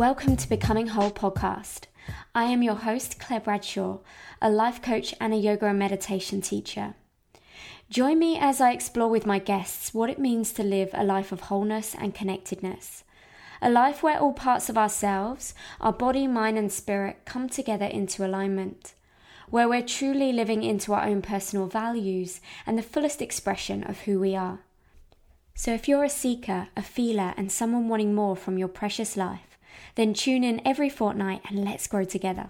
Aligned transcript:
Welcome 0.00 0.36
to 0.36 0.48
Becoming 0.48 0.86
Whole 0.86 1.10
podcast. 1.10 1.82
I 2.34 2.44
am 2.44 2.62
your 2.62 2.76
host, 2.76 3.20
Claire 3.20 3.40
Bradshaw, 3.40 3.98
a 4.40 4.48
life 4.48 4.80
coach 4.80 5.14
and 5.20 5.34
a 5.34 5.36
yoga 5.36 5.66
and 5.66 5.78
meditation 5.78 6.40
teacher. 6.40 6.94
Join 7.90 8.18
me 8.18 8.38
as 8.38 8.62
I 8.62 8.72
explore 8.72 9.10
with 9.10 9.26
my 9.26 9.38
guests 9.38 9.92
what 9.92 10.08
it 10.08 10.18
means 10.18 10.54
to 10.54 10.62
live 10.62 10.88
a 10.94 11.04
life 11.04 11.32
of 11.32 11.40
wholeness 11.40 11.94
and 11.94 12.14
connectedness. 12.14 13.04
A 13.60 13.68
life 13.68 14.02
where 14.02 14.18
all 14.18 14.32
parts 14.32 14.70
of 14.70 14.78
ourselves, 14.78 15.52
our 15.82 15.92
body, 15.92 16.26
mind, 16.26 16.56
and 16.56 16.72
spirit 16.72 17.26
come 17.26 17.50
together 17.50 17.84
into 17.84 18.24
alignment. 18.24 18.94
Where 19.50 19.68
we're 19.68 19.82
truly 19.82 20.32
living 20.32 20.62
into 20.62 20.94
our 20.94 21.04
own 21.04 21.20
personal 21.20 21.66
values 21.66 22.40
and 22.66 22.78
the 22.78 22.82
fullest 22.82 23.20
expression 23.20 23.84
of 23.84 24.00
who 24.00 24.18
we 24.18 24.34
are. 24.34 24.60
So, 25.54 25.74
if 25.74 25.88
you're 25.88 26.04
a 26.04 26.08
seeker, 26.08 26.68
a 26.74 26.80
feeler, 26.80 27.34
and 27.36 27.52
someone 27.52 27.90
wanting 27.90 28.14
more 28.14 28.34
from 28.34 28.56
your 28.56 28.68
precious 28.68 29.14
life, 29.14 29.49
then 30.00 30.14
tune 30.14 30.42
in 30.42 30.62
every 30.66 30.88
fortnight 30.88 31.42
and 31.46 31.62
let's 31.62 31.86
grow 31.86 32.04
together. 32.04 32.48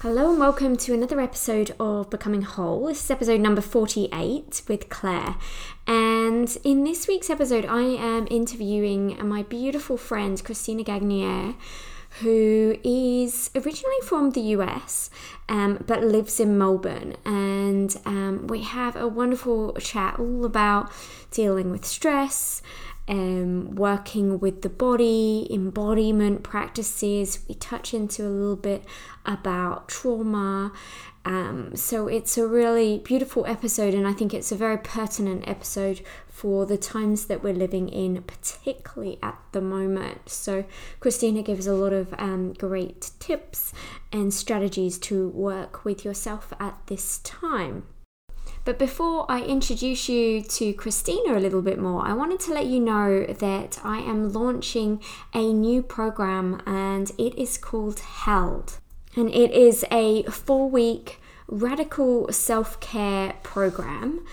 Hello 0.00 0.30
and 0.30 0.38
welcome 0.38 0.76
to 0.76 0.94
another 0.94 1.20
episode 1.20 1.74
of 1.80 2.08
Becoming 2.08 2.42
Whole. 2.42 2.86
This 2.86 3.04
is 3.04 3.10
episode 3.10 3.40
number 3.40 3.60
48 3.60 4.62
with 4.68 4.88
Claire. 4.88 5.34
And 5.88 6.56
in 6.62 6.84
this 6.84 7.08
week's 7.08 7.30
episode, 7.30 7.64
I 7.64 7.80
am 7.80 8.28
interviewing 8.30 9.18
my 9.26 9.42
beautiful 9.42 9.96
friend 9.96 10.40
Christina 10.44 10.84
Gagnier, 10.84 11.56
who 12.20 12.78
is 12.84 13.50
originally 13.56 14.00
from 14.04 14.30
the 14.30 14.40
US 14.40 15.10
um, 15.48 15.82
but 15.84 16.04
lives 16.04 16.38
in 16.38 16.56
Melbourne. 16.56 17.16
And 17.24 17.96
um, 18.06 18.46
we 18.46 18.62
have 18.62 18.94
a 18.94 19.08
wonderful 19.08 19.72
chat 19.80 20.20
all 20.20 20.44
about 20.44 20.92
dealing 21.32 21.72
with 21.72 21.84
stress 21.84 22.62
um, 23.08 23.74
working 23.74 24.38
with 24.38 24.62
the 24.62 24.68
body, 24.68 25.46
embodiment 25.50 26.42
practices. 26.42 27.40
We 27.48 27.54
touch 27.54 27.94
into 27.94 28.26
a 28.26 28.28
little 28.28 28.56
bit 28.56 28.84
about 29.24 29.88
trauma. 29.88 30.72
Um, 31.24 31.74
so 31.74 32.08
it's 32.08 32.38
a 32.38 32.46
really 32.46 32.98
beautiful 32.98 33.44
episode, 33.46 33.92
and 33.92 34.06
I 34.06 34.12
think 34.12 34.32
it's 34.32 34.52
a 34.52 34.56
very 34.56 34.78
pertinent 34.78 35.46
episode 35.46 36.00
for 36.28 36.64
the 36.64 36.78
times 36.78 37.26
that 37.26 37.42
we're 37.42 37.52
living 37.52 37.88
in, 37.88 38.22
particularly 38.22 39.18
at 39.22 39.38
the 39.52 39.60
moment. 39.60 40.28
So, 40.28 40.64
Christina 41.00 41.42
gives 41.42 41.66
a 41.66 41.74
lot 41.74 41.92
of 41.92 42.14
um, 42.16 42.52
great 42.52 43.10
tips 43.18 43.72
and 44.12 44.32
strategies 44.32 44.98
to 45.00 45.28
work 45.30 45.84
with 45.84 46.04
yourself 46.04 46.52
at 46.60 46.78
this 46.86 47.18
time. 47.18 47.84
But 48.68 48.78
before 48.78 49.24
I 49.30 49.40
introduce 49.44 50.10
you 50.10 50.42
to 50.42 50.74
Christina 50.74 51.38
a 51.38 51.40
little 51.40 51.62
bit 51.62 51.78
more, 51.78 52.06
I 52.06 52.12
wanted 52.12 52.38
to 52.40 52.52
let 52.52 52.66
you 52.66 52.80
know 52.80 53.24
that 53.24 53.80
I 53.82 54.00
am 54.00 54.30
launching 54.30 55.00
a 55.32 55.54
new 55.54 55.82
program 55.82 56.60
and 56.66 57.10
it 57.16 57.34
is 57.38 57.56
called 57.56 58.00
Held. 58.00 58.76
And 59.16 59.30
it 59.30 59.52
is 59.52 59.86
a 59.90 60.24
four 60.24 60.68
week 60.68 61.18
radical 61.46 62.30
self 62.30 62.78
care 62.78 63.36
program 63.42 64.26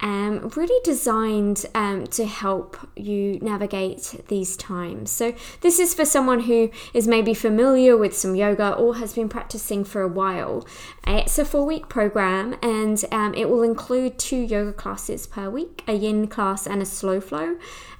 um, 0.00 0.48
really 0.56 0.80
designed 0.84 1.64
um, 1.74 2.06
to 2.08 2.26
help 2.26 2.76
you 2.96 3.38
navigate 3.40 4.22
these 4.28 4.56
times. 4.56 5.10
So, 5.10 5.34
this 5.62 5.78
is 5.78 5.94
for 5.94 6.04
someone 6.04 6.40
who 6.40 6.70
is 6.92 7.08
maybe 7.08 7.32
familiar 7.32 7.96
with 7.96 8.16
some 8.16 8.34
yoga 8.34 8.74
or 8.74 8.96
has 8.96 9.14
been 9.14 9.28
practicing 9.28 9.84
for 9.84 10.02
a 10.02 10.08
while. 10.08 10.66
It's 11.06 11.38
a 11.38 11.44
four 11.44 11.64
week 11.64 11.88
program 11.88 12.56
and 12.62 13.02
um, 13.10 13.34
it 13.34 13.48
will 13.48 13.62
include 13.62 14.18
two 14.18 14.36
yoga 14.36 14.72
classes 14.72 15.26
per 15.26 15.48
week 15.48 15.82
a 15.88 15.94
yin 15.94 16.26
class 16.26 16.66
and 16.66 16.82
a 16.82 16.86
slow 16.86 17.20
flow. 17.20 17.56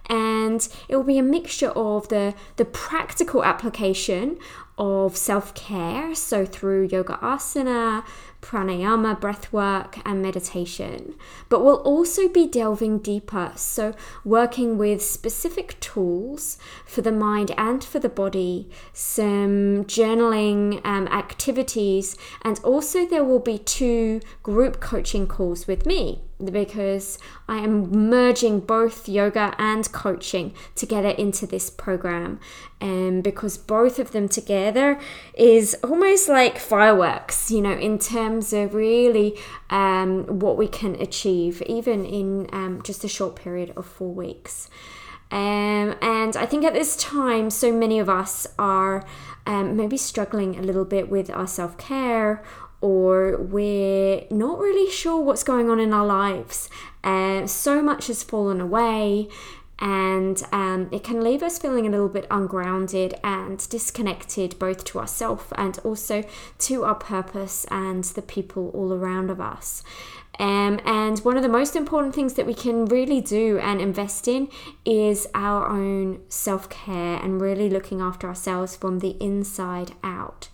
And 0.08 0.66
it 0.88 0.94
will 0.94 1.02
be 1.02 1.18
a 1.18 1.22
mixture 1.22 1.70
of 1.70 2.08
the, 2.08 2.34
the 2.56 2.64
practical 2.64 3.42
application 3.42 4.38
of 4.78 5.16
self 5.16 5.54
care, 5.54 6.14
so 6.14 6.44
through 6.44 6.88
yoga 6.88 7.18
asana, 7.22 8.04
pranayama, 8.46 9.20
breath 9.20 9.52
work, 9.52 9.98
and 10.04 10.22
meditation. 10.22 11.14
But 11.48 11.64
we'll 11.64 11.82
also 11.82 12.28
be 12.28 12.46
delving 12.46 12.98
deeper, 12.98 13.52
so 13.56 13.94
working 14.24 14.78
with 14.78 15.02
specific 15.02 15.78
tools 15.80 16.58
for 16.84 17.02
the 17.02 17.12
mind 17.12 17.52
and 17.58 17.82
for 17.82 17.98
the 17.98 18.08
body, 18.08 18.68
some 18.92 19.84
journaling 19.84 20.80
um, 20.84 21.08
activities, 21.08 22.16
and 22.42 22.60
also 22.62 23.04
there 23.04 23.24
will 23.24 23.40
be 23.40 23.58
two 23.58 24.20
group 24.42 24.80
coaching 24.80 25.26
calls 25.26 25.66
with 25.66 25.84
me 25.84 26.25
because 26.44 27.18
I 27.48 27.58
am 27.58 28.08
merging 28.10 28.60
both 28.60 29.08
yoga 29.08 29.54
and 29.58 29.90
coaching 29.92 30.52
together 30.74 31.10
into 31.10 31.46
this 31.46 31.70
program. 31.70 32.40
And 32.80 33.24
because 33.24 33.56
both 33.56 33.98
of 33.98 34.12
them 34.12 34.28
together 34.28 34.98
is 35.34 35.74
almost 35.82 36.28
like 36.28 36.58
fireworks, 36.58 37.50
you 37.50 37.62
know, 37.62 37.72
in 37.72 37.98
terms 37.98 38.52
of 38.52 38.74
really 38.74 39.38
um, 39.70 40.26
what 40.40 40.58
we 40.58 40.68
can 40.68 40.94
achieve, 40.96 41.62
even 41.62 42.04
in 42.04 42.48
um, 42.52 42.82
just 42.82 43.02
a 43.04 43.08
short 43.08 43.36
period 43.36 43.72
of 43.76 43.86
four 43.86 44.12
weeks. 44.12 44.68
Um, 45.30 45.96
and 46.02 46.36
I 46.36 46.46
think 46.46 46.64
at 46.64 46.74
this 46.74 46.96
time, 46.96 47.50
so 47.50 47.72
many 47.72 47.98
of 47.98 48.08
us 48.08 48.46
are 48.58 49.04
um, 49.46 49.76
maybe 49.76 49.96
struggling 49.96 50.56
a 50.56 50.62
little 50.62 50.84
bit 50.84 51.08
with 51.08 51.30
our 51.30 51.46
self 51.46 51.76
care 51.78 52.44
or 52.80 53.36
we're 53.36 54.24
not 54.30 54.58
really 54.58 54.90
sure 54.90 55.20
what's 55.20 55.42
going 55.42 55.70
on 55.70 55.80
in 55.80 55.92
our 55.92 56.06
lives. 56.06 56.68
Uh, 57.02 57.46
so 57.46 57.82
much 57.82 58.08
has 58.08 58.22
fallen 58.22 58.60
away, 58.60 59.28
and 59.78 60.42
um, 60.52 60.88
it 60.90 61.04
can 61.04 61.22
leave 61.22 61.42
us 61.42 61.58
feeling 61.58 61.86
a 61.86 61.90
little 61.90 62.08
bit 62.08 62.26
ungrounded 62.30 63.14
and 63.22 63.68
disconnected 63.68 64.58
both 64.58 64.84
to 64.84 64.98
ourselves 64.98 65.44
and 65.56 65.78
also 65.84 66.24
to 66.58 66.84
our 66.84 66.94
purpose 66.94 67.66
and 67.70 68.04
the 68.04 68.22
people 68.22 68.70
all 68.70 68.92
around 68.92 69.30
of 69.30 69.40
us. 69.40 69.82
Um, 70.38 70.80
and 70.84 71.18
one 71.20 71.36
of 71.36 71.42
the 71.42 71.48
most 71.48 71.76
important 71.76 72.14
things 72.14 72.34
that 72.34 72.46
we 72.46 72.54
can 72.54 72.84
really 72.86 73.20
do 73.20 73.58
and 73.58 73.80
invest 73.80 74.28
in 74.28 74.48
is 74.84 75.26
our 75.34 75.66
own 75.68 76.20
self 76.28 76.68
care 76.68 77.16
and 77.22 77.40
really 77.40 77.70
looking 77.70 78.00
after 78.00 78.26
ourselves 78.28 78.76
from 78.76 78.98
the 78.98 79.16
inside 79.22 79.92
out. 80.02 80.48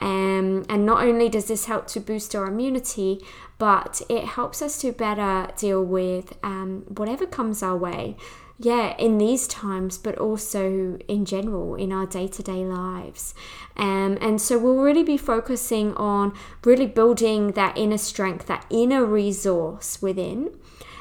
Um, 0.00 0.64
and 0.68 0.86
not 0.86 1.02
only 1.02 1.28
does 1.28 1.46
this 1.46 1.64
help 1.64 1.86
to 1.88 2.00
boost 2.00 2.34
our 2.34 2.46
immunity, 2.46 3.20
but 3.58 4.00
it 4.08 4.24
helps 4.24 4.62
us 4.62 4.80
to 4.82 4.92
better 4.92 5.50
deal 5.56 5.84
with 5.84 6.38
um, 6.42 6.84
whatever 6.88 7.26
comes 7.26 7.62
our 7.62 7.76
way. 7.76 8.16
Yeah, 8.60 8.96
in 8.96 9.18
these 9.18 9.46
times, 9.46 9.98
but 9.98 10.18
also 10.18 10.98
in 11.06 11.24
general 11.24 11.76
in 11.76 11.92
our 11.92 12.06
day 12.06 12.26
to 12.26 12.42
day 12.42 12.64
lives. 12.64 13.32
Um, 13.76 14.18
and 14.20 14.40
so 14.40 14.58
we'll 14.58 14.82
really 14.82 15.04
be 15.04 15.16
focusing 15.16 15.94
on 15.94 16.34
really 16.64 16.86
building 16.86 17.52
that 17.52 17.78
inner 17.78 17.98
strength, 17.98 18.46
that 18.46 18.66
inner 18.68 19.04
resource 19.04 20.02
within. 20.02 20.50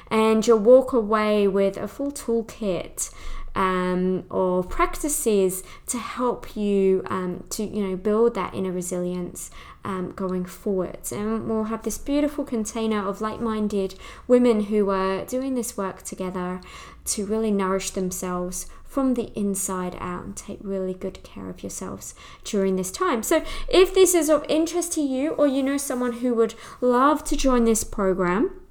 And 0.10 0.46
you'll 0.46 0.60
walk 0.60 0.94
away 0.94 1.48
with 1.48 1.78
a 1.78 1.88
full 1.88 2.12
toolkit 2.12 3.12
um, 3.58 4.24
or 4.30 4.64
practices 4.64 5.64
to 5.88 5.98
help 5.98 6.56
you 6.56 7.02
um, 7.08 7.44
to 7.50 7.64
you 7.64 7.86
know 7.86 7.96
build 7.98 8.36
that 8.36 8.54
inner 8.54 8.72
resilience 8.72 9.50
um, 9.84 10.12
going 10.12 10.46
forward. 10.46 11.00
And 11.12 11.50
we'll 11.50 11.66
have 11.66 11.82
this 11.82 11.98
beautiful 11.98 12.46
container 12.46 13.06
of 13.06 13.20
like-minded 13.20 13.96
women 14.28 14.66
who 14.66 14.92
are 14.92 15.26
doing 15.26 15.56
this 15.56 15.76
work 15.76 16.04
together 16.04 16.62
to 17.06 17.26
really 17.26 17.52
nourish 17.52 17.90
themselves 17.90 18.68
from 18.86 19.16
the 19.16 19.32
inside 19.38 19.98
out 20.00 20.24
and 20.24 20.38
take 20.38 20.60
really 20.62 20.94
good 20.94 21.24
care 21.24 21.50
of 21.50 21.64
yourselves 21.64 22.14
during 22.44 22.76
this 22.76 22.92
time. 22.92 23.24
So, 23.24 23.44
if 23.68 23.94
this 23.94 24.14
is 24.14 24.30
of 24.30 24.46
interest 24.48 24.94
to 24.94 25.02
you, 25.02 25.32
or 25.32 25.48
you 25.48 25.64
know 25.64 25.78
someone 25.78 26.14
who 26.14 26.36
would 26.36 26.54
love 26.80 27.24
to 27.26 27.36
join 27.36 27.64
this 27.66 27.84
program, 27.84 28.62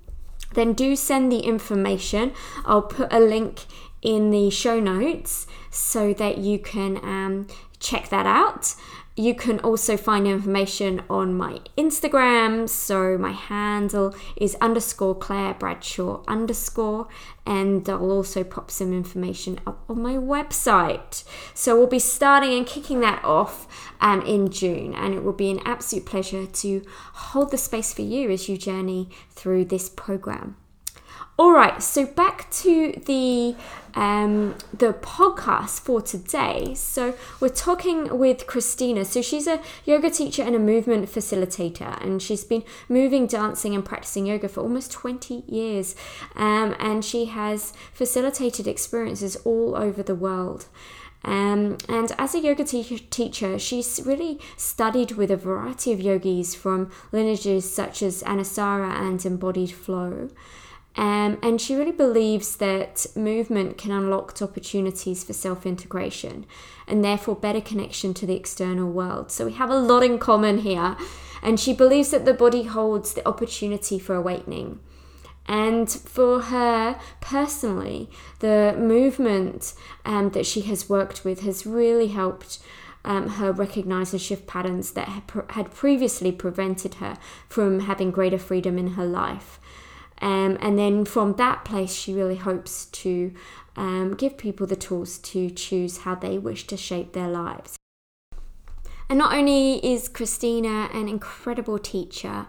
then 0.54 0.72
do 0.72 0.96
send 0.96 1.30
the 1.30 1.40
information. 1.40 2.32
I'll 2.64 2.82
put 2.82 3.12
a 3.12 3.20
link 3.20 3.66
in 4.02 4.30
the 4.30 4.50
show 4.50 4.80
notes 4.80 5.46
so 5.70 6.12
that 6.14 6.38
you 6.38 6.58
can 6.58 6.98
um, 7.02 7.46
check 7.80 8.08
that 8.08 8.26
out. 8.26 8.74
You 9.18 9.34
can 9.34 9.60
also 9.60 9.96
find 9.96 10.26
information 10.26 11.02
on 11.08 11.32
my 11.34 11.60
Instagram. 11.78 12.68
So 12.68 13.16
my 13.16 13.32
handle 13.32 14.14
is 14.36 14.56
underscore 14.60 15.14
Claire 15.14 15.54
Bradshaw 15.54 16.22
underscore, 16.28 17.08
and 17.46 17.88
I'll 17.88 18.10
also 18.10 18.44
pop 18.44 18.70
some 18.70 18.92
information 18.92 19.58
up 19.66 19.82
on 19.88 20.02
my 20.02 20.16
website. 20.16 21.24
So 21.54 21.78
we'll 21.78 21.86
be 21.86 21.98
starting 21.98 22.52
and 22.52 22.66
kicking 22.66 23.00
that 23.00 23.24
off 23.24 23.66
um, 24.02 24.20
in 24.26 24.50
June, 24.50 24.92
and 24.94 25.14
it 25.14 25.24
will 25.24 25.32
be 25.32 25.50
an 25.50 25.60
absolute 25.64 26.04
pleasure 26.04 26.44
to 26.44 26.82
hold 27.14 27.50
the 27.50 27.58
space 27.58 27.94
for 27.94 28.02
you 28.02 28.30
as 28.30 28.50
you 28.50 28.58
journey 28.58 29.08
through 29.30 29.64
this 29.64 29.88
program. 29.88 30.56
All 31.38 31.52
right, 31.52 31.82
so 31.82 32.06
back 32.06 32.50
to 32.62 32.92
the 33.04 33.54
um, 33.94 34.54
the 34.72 34.94
podcast 34.94 35.80
for 35.80 36.00
today. 36.00 36.72
So 36.74 37.14
we're 37.40 37.50
talking 37.50 38.18
with 38.18 38.46
Christina. 38.46 39.04
So 39.04 39.20
she's 39.20 39.46
a 39.46 39.60
yoga 39.84 40.08
teacher 40.08 40.42
and 40.42 40.54
a 40.54 40.58
movement 40.58 41.10
facilitator, 41.10 42.02
and 42.02 42.22
she's 42.22 42.42
been 42.42 42.64
moving, 42.88 43.26
dancing, 43.26 43.74
and 43.74 43.84
practicing 43.84 44.24
yoga 44.24 44.48
for 44.48 44.62
almost 44.62 44.92
20 44.92 45.44
years. 45.46 45.94
Um, 46.36 46.74
and 46.78 47.04
she 47.04 47.26
has 47.26 47.74
facilitated 47.92 48.66
experiences 48.66 49.36
all 49.44 49.76
over 49.76 50.02
the 50.02 50.14
world. 50.14 50.64
Um, 51.22 51.76
and 51.86 52.12
as 52.18 52.34
a 52.34 52.40
yoga 52.40 52.64
te- 52.64 52.98
teacher, 53.10 53.58
she's 53.58 54.00
really 54.06 54.40
studied 54.56 55.12
with 55.12 55.30
a 55.30 55.36
variety 55.36 55.92
of 55.92 56.00
yogis 56.00 56.54
from 56.54 56.90
lineages 57.12 57.70
such 57.70 58.00
as 58.02 58.22
Anusara 58.22 58.90
and 58.90 59.24
Embodied 59.26 59.72
Flow. 59.72 60.30
Um, 60.96 61.38
and 61.42 61.60
she 61.60 61.74
really 61.74 61.92
believes 61.92 62.56
that 62.56 63.06
movement 63.14 63.76
can 63.76 63.90
unlock 63.90 64.40
opportunities 64.40 65.22
for 65.24 65.34
self 65.34 65.66
integration 65.66 66.46
and 66.86 67.04
therefore 67.04 67.36
better 67.36 67.60
connection 67.60 68.14
to 68.14 68.26
the 68.26 68.34
external 68.34 68.90
world. 68.90 69.30
So 69.30 69.44
we 69.44 69.52
have 69.52 69.70
a 69.70 69.78
lot 69.78 70.02
in 70.02 70.18
common 70.18 70.58
here. 70.58 70.96
And 71.42 71.60
she 71.60 71.74
believes 71.74 72.10
that 72.10 72.24
the 72.24 72.34
body 72.34 72.64
holds 72.64 73.12
the 73.12 73.26
opportunity 73.28 73.98
for 73.98 74.14
awakening. 74.14 74.80
And 75.46 75.88
for 75.88 76.40
her 76.40 76.98
personally, 77.20 78.10
the 78.40 78.74
movement 78.76 79.74
um, 80.04 80.30
that 80.30 80.46
she 80.46 80.62
has 80.62 80.88
worked 80.88 81.24
with 81.24 81.40
has 81.40 81.66
really 81.66 82.08
helped 82.08 82.58
um, 83.04 83.28
her 83.28 83.52
recognize 83.52 84.12
and 84.12 84.20
shift 84.20 84.48
patterns 84.48 84.92
that 84.92 85.08
had 85.50 85.72
previously 85.72 86.32
prevented 86.32 86.94
her 86.94 87.16
from 87.48 87.80
having 87.80 88.10
greater 88.10 88.38
freedom 88.38 88.76
in 88.76 88.94
her 88.94 89.06
life. 89.06 89.60
Um, 90.20 90.56
and 90.60 90.78
then 90.78 91.04
from 91.04 91.34
that 91.34 91.64
place, 91.64 91.94
she 91.94 92.14
really 92.14 92.36
hopes 92.36 92.86
to 92.86 93.32
um, 93.76 94.14
give 94.14 94.38
people 94.38 94.66
the 94.66 94.76
tools 94.76 95.18
to 95.18 95.50
choose 95.50 95.98
how 95.98 96.14
they 96.14 96.38
wish 96.38 96.66
to 96.68 96.76
shape 96.76 97.12
their 97.12 97.28
lives. 97.28 97.76
And 99.08 99.18
not 99.18 99.34
only 99.34 99.84
is 99.86 100.08
Christina 100.08 100.88
an 100.92 101.08
incredible 101.08 101.78
teacher 101.78 102.46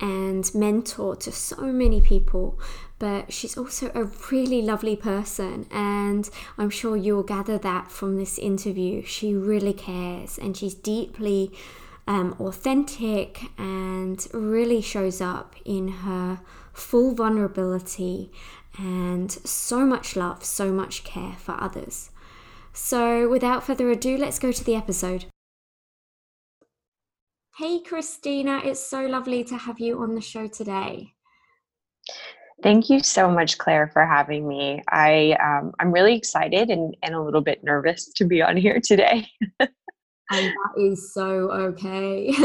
and 0.00 0.50
mentor 0.54 1.14
to 1.14 1.30
so 1.30 1.66
many 1.66 2.00
people, 2.00 2.58
but 2.98 3.32
she's 3.32 3.56
also 3.56 3.92
a 3.94 4.04
really 4.32 4.62
lovely 4.62 4.96
person. 4.96 5.66
And 5.70 6.28
I'm 6.58 6.70
sure 6.70 6.96
you'll 6.96 7.22
gather 7.22 7.58
that 7.58 7.92
from 7.92 8.16
this 8.16 8.38
interview. 8.38 9.04
She 9.04 9.34
really 9.34 9.72
cares 9.72 10.38
and 10.38 10.56
she's 10.56 10.74
deeply 10.74 11.52
um, 12.08 12.34
authentic 12.40 13.42
and 13.56 14.26
really 14.32 14.80
shows 14.80 15.20
up 15.20 15.54
in 15.64 15.88
her 15.88 16.40
full 16.80 17.14
vulnerability 17.14 18.30
and 18.78 19.30
so 19.30 19.84
much 19.84 20.16
love, 20.16 20.44
so 20.44 20.72
much 20.72 21.04
care 21.04 21.34
for 21.38 21.60
others. 21.60 22.10
So, 22.72 23.28
without 23.28 23.64
further 23.64 23.90
ado, 23.90 24.16
let's 24.16 24.38
go 24.38 24.52
to 24.52 24.64
the 24.64 24.76
episode. 24.76 25.26
Hey, 27.58 27.80
Christina, 27.80 28.60
it's 28.64 28.80
so 28.80 29.04
lovely 29.04 29.44
to 29.44 29.56
have 29.56 29.80
you 29.80 30.00
on 30.00 30.14
the 30.14 30.20
show 30.20 30.46
today. 30.46 31.14
Thank 32.62 32.90
you 32.90 33.00
so 33.00 33.30
much, 33.30 33.58
Claire, 33.58 33.88
for 33.92 34.04
having 34.04 34.46
me. 34.46 34.82
I 34.88 35.36
um, 35.42 35.72
I'm 35.80 35.92
really 35.92 36.14
excited 36.14 36.70
and, 36.70 36.96
and 37.02 37.14
a 37.14 37.22
little 37.22 37.40
bit 37.40 37.64
nervous 37.64 38.12
to 38.14 38.24
be 38.24 38.42
on 38.42 38.56
here 38.56 38.80
today. 38.82 39.26
and 40.30 40.46
that 40.46 40.82
is 40.82 41.12
so 41.12 41.50
okay. 41.50 42.28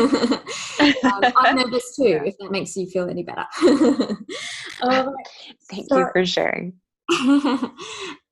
um, 1.04 1.34
I'm 1.38 1.56
nervous 1.58 1.96
too, 1.96 2.22
if 2.26 2.38
that 2.40 2.52
makes 2.52 2.76
you 2.76 2.88
feel 2.88 3.10
any 3.10 3.24
better. 3.24 3.46
um, 4.82 5.16
Thank 5.70 5.88
so, 5.90 6.00
you 6.00 6.10
for 6.12 6.26
sharing. 6.26 6.74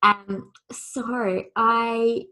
um, 0.02 0.52
so 0.72 1.44
I, 1.56 2.24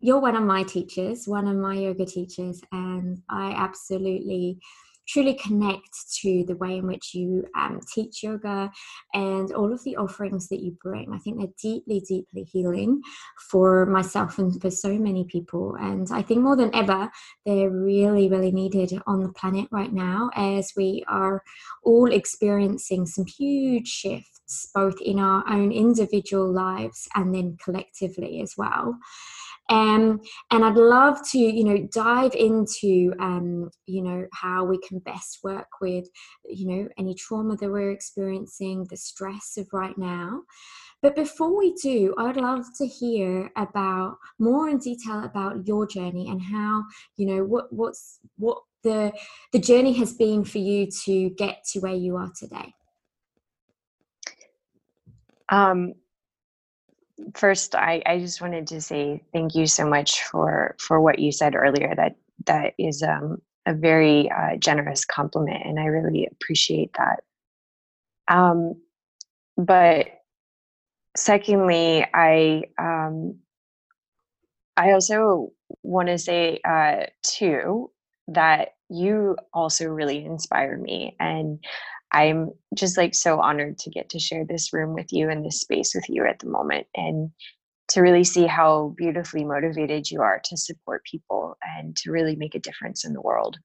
you're 0.00 0.20
one 0.20 0.36
of 0.36 0.42
my 0.42 0.64
teachers, 0.64 1.28
one 1.28 1.46
of 1.46 1.56
my 1.56 1.74
yoga 1.74 2.06
teachers, 2.06 2.60
and 2.72 3.22
I 3.28 3.52
absolutely 3.52 4.58
truly 5.06 5.34
connect 5.34 5.90
to 6.22 6.44
the 6.46 6.56
way 6.56 6.78
in 6.78 6.86
which 6.86 7.14
you 7.14 7.44
um, 7.56 7.80
teach 7.92 8.22
yoga 8.22 8.70
and 9.12 9.52
all 9.52 9.72
of 9.72 9.82
the 9.84 9.96
offerings 9.96 10.48
that 10.48 10.60
you 10.60 10.76
bring. 10.82 11.12
I 11.12 11.18
think 11.18 11.38
they're 11.38 11.48
deeply, 11.60 12.00
deeply 12.00 12.44
healing 12.44 13.02
for 13.50 13.86
myself 13.86 14.38
and 14.38 14.60
for 14.60 14.70
so 14.70 14.98
many 14.98 15.24
people. 15.24 15.76
And 15.80 16.08
I 16.10 16.22
think 16.22 16.40
more 16.40 16.56
than 16.56 16.74
ever, 16.74 17.10
they're 17.44 17.70
really, 17.70 18.28
really 18.28 18.52
needed 18.52 18.92
on 19.06 19.22
the 19.22 19.32
planet 19.32 19.68
right 19.70 19.92
now 19.92 20.30
as 20.34 20.72
we 20.76 21.04
are 21.08 21.42
all 21.82 22.12
experiencing 22.12 23.06
some 23.06 23.26
huge 23.26 23.88
shifts, 23.88 24.70
both 24.74 25.00
in 25.00 25.18
our 25.18 25.44
own 25.48 25.72
individual 25.72 26.50
lives 26.50 27.08
and 27.14 27.34
then 27.34 27.56
collectively 27.62 28.40
as 28.40 28.54
well. 28.56 28.98
Um, 29.70 30.20
and 30.50 30.64
I'd 30.64 30.76
love 30.76 31.18
to, 31.30 31.38
you 31.38 31.64
know, 31.64 31.88
dive 31.92 32.34
into, 32.34 33.14
um, 33.18 33.70
you 33.86 34.02
know, 34.02 34.26
how 34.32 34.64
we 34.64 34.78
can 34.78 34.98
best 34.98 35.38
work 35.42 35.68
with, 35.80 36.06
you 36.44 36.68
know, 36.68 36.88
any 36.98 37.14
trauma 37.14 37.56
that 37.56 37.70
we're 37.70 37.90
experiencing, 37.90 38.86
the 38.90 38.96
stress 38.96 39.56
of 39.56 39.66
right 39.72 39.96
now. 39.96 40.42
But 41.00 41.16
before 41.16 41.56
we 41.56 41.74
do, 41.74 42.14
I'd 42.18 42.36
love 42.36 42.64
to 42.78 42.86
hear 42.86 43.50
about 43.56 44.16
more 44.38 44.68
in 44.68 44.78
detail 44.78 45.24
about 45.24 45.66
your 45.66 45.86
journey 45.86 46.28
and 46.28 46.40
how, 46.40 46.84
you 47.16 47.26
know, 47.26 47.44
what 47.44 47.72
what's 47.72 48.20
what 48.36 48.58
the 48.82 49.12
the 49.52 49.58
journey 49.58 49.92
has 49.94 50.12
been 50.14 50.44
for 50.44 50.58
you 50.58 50.88
to 51.04 51.30
get 51.30 51.64
to 51.72 51.80
where 51.80 51.94
you 51.94 52.16
are 52.16 52.30
today. 52.38 52.72
Um, 55.50 55.94
first 57.34 57.74
I, 57.74 58.02
I 58.06 58.18
just 58.18 58.40
wanted 58.40 58.66
to 58.68 58.80
say 58.80 59.22
thank 59.32 59.54
you 59.54 59.66
so 59.66 59.88
much 59.88 60.22
for 60.24 60.76
for 60.78 61.00
what 61.00 61.18
you 61.18 61.32
said 61.32 61.54
earlier. 61.54 61.94
That 61.94 62.16
that 62.46 62.74
is 62.78 63.02
um, 63.02 63.40
a 63.66 63.74
very 63.74 64.30
uh, 64.30 64.56
generous 64.58 65.04
compliment 65.04 65.62
and 65.64 65.78
i 65.78 65.84
really 65.84 66.28
appreciate 66.30 66.92
that. 66.98 67.22
Um, 68.28 68.74
but 69.56 70.06
secondly 71.16 72.04
i 72.12 72.64
um, 72.78 73.36
i 74.76 74.90
also 74.92 75.52
want 75.82 76.08
to 76.08 76.18
say 76.18 76.60
uh, 76.64 77.06
too 77.22 77.90
that 78.26 78.74
you 78.88 79.36
also 79.52 79.86
really 79.86 80.24
inspire 80.24 80.76
me 80.76 81.16
and 81.20 81.64
I'm 82.14 82.52
just 82.76 82.96
like 82.96 83.12
so 83.12 83.40
honored 83.40 83.76
to 83.78 83.90
get 83.90 84.08
to 84.10 84.20
share 84.20 84.44
this 84.44 84.72
room 84.72 84.94
with 84.94 85.12
you 85.12 85.28
and 85.28 85.44
this 85.44 85.60
space 85.60 85.96
with 85.96 86.08
you 86.08 86.24
at 86.24 86.38
the 86.38 86.48
moment 86.48 86.86
and 86.94 87.30
to 87.88 88.00
really 88.00 88.22
see 88.22 88.46
how 88.46 88.94
beautifully 88.96 89.44
motivated 89.44 90.08
you 90.08 90.22
are 90.22 90.40
to 90.44 90.56
support 90.56 91.02
people 91.04 91.58
and 91.76 91.96
to 91.96 92.12
really 92.12 92.36
make 92.36 92.54
a 92.54 92.60
difference 92.60 93.04
in 93.04 93.14
the 93.14 93.20
world. 93.20 93.58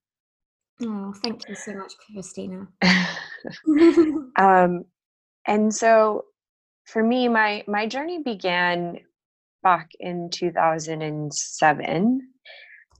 Oh, 0.82 1.14
thank 1.24 1.48
you 1.48 1.54
so 1.54 1.76
much, 1.76 1.94
Christina. 2.12 2.68
um, 4.36 4.84
and 5.46 5.74
so 5.74 6.26
for 6.86 7.04
me, 7.04 7.28
my 7.28 7.64
my 7.68 7.86
journey 7.86 8.24
began 8.24 8.98
back 9.62 9.90
in 10.00 10.30
2007. 10.32 12.22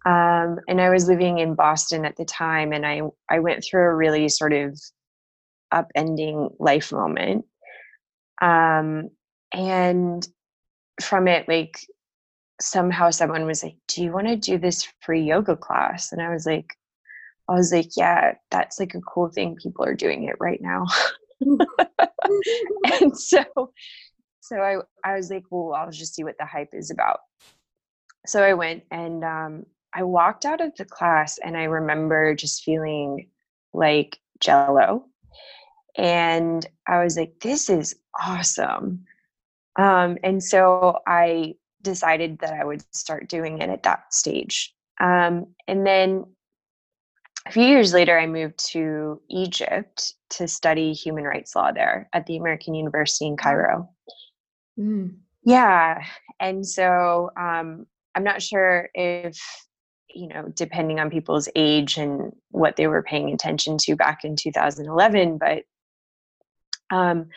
Um, 0.06 0.60
and 0.68 0.80
I 0.80 0.90
was 0.90 1.08
living 1.08 1.40
in 1.40 1.56
Boston 1.56 2.06
at 2.06 2.16
the 2.18 2.26
time, 2.26 2.72
and 2.72 2.86
I 2.86 3.02
I 3.30 3.40
went 3.40 3.64
through 3.64 3.84
a 3.84 3.96
really 3.96 4.30
sort 4.30 4.54
of 4.54 4.80
upending 5.74 6.56
life 6.60 6.92
moment. 6.92 7.46
Um, 8.42 9.10
and 9.54 10.28
from 11.02 11.28
it, 11.28 11.48
like 11.48 11.80
somehow 12.62 13.10
someone 13.10 13.46
was 13.46 13.64
like, 13.64 13.76
Do 13.88 14.04
you 14.04 14.12
want 14.12 14.28
to 14.28 14.36
do 14.36 14.58
this 14.58 14.88
free 15.02 15.24
yoga 15.24 15.56
class? 15.56 16.12
And 16.12 16.22
I 16.22 16.30
was 16.30 16.46
like, 16.46 16.76
I 17.50 17.54
was 17.54 17.74
like, 17.74 17.90
yeah, 17.98 18.34
that's 18.52 18.80
like 18.80 18.94
a 18.94 19.02
cool 19.02 19.30
thing. 19.30 19.56
People 19.56 19.84
are 19.84 19.96
doing 19.96 20.26
it 20.26 20.36
right 20.40 20.62
now. 20.62 20.86
and 23.02 23.18
so 23.18 23.44
so 24.40 24.58
I, 24.58 24.78
I 25.04 25.16
was 25.16 25.30
like, 25.30 25.44
well, 25.50 25.74
I'll 25.74 25.92
just 25.92 26.16
see 26.16 26.24
what 26.24 26.36
the 26.40 26.46
hype 26.46 26.70
is 26.74 26.92
about. 26.92 27.20
So 28.26 28.44
I 28.44 28.54
went 28.54 28.84
and 28.92 29.24
um, 29.24 29.66
I 29.94 30.04
walked 30.04 30.46
out 30.46 30.62
of 30.62 30.76
the 30.76 30.86
class 30.86 31.38
and 31.38 31.56
I 31.56 31.66
remember 31.66 32.36
just 32.36 32.64
feeling 32.64 33.30
like 33.74 34.20
jello 34.40 35.06
and 36.00 36.66
I 36.88 37.04
was 37.04 37.18
like, 37.18 37.42
this 37.42 37.70
is 37.70 37.94
awesome. 38.18 39.06
Um, 39.78 40.18
and 40.24 40.42
so 40.42 41.00
I 41.06 41.56
decided 41.82 42.40
that 42.40 42.54
I 42.54 42.64
would 42.64 42.84
start 42.96 43.28
doing 43.28 43.62
it 43.62 43.70
at 43.70 43.84
that 43.84 44.14
stage. 44.14 44.74
Um, 45.02 45.48
and 45.68 45.86
then 45.86 46.26
a 47.46 47.52
few 47.52 47.64
years 47.64 47.94
later, 47.94 48.18
I 48.18 48.28
moved 48.28 48.66
to 48.72 49.22
Egypt 49.30 50.14
to 50.32 50.48
study 50.48 50.94
human 50.94 51.26
rights 51.26 51.54
law 51.54 51.74
there 51.74 52.10
at 52.14 52.26
the 52.28 52.38
American 52.38 52.76
University 52.76 53.28
in 53.28 53.36
Cairo. 53.36 53.90
Mm. 54.80 55.18
Yeah. 55.44 56.02
And 56.40 56.66
so 56.66 57.32
um, 57.38 57.86
I'm 58.16 58.24
not 58.24 58.42
sure 58.42 58.90
if 58.94 59.38
you 60.12 60.28
know, 60.28 60.52
depending 60.56 61.00
on 61.00 61.12
people's 61.12 61.48
age 61.56 61.98
and 61.98 62.32
what 62.50 62.78
they 62.78 62.88
were 62.88 63.04
paying 63.04 63.32
attention 63.32 63.78
to 63.78 63.96
back 63.96 64.24
in 64.24 64.36
2011, 64.36 65.38
but 65.38 65.66
um, 66.90 67.30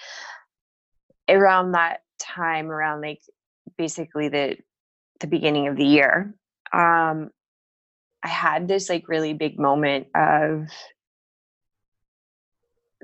around 1.29 1.73
that 1.73 2.01
time, 2.19 2.71
around 2.71 3.01
like 3.01 3.21
basically 3.77 4.29
the 4.29 4.57
the 5.21 5.27
beginning 5.27 5.69
of 5.69 5.77
the 5.77 5.85
year, 5.85 6.35
um, 6.73 7.31
I 8.23 8.29
had 8.29 8.69
this 8.69 8.89
like 8.89 9.09
really 9.09 9.35
big 9.35 9.59
moment 9.59 10.09
of 10.15 10.69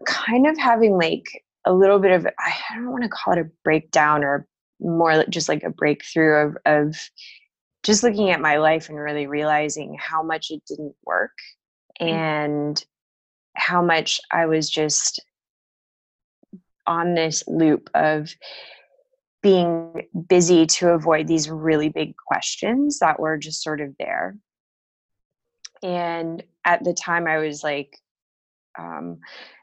kind 0.07 0.47
of 0.47 0.57
having 0.59 0.97
like 0.97 1.45
a 1.65 1.73
little 1.73 1.99
bit 1.99 2.13
of 2.13 2.27
I 2.27 2.55
don't 2.75 2.91
want 2.91 3.05
to 3.05 3.09
call 3.09 3.35
it 3.35 3.41
a 3.41 3.51
breakdown 3.65 4.25
or 4.25 4.47
more 4.81 5.25
just 5.29 5.49
like 5.49 5.65
a 5.65 5.71
breakthrough 5.71 6.47
of 6.47 6.57
of 6.65 6.97
just 7.83 8.03
looking 8.03 8.31
at 8.31 8.41
my 8.41 8.59
life 8.59 8.89
and 8.89 8.99
really 8.99 9.27
realizing 9.27 9.97
how 9.99 10.23
much 10.23 10.51
it 10.51 10.63
didn't 10.67 10.95
work 11.05 11.37
mm. 12.01 12.09
and 12.09 12.85
how 13.55 13.83
much 13.83 14.21
I 14.31 14.47
was 14.47 14.71
just 14.71 15.21
on 16.89 17.15
this 17.15 17.45
loop 17.47 17.89
of 17.95 18.35
being 19.43 20.09
busy 20.29 20.67
to 20.67 20.89
avoid 20.89 21.29
these 21.29 21.49
really 21.49 21.89
big 21.89 22.15
questions 22.27 22.99
that 22.99 23.21
were 23.21 23.39
just 23.39 23.63
sort 23.63 23.81
of 23.81 23.95
there. 23.99 24.37
And 25.83 26.43
at 26.65 26.83
the 26.83 26.93
time, 26.93 27.29
I 27.29 27.39
was 27.39 27.63
like 27.63 27.97
um, 28.77 29.19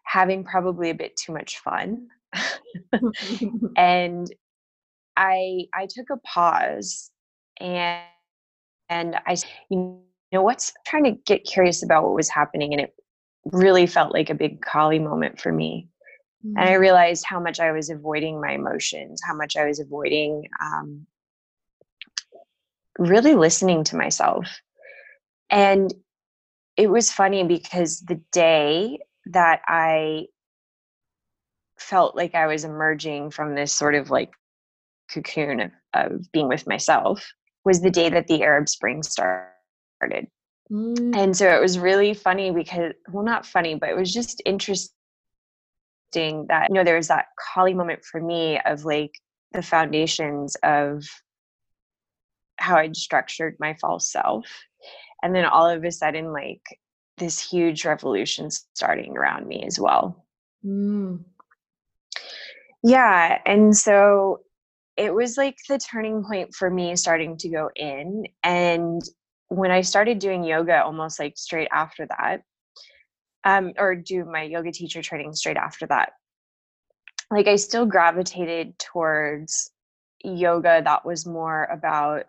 having 0.05 0.45
probably 0.45 0.91
a 0.91 0.95
bit 0.95 1.17
too 1.17 1.33
much 1.33 1.59
fun. 1.59 2.07
and 3.77 4.33
I 5.17 5.65
I 5.73 5.87
took 5.89 6.09
a 6.11 6.17
pause 6.17 7.11
and 7.59 8.03
and 8.89 9.15
I 9.25 9.37
you 9.69 10.01
know 10.31 10.41
what's 10.41 10.73
trying 10.85 11.05
to 11.05 11.11
get 11.11 11.45
curious 11.45 11.83
about 11.83 12.03
what 12.03 12.13
was 12.13 12.29
happening 12.29 12.73
and 12.73 12.81
it 12.81 12.93
really 13.45 13.85
felt 13.85 14.13
like 14.13 14.29
a 14.29 14.35
big 14.35 14.61
Kali 14.61 14.99
moment 14.99 15.39
for 15.39 15.51
me. 15.51 15.87
Mm-hmm. 16.45 16.57
And 16.57 16.69
I 16.69 16.73
mm. 16.73 16.79
realized 16.79 17.25
how 17.27 17.39
much 17.39 17.59
I 17.59 17.71
was 17.71 17.89
avoiding 17.89 18.39
my 18.39 18.51
emotions, 18.51 19.21
how 19.25 19.35
much 19.35 19.55
I 19.55 19.65
was 19.65 19.79
avoiding 19.79 20.43
um, 20.61 21.07
really 22.99 23.35
listening 23.35 23.83
to 23.85 23.95
myself. 23.95 24.47
And 25.49 25.93
it 26.77 26.89
was 26.89 27.11
funny 27.11 27.43
because 27.43 28.01
the 28.01 28.21
day 28.31 28.99
that 29.27 29.61
I 29.67 30.27
felt 31.79 32.15
like 32.15 32.35
I 32.35 32.47
was 32.47 32.63
emerging 32.63 33.31
from 33.31 33.55
this 33.55 33.73
sort 33.73 33.95
of 33.95 34.09
like 34.09 34.31
cocoon 35.11 35.59
of, 35.59 35.71
of 35.93 36.31
being 36.31 36.47
with 36.47 36.67
myself 36.67 37.25
was 37.63 37.81
the 37.81 37.91
day 37.91 38.09
that 38.09 38.27
the 38.27 38.43
Arab 38.43 38.69
Spring 38.69 39.03
started. 39.03 40.27
Mm. 40.71 41.15
And 41.15 41.35
so 41.35 41.47
it 41.47 41.61
was 41.61 41.79
really 41.79 42.13
funny 42.13 42.51
because, 42.51 42.93
well, 43.11 43.23
not 43.23 43.45
funny, 43.45 43.75
but 43.75 43.89
it 43.89 43.97
was 43.97 44.13
just 44.13 44.41
interesting 44.45 44.91
that, 46.13 46.67
you 46.69 46.75
know, 46.75 46.83
there 46.83 46.95
was 46.95 47.09
that 47.09 47.27
Kali 47.37 47.73
moment 47.73 48.03
for 48.05 48.21
me 48.21 48.59
of 48.65 48.85
like 48.85 49.11
the 49.51 49.61
foundations 49.61 50.55
of 50.63 51.03
how 52.57 52.77
I'd 52.77 52.95
structured 52.95 53.57
my 53.59 53.73
false 53.75 54.11
self. 54.11 54.45
And 55.21 55.35
then 55.35 55.45
all 55.45 55.67
of 55.67 55.83
a 55.83 55.91
sudden, 55.91 56.31
like 56.31 56.61
this 57.17 57.39
huge 57.39 57.85
revolution 57.85 58.49
starting 58.51 59.17
around 59.17 59.47
me 59.47 59.63
as 59.65 59.79
well. 59.79 60.25
Mm. 60.65 61.23
Yeah. 62.83 63.39
And 63.45 63.75
so 63.75 64.41
it 64.97 65.13
was 65.13 65.37
like 65.37 65.57
the 65.67 65.79
turning 65.79 66.23
point 66.23 66.53
for 66.53 66.69
me 66.69 66.95
starting 66.95 67.37
to 67.37 67.49
go 67.49 67.69
in. 67.75 68.25
And 68.43 69.01
when 69.47 69.71
I 69.71 69.81
started 69.81 70.19
doing 70.19 70.43
yoga 70.43 70.83
almost 70.83 71.19
like 71.19 71.37
straight 71.37 71.69
after 71.71 72.07
that, 72.07 72.41
um, 73.45 73.73
or 73.77 73.95
do 73.95 74.25
my 74.25 74.41
yoga 74.43 74.71
teacher 74.71 75.01
training 75.01 75.33
straight 75.33 75.55
after 75.55 75.85
that, 75.87 76.13
like 77.31 77.47
I 77.47 77.55
still 77.55 77.85
gravitated 77.85 78.77
towards 78.79 79.71
yoga 80.23 80.81
that 80.83 81.05
was 81.05 81.25
more 81.25 81.65
about 81.65 82.25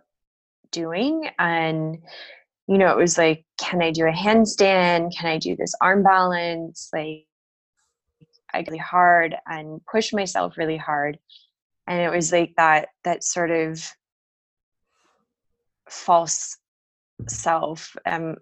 doing 0.70 1.30
and 1.38 1.96
you 2.66 2.76
know 2.76 2.90
it 2.90 2.96
was 2.96 3.16
like 3.16 3.44
can 3.58 3.80
i 3.80 3.90
do 3.90 4.04
a 4.06 4.12
handstand? 4.12 5.16
Can 5.16 5.30
i 5.30 5.38
do 5.38 5.56
this 5.56 5.74
arm 5.80 6.02
balance? 6.02 6.90
Like 6.92 7.26
i 8.52 8.58
really 8.58 8.78
hard 8.78 9.36
and 9.46 9.80
push 9.90 10.12
myself 10.12 10.56
really 10.58 10.76
hard. 10.76 11.18
And 11.86 12.00
it 12.00 12.14
was 12.14 12.32
like 12.32 12.54
that 12.56 12.88
that 13.04 13.24
sort 13.24 13.50
of 13.50 13.82
false 15.88 16.58
self 17.28 17.96
um 18.04 18.36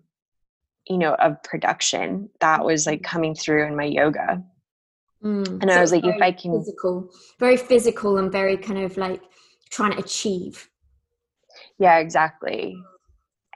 you 0.89 0.99
know 0.99 1.15
of 1.15 1.43
production 1.43 2.29
that 2.41 2.65
was 2.65 2.87
like 2.87 3.03
coming 3.03 3.35
through 3.35 3.67
in 3.67 3.77
my 3.77 3.85
yoga 3.85 4.43
mm. 5.23 5.47
and 5.47 5.71
so 5.71 5.77
i 5.77 5.81
was 5.81 5.93
like 5.93 6.05
if 6.05 6.21
i 6.21 6.31
can 6.31 6.53
physical 6.59 7.11
very 7.39 7.57
physical 7.57 8.19
and 8.19 8.31
very 8.31 8.57
kind 8.57 8.79
of 8.79 8.97
like 8.97 9.23
trying 9.71 9.93
to 9.93 9.99
achieve 9.99 10.69
yeah 11.79 11.99
exactly 11.99 12.77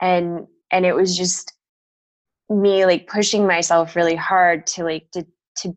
and 0.01 0.47
and 0.71 0.85
it 0.85 0.95
was 0.95 1.17
just 1.17 1.53
me 2.49 2.85
like 2.85 3.07
pushing 3.07 3.45
myself 3.45 3.95
really 3.95 4.15
hard 4.15 4.65
to 4.65 4.83
like 4.83 5.09
to 5.11 5.25
to 5.55 5.75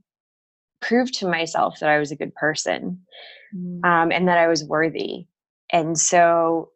prove 0.81 1.13
to 1.13 1.29
myself 1.29 1.79
that 1.81 1.91
i 1.91 1.99
was 1.99 2.11
a 2.11 2.17
good 2.17 2.35
person 2.35 2.99
mm. 3.55 3.85
um, 3.85 4.13
and 4.13 4.29
that 4.29 4.39
I 4.39 4.49
was 4.49 4.65
worthy. 4.65 5.27
And 5.71 5.99
so, 5.99 6.71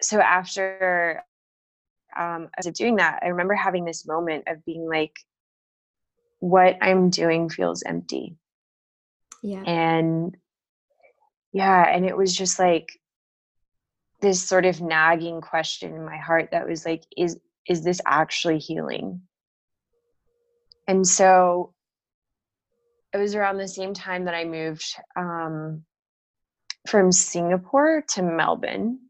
so 0.00 0.20
after 0.20 1.22
um, 2.18 2.48
I 2.56 2.62
was 2.64 2.66
doing 2.74 2.96
that, 2.96 3.20
I 3.22 3.28
remember 3.28 3.54
having 3.54 3.84
this 3.84 4.06
moment 4.06 4.44
of 4.46 4.64
being 4.64 4.88
like, 4.88 5.12
what 6.38 6.76
I'm 6.80 7.10
doing 7.10 7.48
feels 7.48 7.82
empty. 7.82 8.36
Yeah. 9.42 9.62
And 9.62 10.36
yeah, 11.52 11.82
and 11.82 12.04
it 12.04 12.16
was 12.16 12.36
just 12.36 12.58
like 12.58 12.98
this 14.20 14.42
sort 14.42 14.66
of 14.66 14.80
nagging 14.80 15.40
question 15.40 15.94
in 15.94 16.04
my 16.04 16.16
heart 16.16 16.50
that 16.52 16.68
was 16.68 16.84
like, 16.84 17.04
is 17.16 17.38
is 17.66 17.82
this 17.82 18.00
actually 18.06 18.58
healing? 18.58 19.22
And 20.86 21.06
so 21.06 21.74
it 23.12 23.18
was 23.18 23.34
around 23.34 23.58
the 23.58 23.68
same 23.68 23.94
time 23.94 24.26
that 24.26 24.34
I 24.34 24.44
moved 24.44 24.84
um, 25.16 25.84
from 26.86 27.10
Singapore 27.10 28.04
to 28.10 28.22
Melbourne 28.22 29.00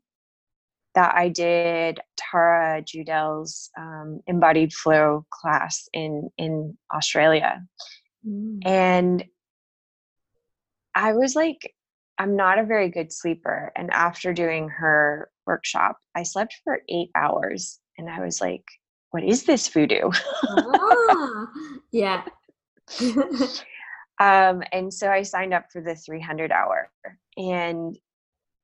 that 0.96 1.14
I 1.14 1.28
did 1.28 2.00
Tara 2.16 2.82
Judelle's 2.82 3.70
um, 3.78 4.20
embodied 4.26 4.72
flow 4.72 5.24
class 5.30 5.88
in 5.92 6.28
in 6.36 6.76
Australia, 6.92 7.62
mm. 8.26 8.58
and 8.66 9.24
I 10.94 11.12
was 11.12 11.36
like, 11.36 11.72
I'm 12.18 12.34
not 12.34 12.58
a 12.58 12.64
very 12.64 12.88
good 12.88 13.12
sleeper, 13.12 13.70
and 13.76 13.92
after 13.92 14.32
doing 14.32 14.68
her 14.70 15.30
workshop, 15.46 15.98
I 16.16 16.24
slept 16.24 16.56
for 16.64 16.80
eight 16.88 17.10
hours, 17.14 17.78
and 17.96 18.10
I 18.10 18.20
was 18.20 18.40
like, 18.40 18.64
what 19.10 19.22
is 19.22 19.44
this 19.44 19.68
voodoo? 19.68 20.10
ah, 20.48 21.46
yeah. 21.92 22.24
Um, 24.18 24.62
and 24.72 24.92
so 24.92 25.10
I 25.10 25.22
signed 25.22 25.52
up 25.52 25.70
for 25.70 25.80
the 25.80 25.94
300 25.94 26.50
hour. 26.50 26.90
And, 27.36 27.98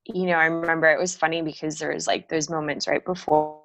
you 0.06 0.26
know, 0.26 0.34
I 0.34 0.46
remember 0.46 0.90
it 0.90 0.98
was 0.98 1.16
funny 1.16 1.42
because 1.42 1.78
there 1.78 1.92
was 1.92 2.06
like 2.06 2.28
those 2.28 2.50
moments 2.50 2.88
right 2.88 3.04
before 3.04 3.62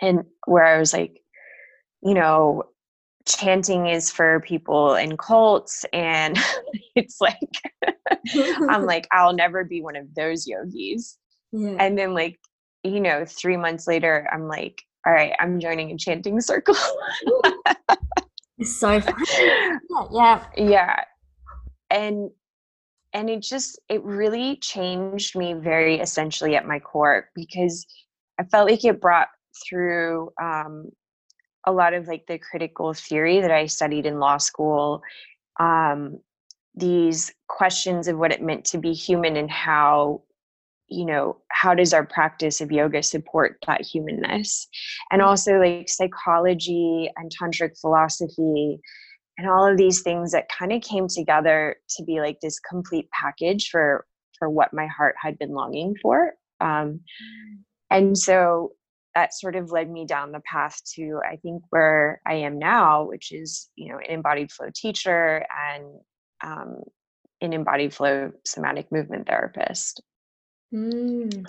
and 0.00 0.24
where 0.46 0.64
I 0.64 0.78
was 0.78 0.92
like, 0.92 1.22
you 2.02 2.14
know, 2.14 2.64
chanting 3.26 3.86
is 3.86 4.10
for 4.10 4.40
people 4.40 4.94
in 4.94 5.16
cults 5.16 5.84
and 5.92 6.36
it's 6.96 7.20
like 7.20 7.38
i'm 8.68 8.84
like 8.86 9.06
i'll 9.12 9.32
never 9.32 9.62
be 9.62 9.80
one 9.80 9.94
of 9.94 10.12
those 10.16 10.44
yogis 10.44 11.18
yeah. 11.52 11.76
and 11.78 11.96
then 11.96 12.14
like 12.14 12.36
you 12.82 12.98
know 12.98 13.24
three 13.24 13.56
months 13.56 13.86
later 13.86 14.28
i'm 14.32 14.48
like 14.48 14.82
all 15.06 15.12
right 15.12 15.34
i'm 15.38 15.60
joining 15.60 15.92
a 15.92 15.96
chanting 15.96 16.40
circle 16.40 16.74
It's 18.62 18.76
so 18.76 19.00
fun. 19.00 19.14
yeah. 20.12 20.44
Yeah. 20.56 21.04
And 21.90 22.30
and 23.14 23.28
it 23.28 23.42
just 23.42 23.78
it 23.88 24.02
really 24.04 24.56
changed 24.56 25.36
me 25.36 25.54
very 25.54 26.00
essentially 26.00 26.56
at 26.56 26.66
my 26.66 26.78
core 26.78 27.28
because 27.34 27.86
I 28.38 28.44
felt 28.44 28.70
like 28.70 28.84
it 28.84 29.00
brought 29.00 29.28
through 29.68 30.30
um, 30.40 30.90
a 31.66 31.72
lot 31.72 31.94
of 31.94 32.08
like 32.08 32.26
the 32.26 32.38
critical 32.38 32.94
theory 32.94 33.40
that 33.40 33.50
I 33.50 33.66
studied 33.66 34.06
in 34.06 34.18
law 34.18 34.38
school. 34.38 35.02
Um, 35.60 36.18
these 36.74 37.30
questions 37.48 38.08
of 38.08 38.18
what 38.18 38.32
it 38.32 38.42
meant 38.42 38.64
to 38.64 38.78
be 38.78 38.92
human 38.92 39.36
and 39.36 39.50
how 39.50 40.22
you 40.88 41.04
know 41.04 41.36
how 41.50 41.74
does 41.74 41.92
our 41.92 42.04
practice 42.04 42.60
of 42.60 42.72
yoga 42.72 43.02
support 43.02 43.58
that 43.66 43.82
humanness 43.82 44.68
and 45.10 45.22
mm. 45.22 45.24
also 45.26 45.58
like 45.58 45.88
psychology 45.88 47.10
and 47.16 47.30
tantric 47.30 47.78
philosophy 47.80 48.80
and 49.38 49.48
all 49.48 49.66
of 49.66 49.76
these 49.76 50.02
things 50.02 50.32
that 50.32 50.48
kind 50.48 50.72
of 50.72 50.82
came 50.82 51.08
together 51.08 51.76
to 51.90 52.04
be 52.04 52.20
like 52.20 52.38
this 52.40 52.58
complete 52.60 53.08
package 53.10 53.68
for 53.70 54.06
for 54.38 54.48
what 54.50 54.72
my 54.72 54.86
heart 54.86 55.14
had 55.20 55.38
been 55.38 55.52
longing 55.52 55.94
for 56.02 56.32
um, 56.60 56.68
mm. 56.68 57.58
and 57.90 58.16
so 58.16 58.72
that 59.14 59.34
sort 59.34 59.56
of 59.56 59.70
led 59.70 59.90
me 59.90 60.06
down 60.06 60.32
the 60.32 60.40
path 60.40 60.80
to 60.94 61.20
i 61.30 61.36
think 61.36 61.62
where 61.70 62.20
i 62.26 62.34
am 62.34 62.58
now 62.58 63.04
which 63.04 63.32
is 63.32 63.68
you 63.76 63.90
know 63.90 63.98
an 63.98 64.10
embodied 64.10 64.50
flow 64.50 64.68
teacher 64.74 65.44
and 65.72 65.84
um, 66.44 66.82
an 67.40 67.52
embodied 67.52 67.94
flow 67.94 68.32
somatic 68.44 68.90
movement 68.90 69.26
therapist 69.26 70.02
Mm, 70.72 71.46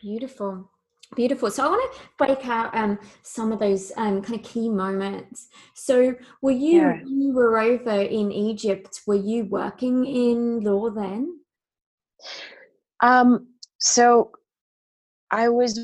beautiful. 0.00 0.68
Beautiful. 1.14 1.50
So 1.50 1.64
I 1.64 1.68
want 1.68 1.92
to 1.94 2.00
break 2.18 2.46
out 2.48 2.74
um, 2.74 2.98
some 3.22 3.52
of 3.52 3.58
those 3.58 3.92
um, 3.96 4.22
kind 4.22 4.38
of 4.40 4.44
key 4.44 4.68
moments. 4.68 5.48
So 5.74 6.14
were 6.42 6.50
you 6.50 6.80
yeah. 6.80 7.02
when 7.02 7.20
you 7.20 7.32
were 7.32 7.58
over 7.58 8.02
in 8.02 8.32
Egypt, 8.32 9.02
were 9.06 9.14
you 9.14 9.44
working 9.44 10.04
in 10.04 10.60
law 10.60 10.90
then? 10.90 11.40
Um, 13.00 13.48
So 13.78 14.32
I 15.30 15.48
was 15.48 15.78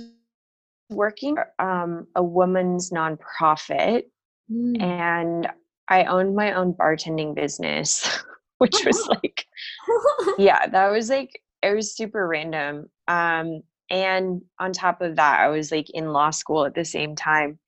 working 0.91 1.37
um, 1.59 2.07
a 2.17 2.23
woman's 2.23 2.91
nonprofit 2.91 4.05
mm. 4.51 4.83
and 4.83 5.49
I 5.89 6.05
owned 6.05 6.35
my 6.35 6.53
own 6.53 6.75
bartending 6.75 7.35
business, 7.35 8.23
which 8.59 8.85
was 8.85 9.07
like, 9.09 9.47
yeah, 10.39 10.67
that 10.67 10.91
was 10.91 11.11
like, 11.11 11.41
it 11.63 11.75
was 11.75 11.97
super 11.97 12.27
random. 12.27 12.91
Um, 13.09 13.63
and 13.93 14.41
on 14.59 14.73
top 14.73 15.03
of 15.03 15.17
that, 15.17 15.41
I 15.41 15.49
was 15.49 15.71
like 15.71 15.91
in 15.91 16.13
law 16.13 16.31
school 16.31 16.65
at 16.65 16.75
the 16.75 16.85
same 16.85 17.15
time. 17.15 17.59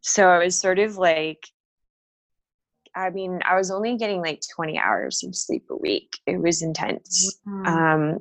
So 0.00 0.28
I 0.28 0.44
was 0.44 0.58
sort 0.58 0.80
of 0.80 0.96
like, 0.96 1.46
I 2.96 3.10
mean, 3.10 3.38
I 3.48 3.54
was 3.54 3.70
only 3.70 3.96
getting 3.96 4.20
like 4.20 4.42
20 4.54 4.76
hours 4.76 5.22
of 5.22 5.36
sleep 5.36 5.64
a 5.70 5.76
week. 5.76 6.18
It 6.26 6.38
was 6.38 6.62
intense. 6.62 7.38
Um, 7.64 8.18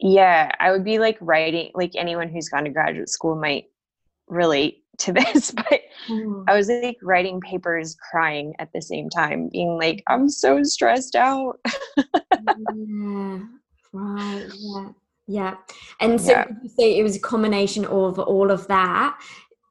yeah, 0.00 0.50
I 0.58 0.72
would 0.72 0.84
be 0.84 0.98
like 0.98 1.18
writing, 1.20 1.70
like 1.72 1.92
anyone 1.94 2.28
who's 2.28 2.48
gone 2.48 2.64
to 2.64 2.70
graduate 2.70 3.08
school 3.08 3.36
might 3.36 3.66
relate 4.26 4.82
to 4.98 5.12
this, 5.12 5.52
but 5.52 5.82
mm. 6.08 6.44
I 6.48 6.56
was 6.56 6.68
like 6.68 6.98
writing 7.00 7.40
papers, 7.40 7.96
crying 8.10 8.54
at 8.58 8.72
the 8.74 8.82
same 8.82 9.08
time, 9.08 9.50
being 9.52 9.78
like, 9.78 10.02
I'm 10.08 10.28
so 10.28 10.64
stressed 10.64 11.14
out. 11.14 11.60
yeah, 11.96 13.38
right. 13.92 14.48
Yeah. 14.52 14.88
Yeah. 15.30 15.54
And 16.00 16.20
so 16.20 16.32
yeah. 16.32 16.44
you 16.60 16.68
say 16.68 16.98
it 16.98 17.04
was 17.04 17.14
a 17.14 17.20
combination 17.20 17.84
of 17.84 18.18
all 18.18 18.50
of 18.50 18.66
that 18.66 19.16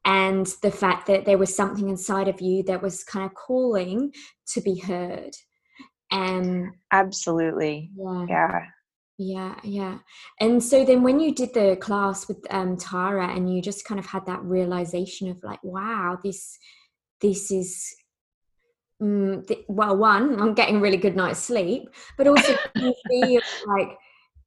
and 0.05 0.45
the 0.61 0.71
fact 0.71 1.05
that 1.07 1.25
there 1.25 1.37
was 1.37 1.53
something 1.53 1.89
inside 1.89 2.29
of 2.29 2.39
you 2.39 2.63
that 2.63 2.81
was 2.81 3.03
kind 3.03 3.25
of 3.25 3.33
calling 3.33 4.13
to 4.53 4.61
be 4.61 4.79
heard? 4.79 5.31
And 6.11 6.69
absolutely. 6.93 7.91
Yeah. 7.97 8.25
Yeah. 8.29 8.61
Yeah 9.17 9.55
yeah. 9.65 9.97
And 10.39 10.63
so 10.63 10.85
then 10.85 11.03
when 11.03 11.19
you 11.19 11.35
did 11.35 11.53
the 11.53 11.75
class 11.75 12.29
with 12.29 12.37
um 12.51 12.77
tara 12.77 13.27
and 13.27 13.53
you 13.53 13.61
just 13.61 13.83
kind 13.83 13.99
of 13.99 14.05
had 14.05 14.25
that 14.27 14.41
realization 14.41 15.29
of 15.29 15.43
like 15.43 15.61
wow 15.61 16.17
this 16.23 16.57
this 17.19 17.51
is 17.51 17.93
mm, 19.03 19.45
th- 19.45 19.65
well 19.67 19.97
one 19.97 20.39
i'm 20.41 20.53
getting 20.53 20.79
really 20.79 20.97
good 20.97 21.17
night's 21.17 21.39
sleep 21.39 21.89
but 22.17 22.27
also 22.27 22.55
you 22.75 22.93
feel 23.09 23.41
like 23.67 23.97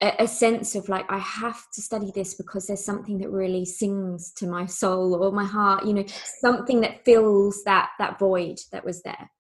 a, 0.03 0.27
sense 0.27 0.75
of 0.75 0.89
like 0.89 1.07
i 1.11 1.19
have 1.19 1.63
to 1.73 1.81
study 1.81 2.11
this 2.15 2.35
because 2.35 2.67
there's 2.67 2.85
something 2.85 3.19
that 3.19 3.31
really 3.31 3.65
sings 3.65 4.33
to 4.33 4.47
my 4.47 4.67
soul 4.67 5.15
or 5.15 5.31
my 5.33 5.45
heart 5.45 5.87
you 5.87 5.95
know 5.95 6.05
something 6.41 6.81
that 6.81 7.05
fills 7.05 7.63
that 7.65 7.91
that 7.99 8.19
void 8.19 8.59
that 8.73 8.85
was 8.85 9.03
there. 9.03 9.31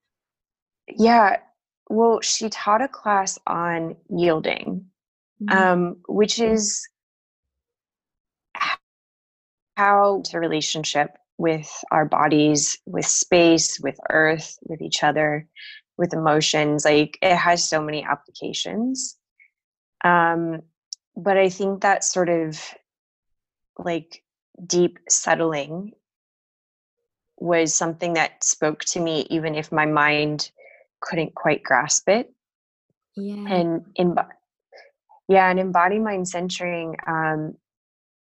Yeah. 0.88 1.38
Well 1.88 2.21
she 2.21 2.49
taught 2.49 2.83
a 2.83 2.88
class 2.88 3.38
on 3.47 3.97
yielding 4.09 4.87
mm-hmm. 5.42 5.57
um, 5.57 5.97
which 6.07 6.38
is 6.38 6.87
how 9.76 10.23
the 10.31 10.38
relationship 10.38 11.11
with 11.38 11.69
our 11.90 12.04
bodies 12.04 12.78
with 12.87 13.07
space 13.07 13.81
with 13.81 13.97
earth 14.11 14.57
with 14.62 14.81
each 14.81 15.02
other 15.02 15.49
with 15.99 16.12
emotions. 16.12 16.85
Like 16.85 17.19
it 17.21 17.37
has 17.37 17.69
so 17.69 17.83
many 17.83 18.04
applications 18.04 19.16
um, 20.04 20.62
but 21.16 21.37
I 21.37 21.49
think 21.49 21.82
that 21.82 22.04
sort 22.04 22.28
of 22.28 22.61
like 23.78 24.23
deep 24.66 24.99
settling 25.09 25.92
was 27.38 27.75
something 27.75 28.14
that 28.14 28.44
spoke 28.44 28.85
to 28.85 29.00
me, 29.00 29.26
even 29.30 29.54
if 29.54 29.73
my 29.73 29.87
mind 29.87 30.50
couldn't 31.00 31.35
quite 31.35 31.62
grasp 31.62 32.09
it. 32.09 32.32
Yeah. 33.16 33.47
And 33.49 33.85
in 33.96 34.16
yeah, 35.29 35.50
and 35.50 35.59
embody 35.59 35.98
mind 35.98 36.29
centering, 36.29 36.96
um, 37.07 37.55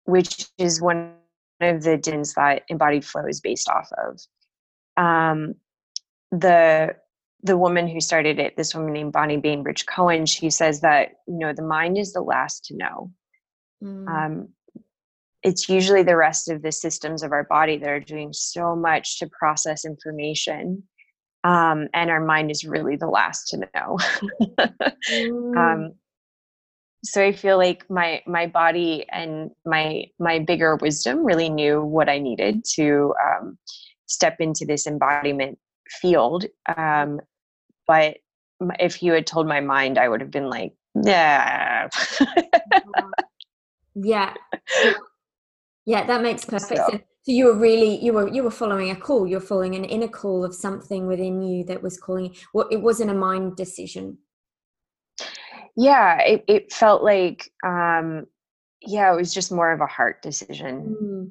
which 0.04 0.46
is 0.58 0.80
one 0.80 1.14
of 1.60 1.82
the 1.82 1.96
dins 1.96 2.34
that 2.34 2.62
embodied 2.68 3.04
flow 3.04 3.26
is 3.26 3.40
based 3.40 3.68
off 3.68 3.90
of. 3.92 4.20
Um, 4.96 5.54
the 6.30 6.96
the 7.42 7.56
woman 7.56 7.88
who 7.88 8.00
started 8.00 8.38
it, 8.38 8.56
this 8.56 8.74
woman 8.74 8.92
named 8.92 9.12
Bonnie 9.12 9.36
Bainbridge 9.36 9.86
Cohen, 9.86 10.26
she 10.26 10.50
says 10.50 10.80
that, 10.80 11.12
you 11.26 11.38
know, 11.38 11.52
the 11.52 11.62
mind 11.62 11.98
is 11.98 12.12
the 12.12 12.20
last 12.20 12.64
to 12.66 12.76
know. 12.76 13.10
Mm. 13.82 14.08
Um, 14.08 14.48
it's 15.42 15.68
usually 15.68 16.02
the 16.02 16.16
rest 16.16 16.50
of 16.50 16.62
the 16.62 16.72
systems 16.72 17.22
of 17.22 17.32
our 17.32 17.44
body 17.44 17.78
that 17.78 17.88
are 17.88 18.00
doing 18.00 18.32
so 18.32 18.76
much 18.76 19.18
to 19.18 19.28
process 19.28 19.84
information. 19.84 20.82
Um, 21.44 21.88
and 21.94 22.10
our 22.10 22.22
mind 22.22 22.50
is 22.50 22.64
really 22.64 22.96
the 22.96 23.06
last 23.06 23.48
to 23.48 23.58
know. 23.58 23.98
mm. 25.10 25.56
um, 25.56 25.94
so 27.02 27.24
I 27.24 27.32
feel 27.32 27.56
like 27.56 27.88
my 27.88 28.20
my 28.26 28.46
body 28.46 29.06
and 29.10 29.50
my 29.64 30.04
my 30.18 30.38
bigger 30.38 30.76
wisdom 30.76 31.24
really 31.24 31.48
knew 31.48 31.82
what 31.82 32.10
I 32.10 32.18
needed 32.18 32.62
to 32.74 33.14
um, 33.24 33.56
step 34.04 34.36
into 34.38 34.66
this 34.66 34.86
embodiment 34.86 35.58
field 36.00 36.44
um, 36.76 37.20
but 37.86 38.18
if 38.78 39.02
you 39.02 39.12
had 39.12 39.26
told 39.26 39.46
my 39.46 39.60
mind, 39.60 39.98
I 39.98 40.08
would 40.08 40.20
have 40.20 40.30
been 40.30 40.48
like, 40.48 40.72
yeah. 40.94 41.88
yeah. 43.94 44.34
Yeah, 45.86 46.06
that 46.06 46.22
makes 46.22 46.44
perfect 46.56 46.80
so. 46.80 46.88
sense. 46.90 47.02
So 47.22 47.32
you 47.32 47.46
were 47.46 47.58
really 47.58 48.02
you 48.02 48.14
were 48.14 48.28
you 48.28 48.42
were 48.42 48.50
following 48.50 48.90
a 48.90 48.96
call. 48.96 49.26
You're 49.26 49.40
following 49.40 49.74
an 49.74 49.84
inner 49.84 50.08
call 50.08 50.42
of 50.42 50.54
something 50.54 51.06
within 51.06 51.42
you 51.42 51.64
that 51.64 51.82
was 51.82 51.98
calling. 51.98 52.34
Well, 52.54 52.66
it 52.70 52.78
wasn't 52.80 53.10
a 53.10 53.14
mind 53.14 53.56
decision. 53.56 54.18
Yeah, 55.76 56.22
it 56.22 56.44
it 56.48 56.72
felt 56.72 57.02
like 57.02 57.50
um 57.62 58.26
yeah, 58.80 59.12
it 59.12 59.16
was 59.16 59.34
just 59.34 59.52
more 59.52 59.70
of 59.70 59.82
a 59.82 59.86
heart 59.86 60.22
decision. 60.22 60.96
Mm. 61.02 61.30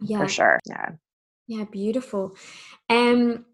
Yeah. 0.00 0.18
For 0.18 0.28
sure. 0.28 0.60
Yeah. 0.64 0.90
Yeah, 1.46 1.64
beautiful. 1.64 2.36
Um 2.88 3.44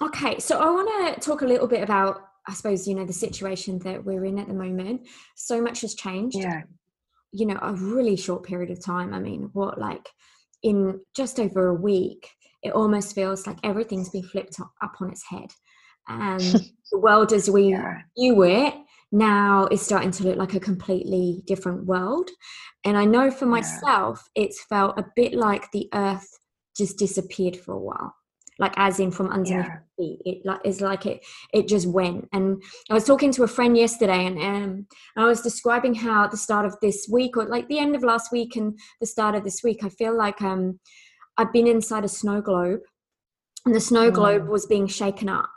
Okay, 0.00 0.38
so 0.38 0.58
I 0.58 0.70
want 0.70 1.14
to 1.14 1.20
talk 1.20 1.42
a 1.42 1.46
little 1.46 1.66
bit 1.66 1.82
about, 1.82 2.20
I 2.46 2.54
suppose, 2.54 2.86
you 2.86 2.94
know, 2.94 3.04
the 3.04 3.12
situation 3.12 3.80
that 3.80 4.04
we're 4.04 4.24
in 4.24 4.38
at 4.38 4.46
the 4.46 4.54
moment. 4.54 5.08
So 5.34 5.60
much 5.60 5.80
has 5.80 5.94
changed. 5.94 6.36
Yeah. 6.36 6.62
You 7.32 7.46
know, 7.46 7.58
a 7.60 7.72
really 7.72 8.16
short 8.16 8.44
period 8.44 8.70
of 8.70 8.82
time. 8.82 9.12
I 9.12 9.18
mean, 9.18 9.50
what, 9.52 9.78
like 9.78 10.08
in 10.62 11.00
just 11.16 11.40
over 11.40 11.68
a 11.68 11.74
week, 11.74 12.30
it 12.62 12.72
almost 12.72 13.14
feels 13.14 13.46
like 13.46 13.58
everything's 13.64 14.08
been 14.08 14.22
flipped 14.22 14.58
up 14.60 14.92
on 15.00 15.10
its 15.10 15.24
head. 15.28 15.50
And 16.06 16.40
the 16.92 16.98
world 16.98 17.32
as 17.32 17.50
we 17.50 17.70
yeah. 17.70 17.98
knew 18.16 18.42
it 18.44 18.74
now 19.10 19.66
is 19.70 19.82
starting 19.82 20.12
to 20.12 20.24
look 20.24 20.36
like 20.36 20.54
a 20.54 20.60
completely 20.60 21.42
different 21.46 21.86
world. 21.86 22.30
And 22.84 22.96
I 22.96 23.04
know 23.04 23.32
for 23.32 23.46
myself, 23.46 24.28
yeah. 24.36 24.44
it's 24.44 24.62
felt 24.64 24.98
a 24.98 25.06
bit 25.16 25.34
like 25.34 25.70
the 25.72 25.88
earth 25.92 26.38
just 26.76 26.98
disappeared 26.98 27.56
for 27.56 27.74
a 27.74 27.80
while 27.80 28.14
like 28.58 28.74
as 28.76 28.98
in 28.98 29.10
from 29.10 29.30
underneath 29.30 29.66
yeah. 29.66 29.78
feet. 29.96 30.20
It 30.24 30.38
like 30.44 30.60
is 30.64 30.80
like 30.80 31.06
it 31.06 31.24
it 31.52 31.68
just 31.68 31.86
went. 31.86 32.28
And 32.32 32.62
I 32.90 32.94
was 32.94 33.04
talking 33.04 33.32
to 33.32 33.44
a 33.44 33.48
friend 33.48 33.76
yesterday, 33.76 34.26
and 34.26 34.38
um, 34.38 34.86
I 35.16 35.24
was 35.24 35.42
describing 35.42 35.94
how 35.94 36.24
at 36.24 36.30
the 36.30 36.36
start 36.36 36.66
of 36.66 36.76
this 36.80 37.08
week, 37.10 37.36
or 37.36 37.46
like 37.46 37.68
the 37.68 37.78
end 37.78 37.94
of 37.94 38.02
last 38.02 38.32
week 38.32 38.56
and 38.56 38.78
the 39.00 39.06
start 39.06 39.34
of 39.34 39.44
this 39.44 39.62
week, 39.62 39.84
I 39.84 39.88
feel 39.88 40.16
like 40.16 40.42
um, 40.42 40.80
I've 41.36 41.52
been 41.52 41.66
inside 41.68 42.04
a 42.04 42.08
snow 42.08 42.40
globe, 42.40 42.80
and 43.64 43.74
the 43.74 43.80
snow 43.80 44.10
globe 44.10 44.42
mm. 44.42 44.48
was 44.48 44.66
being 44.66 44.86
shaken 44.86 45.28
up. 45.28 45.50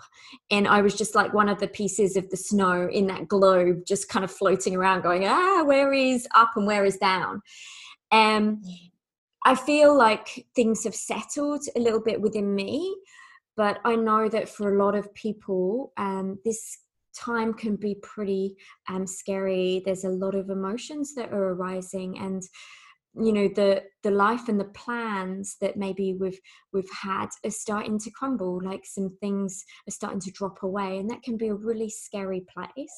And 0.49 0.67
I 0.67 0.81
was 0.81 0.95
just 0.95 1.15
like 1.15 1.33
one 1.33 1.49
of 1.49 1.59
the 1.59 1.67
pieces 1.67 2.15
of 2.15 2.29
the 2.29 2.37
snow 2.37 2.87
in 2.89 3.07
that 3.07 3.27
globe, 3.27 3.85
just 3.85 4.09
kind 4.09 4.23
of 4.23 4.31
floating 4.31 4.75
around, 4.75 5.01
going, 5.01 5.25
ah, 5.25 5.63
where 5.63 5.91
is 5.91 6.27
up 6.35 6.51
and 6.55 6.65
where 6.65 6.85
is 6.85 6.97
down. 6.97 7.41
Um, 8.11 8.61
I 9.45 9.55
feel 9.55 9.97
like 9.97 10.45
things 10.55 10.83
have 10.83 10.95
settled 10.95 11.63
a 11.75 11.79
little 11.79 12.01
bit 12.01 12.21
within 12.21 12.53
me, 12.53 12.95
but 13.57 13.79
I 13.83 13.95
know 13.95 14.29
that 14.29 14.49
for 14.49 14.73
a 14.73 14.83
lot 14.83 14.95
of 14.95 15.13
people, 15.13 15.93
um, 15.97 16.37
this 16.45 16.77
time 17.17 17.53
can 17.53 17.75
be 17.75 17.95
pretty 18.01 18.55
um, 18.87 19.07
scary. 19.07 19.81
There's 19.83 20.03
a 20.03 20.09
lot 20.09 20.35
of 20.35 20.49
emotions 20.49 21.15
that 21.15 21.33
are 21.33 21.49
arising, 21.53 22.17
and 22.19 22.43
you 23.15 23.33
know 23.33 23.49
the 23.49 23.83
the 24.03 24.11
life 24.11 24.47
and 24.47 24.59
the 24.59 24.65
plans 24.65 25.57
that 25.59 25.75
maybe 25.75 26.13
we've 26.13 26.39
we've 26.71 26.89
had 26.91 27.27
are 27.43 27.51
starting 27.51 27.99
to 27.99 28.11
crumble. 28.11 28.61
Like 28.63 28.85
some 28.85 29.17
things 29.19 29.65
are 29.87 29.91
starting 29.91 30.21
to 30.21 30.31
drop 30.31 30.63
away, 30.63 30.99
and 30.99 31.09
that 31.09 31.23
can 31.23 31.35
be 31.35 31.47
a 31.47 31.55
really 31.55 31.89
scary 31.89 32.41
place. 32.41 32.95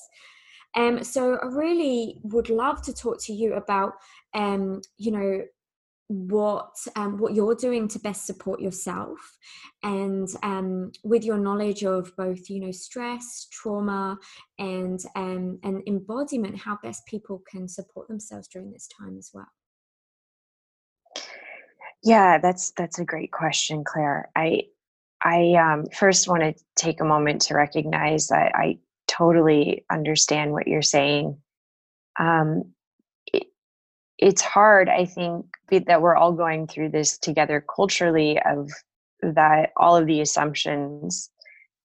Um, 0.75 1.03
so 1.03 1.37
I 1.37 1.45
really 1.47 2.19
would 2.23 2.49
love 2.49 2.81
to 2.83 2.93
talk 2.93 3.21
to 3.25 3.33
you 3.33 3.53
about, 3.53 3.93
um, 4.33 4.81
you 4.97 5.11
know, 5.11 5.43
what 6.13 6.75
um, 6.95 7.17
what 7.17 7.33
you're 7.33 7.55
doing 7.55 7.87
to 7.89 7.99
best 7.99 8.25
support 8.25 8.59
yourself 8.59 9.19
and 9.83 10.27
um, 10.43 10.91
with 11.03 11.23
your 11.23 11.37
knowledge 11.37 11.83
of 11.83 12.15
both 12.15 12.49
you 12.49 12.59
know 12.59 12.71
stress 12.71 13.47
trauma 13.51 14.17
and 14.59 14.99
um, 15.15 15.59
and 15.63 15.81
embodiment 15.87 16.57
how 16.57 16.77
best 16.83 17.05
people 17.05 17.41
can 17.49 17.67
support 17.67 18.07
themselves 18.07 18.47
during 18.47 18.71
this 18.71 18.87
time 18.87 19.17
as 19.17 19.31
well. 19.33 19.47
Yeah 22.03 22.37
that's 22.37 22.71
that's 22.71 22.99
a 22.99 23.05
great 23.05 23.31
question 23.31 23.83
claire. 23.83 24.29
I 24.35 24.63
i 25.23 25.53
um, 25.53 25.85
first 25.87 26.27
want 26.27 26.43
to 26.43 26.53
take 26.75 27.01
a 27.01 27.05
moment 27.05 27.41
to 27.43 27.55
recognize 27.55 28.27
that 28.27 28.51
i 28.55 28.77
totally 29.07 29.85
understand 29.91 30.51
what 30.51 30.67
you're 30.67 30.81
saying. 30.81 31.37
Um, 32.19 32.73
it's 34.23 34.41
hard 34.41 34.87
i 34.87 35.03
think 35.03 35.45
that 35.85 36.01
we're 36.01 36.15
all 36.15 36.31
going 36.31 36.65
through 36.65 36.87
this 36.87 37.17
together 37.17 37.63
culturally 37.75 38.39
of 38.45 38.71
that 39.21 39.71
all 39.75 39.97
of 39.97 40.07
the 40.07 40.21
assumptions 40.21 41.29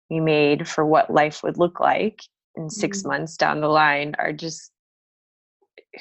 we 0.08 0.20
made 0.20 0.68
for 0.68 0.86
what 0.86 1.12
life 1.12 1.42
would 1.42 1.58
look 1.58 1.80
like 1.80 2.22
in 2.54 2.70
6 2.70 2.98
mm-hmm. 2.98 3.08
months 3.08 3.36
down 3.36 3.60
the 3.60 3.68
line 3.68 4.14
are 4.18 4.32
just 4.32 4.70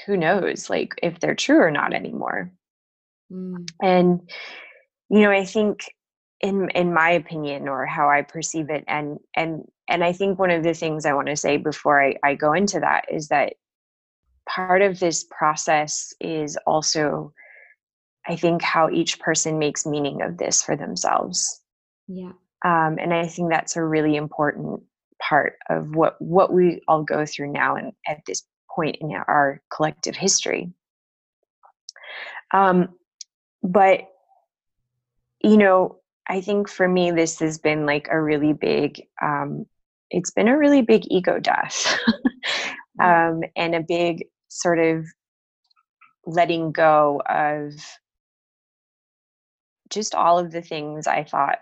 who 0.05 0.15
knows 0.15 0.69
like 0.69 0.93
if 1.01 1.19
they're 1.19 1.33
true 1.33 1.59
or 1.59 1.71
not 1.71 1.91
anymore 1.91 2.51
mm. 3.31 3.67
and 3.81 4.21
you 5.09 5.21
know 5.21 5.31
i 5.31 5.43
think 5.43 5.91
in 6.39 6.69
in 6.69 6.93
my 6.93 7.09
opinion 7.09 7.67
or 7.67 7.87
how 7.87 8.11
i 8.11 8.21
perceive 8.21 8.69
it 8.69 8.83
and 8.87 9.17
and 9.35 9.63
and 9.89 10.03
i 10.03 10.13
think 10.13 10.37
one 10.37 10.51
of 10.51 10.63
the 10.63 10.75
things 10.75 11.03
i 11.03 11.13
want 11.13 11.27
to 11.27 11.35
say 11.35 11.57
before 11.57 12.03
I, 12.03 12.15
I 12.23 12.35
go 12.35 12.53
into 12.53 12.79
that 12.79 13.05
is 13.11 13.29
that 13.29 13.53
part 14.47 14.81
of 14.81 14.99
this 14.99 15.25
process 15.25 16.13
is 16.19 16.57
also 16.65 17.33
i 18.27 18.35
think 18.35 18.61
how 18.61 18.89
each 18.89 19.19
person 19.19 19.59
makes 19.59 19.85
meaning 19.85 20.21
of 20.21 20.37
this 20.37 20.61
for 20.61 20.75
themselves. 20.75 21.61
Yeah. 22.07 22.31
Um, 22.65 22.97
and 22.99 23.13
i 23.13 23.27
think 23.27 23.49
that's 23.49 23.75
a 23.75 23.83
really 23.83 24.15
important 24.15 24.81
part 25.21 25.57
of 25.69 25.95
what 25.95 26.19
what 26.21 26.53
we 26.53 26.81
all 26.87 27.03
go 27.03 27.25
through 27.25 27.51
now 27.51 27.75
and 27.75 27.93
at 28.07 28.21
this 28.25 28.43
point 28.73 28.97
in 29.01 29.11
our 29.11 29.61
collective 29.73 30.15
history. 30.15 30.71
Um, 32.53 32.89
but 33.63 34.01
you 35.43 35.57
know 35.57 35.97
i 36.27 36.41
think 36.41 36.69
for 36.69 36.87
me 36.87 37.11
this 37.11 37.39
has 37.39 37.57
been 37.57 37.85
like 37.85 38.07
a 38.09 38.21
really 38.21 38.53
big 38.53 39.01
um, 39.21 39.65
it's 40.09 40.31
been 40.31 40.47
a 40.47 40.57
really 40.57 40.81
big 40.81 41.03
ego 41.09 41.39
death. 41.39 41.99
Um, 42.99 43.43
and 43.55 43.75
a 43.75 43.81
big 43.81 44.25
sort 44.57 44.79
of 44.79 45.05
letting 46.25 46.71
go 46.71 47.21
of 47.29 47.73
just 49.89 50.15
all 50.15 50.39
of 50.39 50.51
the 50.51 50.61
things 50.61 51.07
I 51.07 51.23
thought 51.23 51.59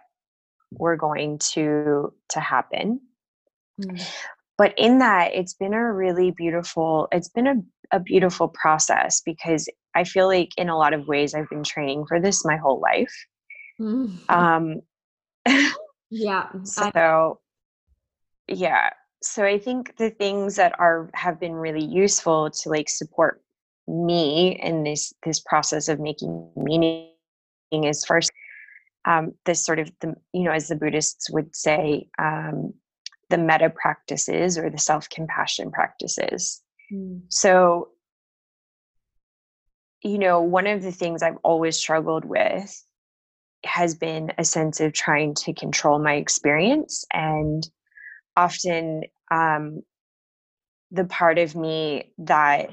were 0.71 0.95
going 0.95 1.39
to 1.53 2.13
to 2.29 2.39
happen. 2.39 3.01
Mm. 3.81 4.01
But 4.57 4.73
in 4.77 4.99
that, 4.99 5.35
it's 5.35 5.53
been 5.53 5.73
a 5.73 5.93
really 5.93 6.31
beautiful, 6.31 7.09
it's 7.11 7.27
been 7.27 7.47
a, 7.47 7.55
a 7.91 7.99
beautiful 7.99 8.47
process 8.47 9.21
because 9.25 9.69
I 9.93 10.05
feel 10.05 10.27
like 10.27 10.51
in 10.57 10.69
a 10.69 10.77
lot 10.77 10.93
of 10.93 11.07
ways 11.07 11.33
I've 11.33 11.49
been 11.49 11.63
training 11.63 12.05
for 12.07 12.21
this 12.21 12.45
my 12.45 12.55
whole 12.55 12.79
life. 12.79 13.13
Mm. 13.79 14.29
Um 14.29 14.81
yeah. 16.09 16.47
so 16.63 17.39
yeah 18.47 18.89
so 19.25 19.43
i 19.43 19.57
think 19.57 19.95
the 19.97 20.09
things 20.09 20.55
that 20.55 20.73
are 20.79 21.09
have 21.13 21.39
been 21.39 21.53
really 21.53 21.83
useful 21.83 22.49
to 22.49 22.69
like 22.69 22.89
support 22.89 23.41
me 23.87 24.59
in 24.61 24.83
this 24.83 25.13
this 25.23 25.39
process 25.39 25.87
of 25.87 25.99
making 25.99 26.49
meaning 26.55 27.09
is 27.71 28.05
first 28.05 28.31
um, 29.07 29.33
this 29.45 29.63
sort 29.63 29.77
of 29.77 29.91
the 30.01 30.15
you 30.33 30.43
know 30.43 30.51
as 30.51 30.67
the 30.67 30.75
buddhists 30.75 31.29
would 31.29 31.55
say 31.55 32.07
um, 32.17 32.73
the 33.29 33.37
metta 33.37 33.69
practices 33.69 34.57
or 34.57 34.69
the 34.69 34.77
self-compassion 34.77 35.71
practices 35.71 36.61
mm. 36.91 37.21
so 37.29 37.89
you 40.01 40.17
know 40.17 40.41
one 40.41 40.67
of 40.67 40.81
the 40.81 40.91
things 40.91 41.21
i've 41.21 41.37
always 41.43 41.77
struggled 41.77 42.25
with 42.25 42.83
has 43.63 43.95
been 43.95 44.31
a 44.37 44.45
sense 44.45 44.79
of 44.79 44.93
trying 44.93 45.33
to 45.33 45.53
control 45.53 45.99
my 45.99 46.13
experience 46.13 47.03
and 47.13 47.67
often 48.37 49.03
um, 49.31 49.81
the 50.91 51.05
part 51.05 51.37
of 51.37 51.55
me 51.55 52.11
that 52.17 52.69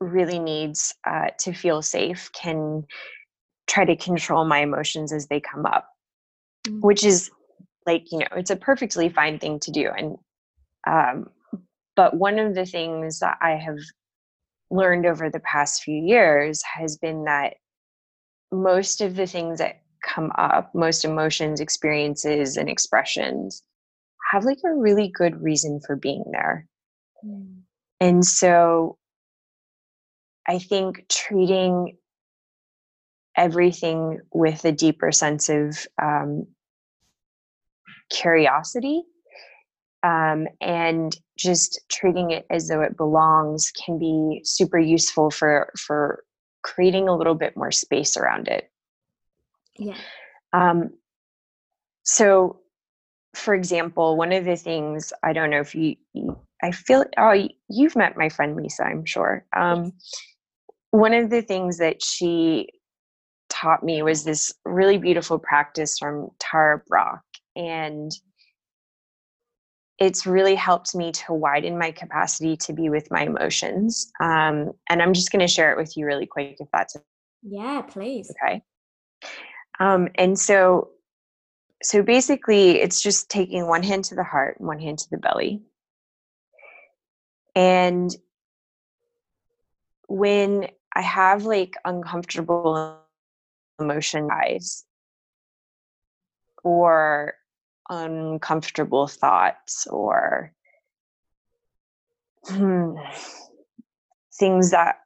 really 0.00 0.38
needs 0.38 0.94
uh, 1.06 1.28
to 1.38 1.52
feel 1.52 1.82
safe 1.82 2.30
can 2.32 2.84
try 3.68 3.84
to 3.84 3.96
control 3.96 4.44
my 4.44 4.58
emotions 4.58 5.12
as 5.12 5.28
they 5.28 5.40
come 5.40 5.64
up 5.64 5.88
mm-hmm. 6.66 6.80
which 6.80 7.04
is 7.04 7.30
like 7.86 8.10
you 8.10 8.18
know 8.18 8.26
it's 8.36 8.50
a 8.50 8.56
perfectly 8.56 9.08
fine 9.08 9.38
thing 9.38 9.58
to 9.60 9.70
do 9.70 9.90
and 9.96 10.16
um, 10.86 11.30
but 11.94 12.14
one 12.16 12.38
of 12.38 12.54
the 12.54 12.66
things 12.66 13.20
that 13.20 13.38
i 13.40 13.50
have 13.50 13.78
learned 14.70 15.06
over 15.06 15.30
the 15.30 15.40
past 15.40 15.82
few 15.82 16.02
years 16.02 16.62
has 16.62 16.96
been 16.96 17.24
that 17.24 17.54
most 18.50 19.00
of 19.00 19.14
the 19.14 19.26
things 19.26 19.58
that 19.58 19.82
come 20.02 20.32
up 20.36 20.74
most 20.74 21.04
emotions 21.04 21.60
experiences 21.60 22.56
and 22.56 22.68
expressions 22.68 23.62
have 24.32 24.44
like 24.44 24.60
a 24.64 24.74
really 24.74 25.08
good 25.08 25.42
reason 25.42 25.78
for 25.86 25.94
being 25.94 26.24
there. 26.32 26.66
Mm. 27.22 27.60
And 28.00 28.24
so 28.24 28.96
I 30.48 30.58
think 30.58 31.04
treating 31.10 31.98
everything 33.36 34.20
with 34.32 34.64
a 34.64 34.72
deeper 34.72 35.12
sense 35.12 35.50
of 35.50 35.86
um, 36.02 36.46
curiosity 38.10 39.02
um, 40.02 40.48
and 40.62 41.14
just 41.36 41.80
treating 41.90 42.30
it 42.30 42.46
as 42.48 42.68
though 42.68 42.80
it 42.80 42.96
belongs 42.96 43.70
can 43.84 43.98
be 43.98 44.40
super 44.44 44.78
useful 44.78 45.30
for 45.30 45.70
for 45.76 46.24
creating 46.62 47.06
a 47.06 47.16
little 47.16 47.34
bit 47.34 47.54
more 47.54 47.70
space 47.70 48.16
around 48.16 48.48
it. 48.48 48.70
Yeah. 49.76 49.98
Um, 50.54 50.90
so 52.02 52.61
for 53.34 53.54
example, 53.54 54.16
one 54.16 54.32
of 54.32 54.44
the 54.44 54.56
things 54.56 55.12
I 55.22 55.32
don't 55.32 55.50
know 55.50 55.60
if 55.60 55.74
you, 55.74 55.96
I 56.62 56.70
feel 56.70 57.04
oh 57.18 57.48
you've 57.68 57.96
met 57.96 58.16
my 58.16 58.28
friend 58.28 58.56
Lisa, 58.56 58.84
I'm 58.84 59.04
sure. 59.04 59.44
Um, 59.56 59.92
one 60.90 61.14
of 61.14 61.30
the 61.30 61.42
things 61.42 61.78
that 61.78 62.04
she 62.04 62.68
taught 63.48 63.82
me 63.82 64.02
was 64.02 64.24
this 64.24 64.52
really 64.64 64.98
beautiful 64.98 65.38
practice 65.38 65.98
from 65.98 66.28
Tara 66.38 66.82
Brach, 66.86 67.20
and 67.56 68.10
it's 69.98 70.26
really 70.26 70.54
helped 70.54 70.94
me 70.94 71.12
to 71.12 71.32
widen 71.32 71.78
my 71.78 71.90
capacity 71.92 72.56
to 72.56 72.72
be 72.72 72.90
with 72.90 73.10
my 73.10 73.22
emotions. 73.22 74.10
Um, 74.20 74.72
and 74.90 75.00
I'm 75.00 75.14
just 75.14 75.30
going 75.30 75.40
to 75.40 75.52
share 75.52 75.70
it 75.70 75.78
with 75.78 75.96
you 75.96 76.06
really 76.06 76.26
quick, 76.26 76.56
if 76.58 76.68
that's 76.72 76.96
yeah, 77.42 77.82
please. 77.82 78.32
Okay. 78.42 78.62
Um, 79.80 80.08
and 80.16 80.38
so 80.38 80.90
so 81.82 82.02
basically 82.02 82.80
it's 82.80 83.00
just 83.00 83.28
taking 83.28 83.66
one 83.66 83.82
hand 83.82 84.04
to 84.06 84.14
the 84.14 84.24
heart 84.24 84.58
and 84.58 84.68
one 84.68 84.78
hand 84.78 84.98
to 84.98 85.10
the 85.10 85.18
belly. 85.18 85.62
And 87.54 88.14
when 90.12 90.68
i 90.94 91.00
have 91.00 91.44
like 91.46 91.74
uncomfortable 91.86 92.98
emotion 93.78 94.28
eyes 94.30 94.84
or 96.62 97.34
uncomfortable 97.88 99.06
thoughts 99.06 99.86
or 99.86 100.52
hmm, 102.44 102.94
things 104.38 104.70
that 104.70 104.96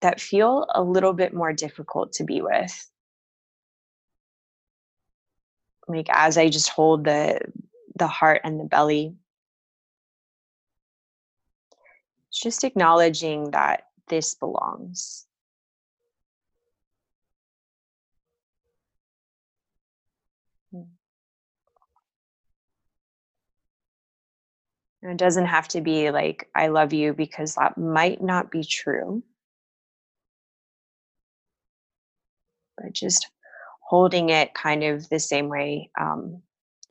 that 0.00 0.20
feel 0.20 0.66
a 0.74 0.82
little 0.82 1.12
bit 1.12 1.34
more 1.34 1.52
difficult 1.52 2.12
to 2.12 2.24
be 2.24 2.40
with 2.40 2.90
like 5.88 6.08
as 6.10 6.38
i 6.38 6.48
just 6.48 6.68
hold 6.68 7.04
the 7.04 7.40
the 7.96 8.06
heart 8.06 8.40
and 8.44 8.58
the 8.58 8.64
belly 8.64 9.14
it's 12.34 12.40
just 12.40 12.64
acknowledging 12.64 13.52
that 13.52 13.86
this 14.08 14.34
belongs. 14.34 15.24
Mm. 20.74 20.86
And 25.02 25.12
it 25.12 25.16
doesn't 25.16 25.46
have 25.46 25.68
to 25.68 25.80
be 25.80 26.10
like 26.10 26.48
i 26.56 26.66
love 26.66 26.92
you 26.92 27.12
because 27.12 27.54
that 27.54 27.78
might 27.78 28.20
not 28.20 28.50
be 28.50 28.64
true. 28.64 29.22
But 32.76 32.92
just 32.92 33.28
holding 33.86 34.30
it 34.30 34.54
kind 34.54 34.82
of 34.82 35.08
the 35.08 35.20
same 35.20 35.48
way 35.48 35.90
um, 36.00 36.42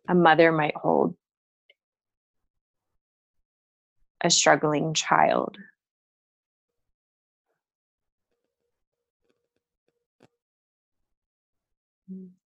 a 0.07 0.15
mother 0.15 0.51
might 0.51 0.75
hold 0.75 1.15
a 4.21 4.29
struggling 4.29 4.93
child. 4.93 5.57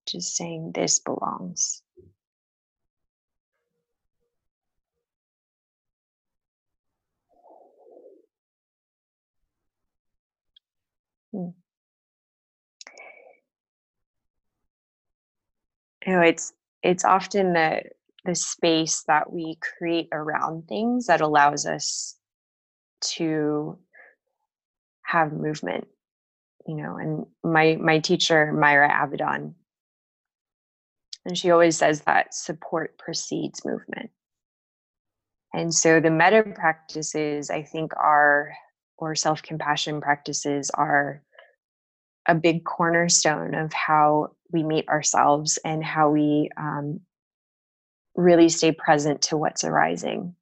Just 0.05 0.35
saying, 0.35 0.71
this 0.73 0.99
belongs. 0.99 1.81
You 16.07 16.13
know 16.13 16.21
it's 16.21 16.53
it's 16.81 17.03
often 17.03 17.51
the 17.53 17.81
the 18.23 18.33
space 18.33 19.03
that 19.07 19.31
we 19.31 19.57
create 19.61 20.07
around 20.13 20.67
things 20.67 21.07
that 21.07 21.21
allows 21.21 21.65
us 21.65 22.15
to 22.99 23.77
have 25.03 25.33
movement 25.33 25.87
you 26.65 26.75
know 26.75 26.95
and 26.97 27.25
my 27.43 27.77
my 27.79 27.99
teacher 27.99 28.53
myra 28.53 28.89
avedon 28.89 29.53
and 31.25 31.37
she 31.37 31.51
always 31.51 31.77
says 31.77 32.01
that 32.01 32.33
support 32.33 32.97
precedes 32.97 33.65
movement. 33.65 34.11
And 35.53 35.73
so 35.73 35.99
the 35.99 36.09
metta 36.09 36.43
practices 36.55 37.49
i 37.49 37.63
think 37.63 37.91
are 37.97 38.53
or 38.97 39.13
self-compassion 39.13 39.99
practices 39.99 40.71
are 40.73 41.21
a 42.27 42.33
big 42.33 42.63
cornerstone 42.63 43.53
of 43.55 43.73
how 43.73 44.31
we 44.51 44.63
meet 44.63 44.87
ourselves 44.87 45.59
and 45.63 45.83
how 45.83 46.09
we 46.09 46.49
um, 46.57 47.01
really 48.15 48.49
stay 48.49 48.71
present 48.71 49.21
to 49.23 49.37
what's 49.37 49.63
arising. 49.63 50.35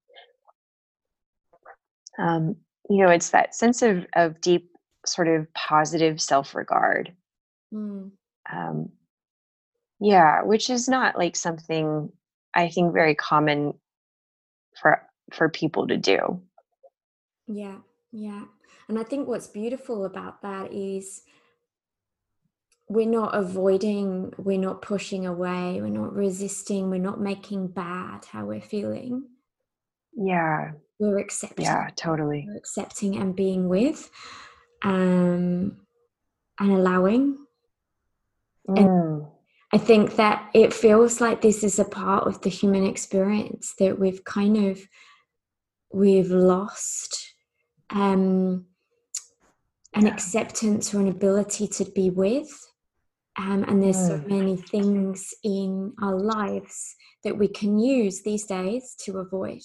Um, 2.17 2.55
you 2.89 3.03
know 3.03 3.11
it's 3.11 3.31
that 3.31 3.55
sense 3.55 3.81
of 3.81 4.05
of 4.15 4.39
deep 4.41 4.69
sort 5.05 5.27
of 5.27 5.51
positive 5.53 6.21
self-regard. 6.21 7.13
Mm. 7.73 8.11
um, 8.53 8.89
yeah 9.99 10.43
which 10.43 10.69
is 10.69 10.87
not 10.87 11.17
like 11.17 11.35
something 11.35 12.09
i 12.53 12.69
think 12.69 12.93
very 12.93 13.15
common 13.15 13.73
for 14.79 15.01
for 15.33 15.49
people 15.49 15.87
to 15.87 15.97
do. 15.97 16.41
Yeah 17.47 17.77
yeah. 18.11 18.43
And 18.87 18.99
i 18.99 19.03
think 19.03 19.27
what's 19.27 19.47
beautiful 19.47 20.05
about 20.05 20.41
that 20.43 20.71
is 20.71 21.23
we're 22.87 23.07
not 23.07 23.35
avoiding 23.35 24.31
we're 24.37 24.59
not 24.59 24.81
pushing 24.81 25.25
away 25.25 25.79
we're 25.81 25.87
not 25.87 26.13
resisting 26.13 26.89
we're 26.89 26.99
not 26.99 27.19
making 27.19 27.67
bad 27.67 28.25
how 28.25 28.45
we're 28.45 28.61
feeling. 28.61 29.23
Yeah. 30.15 30.71
We're 30.99 31.19
accepting 31.19 31.65
yeah 31.65 31.89
totally. 31.95 32.45
we're 32.47 32.57
accepting 32.57 33.17
and 33.17 33.35
being 33.35 33.67
with 33.67 34.09
um 34.83 35.77
and 36.59 36.71
allowing. 36.71 37.37
Mm. 38.67 38.79
and 38.79 39.25
i 39.73 39.77
think 39.77 40.15
that 40.15 40.49
it 40.55 40.73
feels 40.73 41.21
like 41.21 41.41
this 41.41 41.63
is 41.63 41.77
a 41.77 41.85
part 41.85 42.25
of 42.25 42.41
the 42.41 42.49
human 42.49 42.83
experience 42.83 43.75
that 43.77 43.99
we've 43.99 44.23
kind 44.23 44.57
of 44.57 44.79
we've 45.93 46.31
lost 46.31 47.35
um 47.91 48.65
an 49.93 50.05
yeah. 50.05 50.13
acceptance 50.13 50.93
or 50.93 50.99
an 50.99 51.07
ability 51.07 51.67
to 51.67 51.85
be 51.85 52.09
with 52.09 52.49
um, 53.37 53.63
and 53.67 53.81
there's 53.81 53.97
mm. 53.97 54.07
so 54.07 54.23
many 54.27 54.55
things 54.57 55.33
in 55.43 55.93
our 56.01 56.17
lives 56.19 56.95
that 57.23 57.37
we 57.37 57.47
can 57.47 57.79
use 57.79 58.21
these 58.21 58.45
days 58.45 58.95
to 59.05 59.19
avoid. 59.19 59.61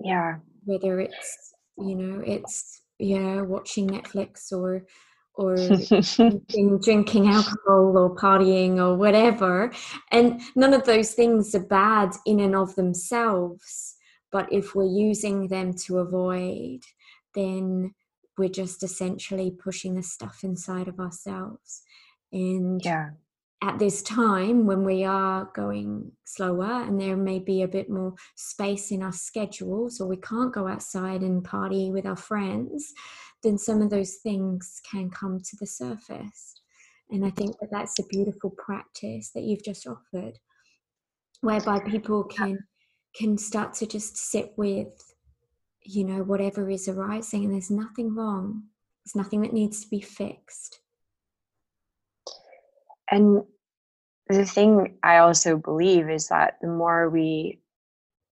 Yeah. 0.00 0.36
Whether 0.64 1.00
it's 1.00 1.54
you 1.78 1.94
know 1.94 2.22
it's 2.24 2.82
yeah 2.98 3.42
watching 3.42 3.88
netflix 3.88 4.50
or 4.50 4.86
or 5.34 5.56
drinking 6.80 7.28
alcohol 7.28 7.98
or 7.98 8.16
partying 8.16 8.78
or 8.78 8.96
whatever. 8.96 9.70
And 10.10 10.40
none 10.54 10.72
of 10.72 10.84
those 10.84 11.12
things 11.12 11.54
are 11.54 11.60
bad 11.60 12.12
in 12.24 12.40
and 12.40 12.56
of 12.56 12.74
themselves 12.74 13.96
but 14.32 14.52
if 14.52 14.74
we're 14.74 14.84
using 14.84 15.48
them 15.48 15.72
to 15.72 15.98
avoid 15.98 16.80
then 17.34 17.94
we're 18.38 18.48
just 18.48 18.82
essentially 18.82 19.50
pushing 19.50 19.94
the 19.94 20.02
stuff 20.02 20.40
inside 20.42 20.88
of 20.88 21.00
ourselves 21.00 21.82
and 22.36 22.84
yeah. 22.84 23.10
at 23.62 23.78
this 23.78 24.02
time 24.02 24.66
when 24.66 24.84
we 24.84 25.04
are 25.04 25.50
going 25.54 26.12
slower 26.24 26.82
and 26.82 27.00
there 27.00 27.16
may 27.16 27.38
be 27.38 27.62
a 27.62 27.68
bit 27.68 27.88
more 27.88 28.14
space 28.34 28.90
in 28.90 29.02
our 29.02 29.12
schedules 29.12 30.00
or 30.00 30.06
we 30.06 30.18
can't 30.18 30.52
go 30.52 30.68
outside 30.68 31.22
and 31.22 31.42
party 31.42 31.90
with 31.90 32.04
our 32.04 32.16
friends 32.16 32.92
then 33.42 33.56
some 33.56 33.80
of 33.80 33.90
those 33.90 34.16
things 34.16 34.80
can 34.90 35.08
come 35.10 35.38
to 35.40 35.56
the 35.60 35.66
surface. 35.66 36.60
And 37.10 37.24
i 37.24 37.30
think 37.30 37.58
that 37.60 37.70
that's 37.70 37.98
a 37.98 38.06
beautiful 38.06 38.50
practice 38.50 39.30
that 39.34 39.44
you've 39.44 39.64
just 39.64 39.86
offered 39.86 40.38
whereby 41.40 41.80
people 41.80 42.24
can 42.24 42.58
can 43.14 43.38
start 43.38 43.72
to 43.72 43.86
just 43.86 44.16
sit 44.16 44.52
with 44.56 45.14
you 45.82 46.04
know 46.04 46.22
whatever 46.22 46.68
is 46.68 46.88
arising 46.88 47.44
and 47.44 47.54
there's 47.54 47.70
nothing 47.70 48.14
wrong. 48.14 48.64
There's 49.04 49.14
nothing 49.14 49.42
that 49.42 49.52
needs 49.52 49.80
to 49.82 49.88
be 49.88 50.00
fixed 50.00 50.80
and 53.10 53.42
the 54.28 54.44
thing 54.44 54.98
I 55.02 55.18
also 55.18 55.56
believe 55.56 56.10
is 56.10 56.28
that 56.28 56.58
the 56.60 56.68
more 56.68 57.08
we 57.08 57.60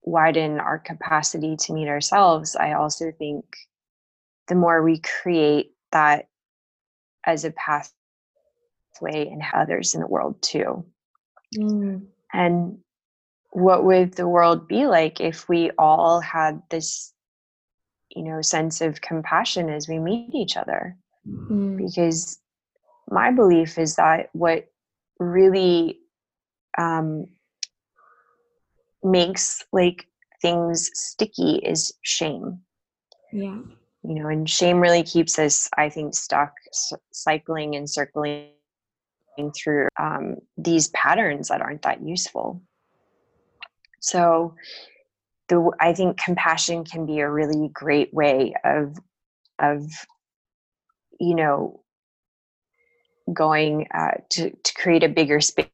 widen 0.02 0.60
our 0.60 0.78
capacity 0.78 1.56
to 1.56 1.72
meet 1.72 1.88
ourselves, 1.88 2.56
I 2.56 2.72
also 2.74 3.12
think 3.12 3.44
the 4.48 4.54
more 4.54 4.82
we 4.82 5.00
create 5.00 5.72
that 5.92 6.28
as 7.24 7.44
a 7.44 7.52
pathway 7.52 7.90
and 9.02 9.42
others 9.52 9.94
in 9.94 10.00
the 10.00 10.06
world 10.06 10.40
too. 10.42 10.84
Mm. 11.56 12.06
And 12.32 12.78
what 13.50 13.84
would 13.84 14.14
the 14.14 14.28
world 14.28 14.68
be 14.68 14.86
like 14.86 15.20
if 15.20 15.48
we 15.48 15.70
all 15.76 16.20
had 16.20 16.62
this, 16.70 17.12
you 18.10 18.22
know, 18.22 18.42
sense 18.42 18.80
of 18.80 19.00
compassion 19.00 19.68
as 19.68 19.88
we 19.88 19.98
meet 19.98 20.34
each 20.34 20.56
other? 20.56 20.96
Mm. 21.28 21.76
Because 21.76 22.40
my 23.10 23.30
belief 23.30 23.78
is 23.78 23.96
that 23.96 24.30
what 24.32 24.66
really 25.18 25.98
um, 26.78 27.26
makes 29.02 29.64
like 29.72 30.06
things 30.40 30.90
sticky 30.94 31.56
is 31.56 31.92
shame. 32.02 32.60
Yeah. 33.32 33.58
You 34.02 34.14
know, 34.14 34.28
and 34.28 34.48
shame 34.48 34.80
really 34.80 35.02
keeps 35.02 35.38
us, 35.38 35.68
I 35.76 35.90
think, 35.90 36.14
stuck, 36.14 36.54
c- 36.72 36.96
cycling 37.12 37.76
and 37.76 37.88
circling 37.88 38.48
through 39.54 39.88
um, 39.98 40.36
these 40.56 40.88
patterns 40.88 41.48
that 41.48 41.60
aren't 41.60 41.82
that 41.82 42.02
useful. 42.02 42.62
So, 44.00 44.54
the 45.48 45.70
I 45.80 45.92
think 45.92 46.16
compassion 46.16 46.84
can 46.84 47.04
be 47.04 47.18
a 47.20 47.30
really 47.30 47.68
great 47.74 48.14
way 48.14 48.54
of 48.64 48.96
of 49.58 49.84
you 51.18 51.34
know 51.34 51.82
going 53.32 53.86
uh, 53.94 54.12
to, 54.30 54.50
to 54.50 54.74
create 54.74 55.02
a 55.02 55.08
bigger 55.08 55.40
space 55.40 55.70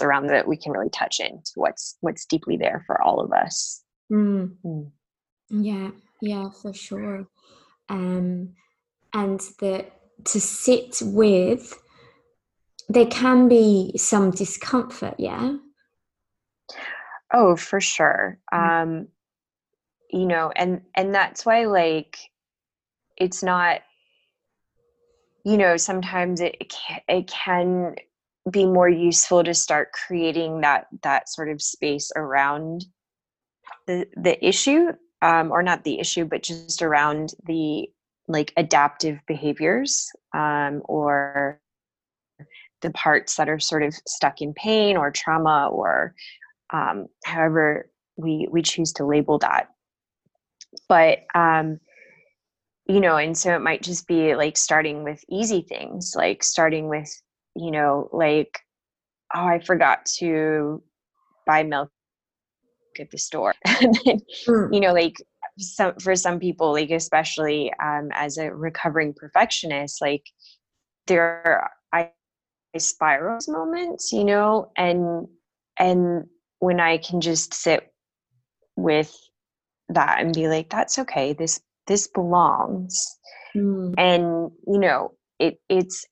around 0.00 0.28
that 0.28 0.46
we 0.46 0.56
can 0.56 0.72
really 0.72 0.90
touch 0.90 1.20
into 1.20 1.52
what's 1.54 1.96
what's 2.00 2.26
deeply 2.26 2.56
there 2.56 2.82
for 2.86 3.00
all 3.02 3.20
of 3.20 3.32
us 3.32 3.82
mm. 4.12 4.50
Mm. 4.64 4.90
yeah 5.48 5.90
yeah 6.20 6.50
for 6.50 6.74
sure 6.74 7.26
um 7.88 8.50
and 9.14 9.40
the 9.60 9.86
to 10.24 10.40
sit 10.40 10.98
with 11.02 11.80
there 12.88 13.06
can 13.06 13.48
be 13.48 13.92
some 13.96 14.30
discomfort 14.30 15.14
yeah 15.18 15.56
oh 17.32 17.56
for 17.56 17.80
sure 17.80 18.38
mm. 18.52 18.82
um 18.82 19.08
you 20.10 20.26
know 20.26 20.52
and 20.54 20.82
and 20.94 21.14
that's 21.14 21.46
why 21.46 21.64
like 21.64 22.18
it's 23.16 23.42
not 23.42 23.80
you 25.44 25.56
know 25.56 25.76
sometimes 25.76 26.40
it 26.40 26.56
can, 26.70 27.00
it 27.08 27.26
can 27.26 27.94
be 28.50 28.66
more 28.66 28.88
useful 28.88 29.44
to 29.44 29.54
start 29.54 29.92
creating 29.92 30.60
that 30.60 30.86
that 31.02 31.28
sort 31.28 31.50
of 31.50 31.60
space 31.60 32.10
around 32.16 32.84
the 33.86 34.06
the 34.16 34.44
issue 34.46 34.92
um, 35.22 35.52
or 35.52 35.62
not 35.62 35.84
the 35.84 36.00
issue 36.00 36.24
but 36.24 36.42
just 36.42 36.82
around 36.82 37.34
the 37.46 37.88
like 38.28 38.52
adaptive 38.56 39.18
behaviors 39.26 40.10
um, 40.34 40.82
or 40.84 41.60
the 42.80 42.90
parts 42.92 43.36
that 43.36 43.48
are 43.48 43.58
sort 43.58 43.82
of 43.82 43.94
stuck 44.06 44.40
in 44.40 44.54
pain 44.54 44.96
or 44.96 45.10
trauma 45.10 45.68
or 45.70 46.14
um, 46.72 47.06
however 47.24 47.90
we 48.16 48.48
we 48.50 48.62
choose 48.62 48.92
to 48.94 49.04
label 49.04 49.38
that. 49.38 49.68
But 50.88 51.24
um, 51.34 51.80
you 52.86 53.00
know 53.00 53.16
and 53.16 53.36
so 53.36 53.54
it 53.54 53.60
might 53.60 53.82
just 53.82 54.06
be 54.06 54.34
like 54.34 54.56
starting 54.56 55.04
with 55.04 55.22
easy 55.28 55.62
things 55.62 56.14
like 56.16 56.42
starting 56.42 56.88
with 56.88 57.10
you 57.56 57.70
know 57.70 58.08
like 58.12 58.58
oh 59.34 59.44
i 59.44 59.58
forgot 59.60 60.04
to 60.06 60.82
buy 61.46 61.62
milk 61.62 61.90
at 62.98 63.10
the 63.10 63.18
store 63.18 63.54
and 63.64 63.98
then, 64.04 64.20
mm. 64.46 64.74
you 64.74 64.80
know 64.80 64.92
like 64.92 65.16
some 65.58 65.94
for 65.96 66.16
some 66.16 66.38
people 66.38 66.72
like 66.72 66.90
especially 66.90 67.72
um, 67.82 68.08
as 68.12 68.38
a 68.38 68.52
recovering 68.52 69.14
perfectionist 69.14 70.00
like 70.00 70.24
there 71.06 71.42
are 71.44 71.70
I, 71.92 72.10
I 72.74 72.78
spirals 72.78 73.48
moments 73.48 74.12
you 74.12 74.24
know 74.24 74.70
and 74.76 75.26
and 75.78 76.26
when 76.60 76.80
i 76.80 76.98
can 76.98 77.20
just 77.20 77.54
sit 77.54 77.92
with 78.76 79.14
that 79.88 80.20
and 80.20 80.32
be 80.32 80.48
like 80.48 80.70
that's 80.70 80.98
okay 80.98 81.32
this 81.32 81.60
this 81.86 82.08
belongs 82.08 83.18
mm. 83.54 83.94
and 83.98 84.50
you 84.66 84.78
know 84.78 85.12
it 85.38 85.58
it's 85.68 86.04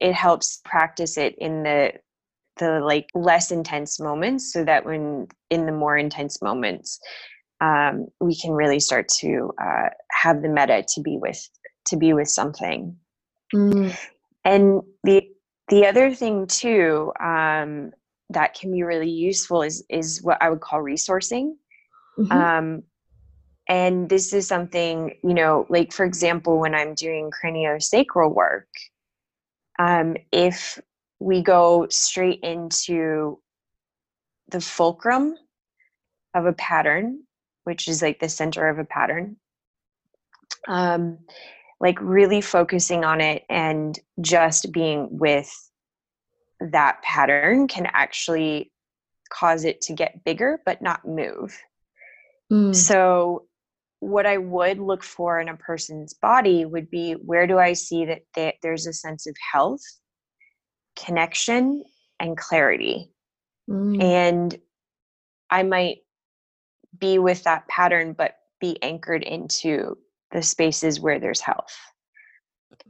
it 0.00 0.12
helps 0.12 0.60
practice 0.64 1.16
it 1.16 1.34
in 1.38 1.62
the 1.62 1.92
the 2.58 2.80
like 2.80 3.06
less 3.14 3.50
intense 3.50 4.00
moments 4.00 4.52
so 4.52 4.64
that 4.64 4.84
when 4.84 5.26
in 5.50 5.66
the 5.66 5.72
more 5.72 5.96
intense 5.96 6.40
moments 6.40 6.98
um, 7.60 8.06
we 8.20 8.36
can 8.36 8.52
really 8.52 8.80
start 8.80 9.08
to 9.08 9.50
uh, 9.62 9.88
have 10.10 10.42
the 10.42 10.48
meta 10.48 10.84
to 10.94 11.00
be 11.00 11.18
with 11.20 11.48
to 11.86 11.96
be 11.96 12.12
with 12.12 12.28
something 12.28 12.96
Mm. 13.54 13.96
And 14.44 14.82
the 15.04 15.28
the 15.68 15.86
other 15.86 16.14
thing 16.14 16.46
too 16.46 17.12
um, 17.20 17.90
that 18.30 18.54
can 18.54 18.72
be 18.72 18.82
really 18.82 19.10
useful 19.10 19.62
is 19.62 19.84
is 19.88 20.22
what 20.22 20.38
I 20.40 20.50
would 20.50 20.60
call 20.60 20.80
resourcing. 20.80 21.54
Mm-hmm. 22.18 22.32
Um, 22.32 22.82
and 23.68 24.08
this 24.08 24.32
is 24.32 24.46
something 24.46 25.16
you 25.22 25.34
know, 25.34 25.66
like 25.68 25.92
for 25.92 26.04
example, 26.04 26.58
when 26.58 26.74
I'm 26.74 26.94
doing 26.94 27.30
craniosacral 27.30 28.34
work, 28.34 28.68
um, 29.78 30.16
if 30.32 30.80
we 31.18 31.42
go 31.42 31.86
straight 31.90 32.40
into 32.42 33.40
the 34.50 34.60
fulcrum 34.60 35.34
of 36.34 36.46
a 36.46 36.52
pattern, 36.52 37.22
which 37.64 37.88
is 37.88 38.02
like 38.02 38.20
the 38.20 38.28
center 38.28 38.68
of 38.68 38.78
a 38.78 38.84
pattern, 38.84 39.36
um, 40.68 41.18
like 41.80 41.98
really 42.00 42.40
focusing 42.40 43.04
on 43.04 43.20
it 43.20 43.44
and 43.50 43.98
just 44.20 44.72
being 44.72 45.08
with 45.10 45.70
that 46.60 47.02
pattern 47.02 47.68
can 47.68 47.86
actually 47.92 48.72
cause 49.30 49.64
it 49.64 49.80
to 49.82 49.92
get 49.92 50.24
bigger 50.24 50.60
but 50.64 50.80
not 50.80 51.06
move. 51.06 51.58
Mm. 52.50 52.74
So, 52.74 53.46
what 54.06 54.24
I 54.24 54.38
would 54.38 54.78
look 54.78 55.02
for 55.02 55.40
in 55.40 55.48
a 55.48 55.56
person's 55.56 56.14
body 56.14 56.64
would 56.64 56.88
be 56.90 57.14
where 57.14 57.46
do 57.48 57.58
I 57.58 57.72
see 57.72 58.04
that 58.04 58.22
they, 58.34 58.56
there's 58.62 58.86
a 58.86 58.92
sense 58.92 59.26
of 59.26 59.36
health, 59.52 59.80
connection, 60.94 61.82
and 62.20 62.36
clarity. 62.36 63.10
Mm. 63.68 64.00
And 64.00 64.58
I 65.50 65.64
might 65.64 65.98
be 66.96 67.18
with 67.18 67.42
that 67.44 67.66
pattern, 67.66 68.14
but 68.16 68.36
be 68.60 68.80
anchored 68.80 69.24
into 69.24 69.98
the 70.30 70.42
spaces 70.42 71.00
where 71.00 71.18
there's 71.18 71.40
health. 71.40 71.76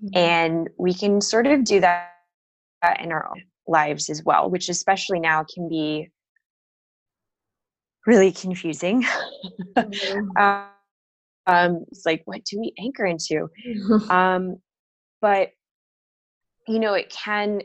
Mm-hmm. 0.05 0.19
And 0.19 0.71
we 0.79 0.93
can 0.93 1.23
sort 1.23 1.47
of 1.47 1.65
do 1.65 1.81
that 1.81 2.11
in 3.01 3.11
our 3.11 3.27
own 3.31 3.43
lives 3.67 4.11
as 4.11 4.23
well, 4.23 4.51
which 4.51 4.69
especially 4.69 5.19
now 5.19 5.47
can 5.53 5.67
be 5.69 6.11
really 8.07 8.33
confusing. 8.33 9.03
Mm-hmm. 9.77 10.37
um, 10.37 10.67
it's 11.47 12.07
like, 12.07 12.23
what 12.25 12.45
do 12.45 12.61
we 12.61 12.73
anchor 12.79 13.05
into? 13.05 13.49
um, 14.11 14.57
but 15.21 15.51
you 16.69 16.79
know, 16.79 16.95
it 16.95 17.11
can 17.11 17.63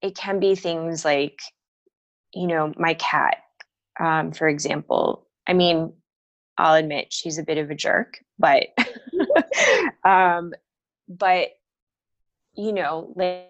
it 0.00 0.16
can 0.16 0.40
be 0.40 0.54
things 0.54 1.04
like, 1.04 1.38
you 2.32 2.46
know, 2.46 2.72
my 2.76 2.94
cat, 2.94 3.38
um, 4.00 4.32
for 4.32 4.48
example. 4.48 5.26
I 5.46 5.54
mean, 5.54 5.92
I'll 6.56 6.74
admit 6.74 7.12
she's 7.12 7.38
a 7.38 7.42
bit 7.42 7.58
of 7.58 7.70
a 7.70 7.74
jerk, 7.74 8.18
but 8.38 8.66
um, 10.04 10.52
but 11.08 11.48
you 12.54 12.72
know, 12.72 13.12
like, 13.14 13.46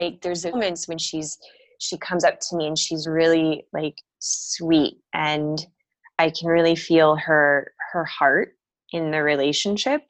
like 0.00 0.20
there's 0.22 0.44
moments 0.44 0.88
when 0.88 0.98
she's 0.98 1.38
she 1.80 1.98
comes 1.98 2.24
up 2.24 2.38
to 2.40 2.56
me 2.56 2.66
and 2.66 2.78
she's 2.78 3.06
really 3.06 3.66
like 3.72 3.96
sweet 4.18 4.98
and 5.12 5.66
I 6.18 6.30
can 6.30 6.48
really 6.48 6.76
feel 6.76 7.16
her 7.16 7.72
her 7.92 8.04
heart 8.04 8.56
in 8.94 9.10
the 9.10 9.22
relationship 9.22 10.02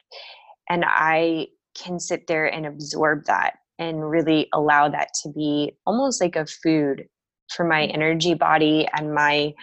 and 0.69 0.85
I 0.87 1.47
can 1.75 1.99
sit 1.99 2.27
there 2.27 2.45
and 2.45 2.65
absorb 2.65 3.25
that 3.25 3.55
and 3.77 4.09
really 4.09 4.47
allow 4.53 4.87
that 4.87 5.09
to 5.23 5.29
be 5.29 5.73
almost 5.85 6.21
like 6.21 6.35
a 6.35 6.45
food 6.45 7.05
for 7.53 7.65
my 7.65 7.87
mm. 7.87 7.93
energy 7.93 8.33
body 8.33 8.87
and 8.97 9.13
my 9.13 9.53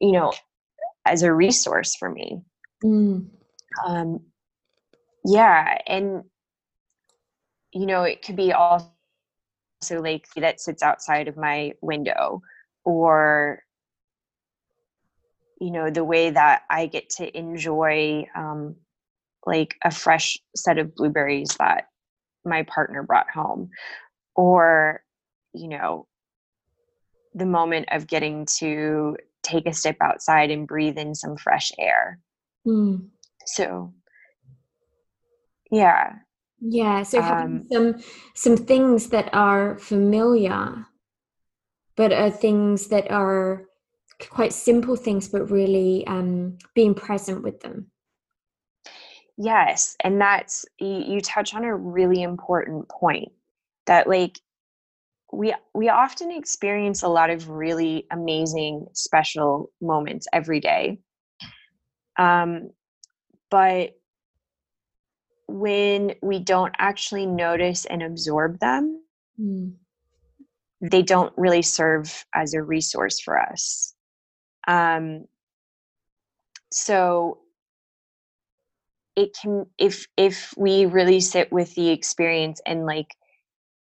you 0.00 0.12
know 0.12 0.32
as 1.04 1.22
a 1.22 1.32
resource 1.32 1.94
for 1.94 2.10
me. 2.10 2.40
Mm. 2.82 3.28
Um, 3.86 4.20
yeah, 5.24 5.78
and 5.86 6.22
you 7.72 7.86
know, 7.86 8.02
it 8.04 8.22
could 8.22 8.36
be 8.36 8.52
also 8.52 8.88
like 9.90 10.26
that 10.36 10.60
sits 10.60 10.82
outside 10.82 11.28
of 11.28 11.36
my 11.36 11.72
window, 11.82 12.40
or 12.84 13.62
you 15.60 15.70
know, 15.70 15.90
the 15.90 16.04
way 16.04 16.30
that 16.30 16.62
I 16.70 16.86
get 16.86 17.08
to 17.16 17.36
enjoy 17.36 18.26
um, 18.34 18.76
like 19.46 19.74
a 19.84 19.90
fresh 19.90 20.38
set 20.56 20.78
of 20.78 20.94
blueberries 20.94 21.56
that 21.58 21.88
my 22.44 22.62
partner 22.64 23.02
brought 23.02 23.30
home, 23.30 23.70
or 24.34 25.02
you 25.52 25.68
know, 25.68 26.06
the 27.34 27.46
moment 27.46 27.88
of 27.92 28.06
getting 28.06 28.46
to 28.58 29.16
take 29.42 29.66
a 29.66 29.72
step 29.72 29.96
outside 30.00 30.50
and 30.50 30.66
breathe 30.66 30.98
in 30.98 31.14
some 31.14 31.36
fresh 31.36 31.70
air. 31.78 32.18
Mm. 32.66 33.08
So, 33.46 33.92
yeah. 35.70 36.14
Yeah. 36.60 37.02
So 37.02 37.20
having 37.20 37.44
um, 37.44 37.66
some 37.70 38.02
some 38.34 38.56
things 38.56 39.08
that 39.10 39.28
are 39.32 39.76
familiar, 39.78 40.86
but 41.96 42.12
are 42.12 42.30
things 42.30 42.88
that 42.88 43.10
are 43.10 43.66
quite 44.30 44.52
simple 44.52 44.96
things, 44.96 45.28
but 45.28 45.50
really 45.50 46.06
um, 46.06 46.58
being 46.74 46.94
present 46.94 47.42
with 47.42 47.60
them. 47.60 47.86
Yes, 49.36 49.96
and 50.02 50.20
that's 50.20 50.64
you, 50.78 51.04
you 51.06 51.20
touch 51.20 51.54
on 51.54 51.64
a 51.64 51.74
really 51.76 52.22
important 52.22 52.88
point 52.88 53.32
that 53.86 54.06
like 54.06 54.38
we 55.32 55.54
we 55.74 55.88
often 55.88 56.30
experience 56.30 57.02
a 57.02 57.08
lot 57.08 57.30
of 57.30 57.48
really 57.48 58.06
amazing 58.10 58.86
special 58.92 59.70
moments 59.80 60.26
every 60.32 60.60
day 60.60 60.98
um, 62.18 62.70
but 63.50 63.90
when 65.46 66.14
we 66.22 66.38
don't 66.38 66.74
actually 66.78 67.26
notice 67.26 67.84
and 67.84 68.02
absorb 68.02 68.58
them 68.60 69.02
mm. 69.40 69.72
they 70.80 71.02
don't 71.02 71.32
really 71.36 71.62
serve 71.62 72.24
as 72.34 72.54
a 72.54 72.62
resource 72.62 73.20
for 73.20 73.38
us 73.38 73.93
um, 74.66 75.26
so 76.72 77.38
it 79.16 79.36
can 79.40 79.66
if 79.78 80.06
if 80.16 80.52
we 80.56 80.86
really 80.86 81.20
sit 81.20 81.52
with 81.52 81.74
the 81.74 81.90
experience 81.90 82.60
and 82.66 82.84
like 82.84 83.14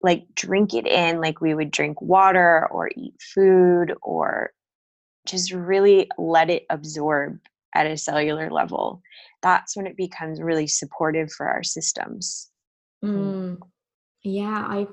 like 0.01 0.25
drink 0.35 0.73
it 0.73 0.85
in 0.85 1.21
like 1.21 1.39
we 1.39 1.55
would 1.55 1.71
drink 1.71 2.01
water 2.01 2.67
or 2.71 2.89
eat 2.95 3.13
food 3.33 3.93
or 4.01 4.51
just 5.25 5.53
really 5.53 6.09
let 6.17 6.49
it 6.49 6.65
absorb 6.69 7.39
at 7.73 7.87
a 7.87 7.97
cellular 7.97 8.51
level 8.51 9.01
that's 9.41 9.77
when 9.77 9.87
it 9.87 9.95
becomes 9.95 10.41
really 10.41 10.67
supportive 10.67 11.31
for 11.31 11.47
our 11.47 11.63
systems 11.63 12.51
mm. 13.03 13.57
yeah 14.23 14.65
i 14.67 14.85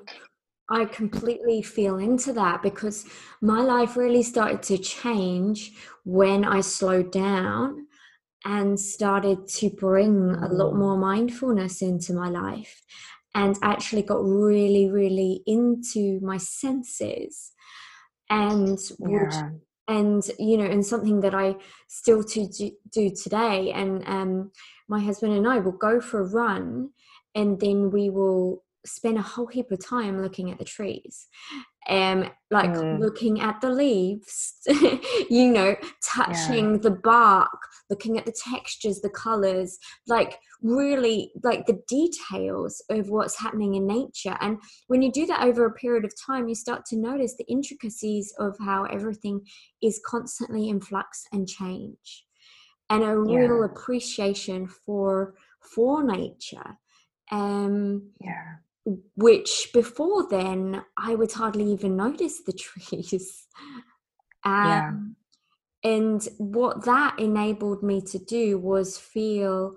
i 0.71 0.85
completely 0.85 1.63
feel 1.63 1.99
into 1.99 2.33
that 2.33 2.63
because 2.63 3.05
my 3.41 3.61
life 3.61 3.97
really 3.97 4.23
started 4.23 4.63
to 4.63 4.79
change 4.79 5.73
when 6.05 6.45
i 6.45 6.61
slowed 6.61 7.11
down 7.11 7.87
and 8.45 8.81
started 8.81 9.47
to 9.47 9.71
bring 9.71 10.31
a 10.31 10.49
lot 10.49 10.73
mm. 10.73 10.79
more 10.79 10.97
mindfulness 10.97 11.83
into 11.83 12.13
my 12.13 12.29
life 12.29 12.83
and 13.35 13.57
actually 13.63 14.03
got 14.03 14.25
really, 14.25 14.91
really 14.91 15.43
into 15.47 16.19
my 16.21 16.37
senses 16.37 17.53
and 18.29 18.79
would 18.99 19.33
yeah. 19.33 19.51
and 19.89 20.23
you 20.39 20.57
know 20.57 20.65
and 20.65 20.87
something 20.87 21.21
that 21.21 21.35
i 21.35 21.53
still 21.89 22.23
to 22.23 22.47
do, 22.47 22.71
do 22.93 23.11
today 23.11 23.73
and 23.73 24.07
um 24.07 24.53
my 24.89 25.01
husband 25.01 25.33
and 25.33 25.49
i 25.49 25.59
will 25.59 25.73
go 25.73 26.01
for 26.01 26.21
a 26.21 26.31
run 26.31 26.89
and 27.35 27.59
then 27.59 27.91
we 27.91 28.09
will 28.09 28.63
spend 28.87 29.19
a 29.19 29.23
whole 29.23 29.47
heap 29.47 29.71
of 29.71 29.85
time 29.85 30.23
looking 30.23 30.51
at 30.51 30.59
the 30.59 30.65
trees 30.65 31.29
um 31.89 32.29
like 32.51 32.71
mm. 32.71 32.99
looking 32.99 33.41
at 33.41 33.61
the 33.61 33.71
leaves 33.71 34.55
you 35.31 35.51
know 35.51 35.75
touching 36.05 36.73
yeah. 36.73 36.81
the 36.83 36.91
bark 36.91 37.59
looking 37.89 38.19
at 38.19 38.27
the 38.27 38.33
textures 38.33 39.01
the 39.01 39.11
colors 39.11 39.79
like 40.07 40.39
really 40.63 41.33
like 41.43 41.65
the 41.67 41.81
details 41.89 42.83
of 42.91 43.09
what's 43.09 43.39
happening 43.39 43.75
in 43.75 43.87
nature 43.87 44.37
and 44.41 44.59
when 44.89 45.01
you 45.01 45.11
do 45.11 45.25
that 45.27 45.43
over 45.43 45.65
a 45.65 45.73
period 45.73 46.05
of 46.05 46.13
time 46.25 46.49
you 46.49 46.55
start 46.55 46.85
to 46.85 46.97
notice 46.97 47.35
the 47.37 47.49
intricacies 47.49 48.33
of 48.39 48.55
how 48.61 48.85
everything 48.85 49.41
is 49.83 50.01
constantly 50.07 50.69
in 50.69 50.81
flux 50.81 51.25
and 51.33 51.49
change 51.49 52.27
and 52.91 53.03
a 53.03 53.07
yeah. 53.07 53.39
real 53.39 53.65
appreciation 53.65 54.67
for 54.67 55.35
for 55.61 56.03
nature 56.05 56.77
um 57.33 58.11
yeah 58.21 58.57
which 59.17 59.71
before 59.73 60.29
then 60.29 60.85
I 60.97 61.15
would 61.15 61.33
hardly 61.33 61.73
even 61.73 61.97
notice 61.97 62.43
the 62.43 62.53
trees. 62.67 63.47
Um, 64.45 64.67
yeah. 64.67 64.91
And 65.83 66.29
what 66.39 66.85
that 66.85 67.19
enabled 67.19 67.83
me 67.83 68.03
to 68.03 68.19
do 68.19 68.59
was 68.59 68.99
feel 68.99 69.77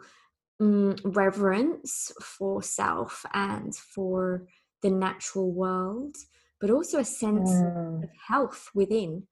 um, 0.59 0.95
reverence 1.03 2.11
for 2.22 2.61
self 2.61 3.26
and 3.34 3.74
for 3.76 4.45
the 4.82 4.89
natural 4.89 5.51
world, 5.51 6.16
but 6.59 6.70
also 6.70 6.99
a 6.99 7.05
sense 7.05 7.49
mm. 7.49 8.03
of 8.03 8.09
health 8.28 8.70
within. 8.76 9.28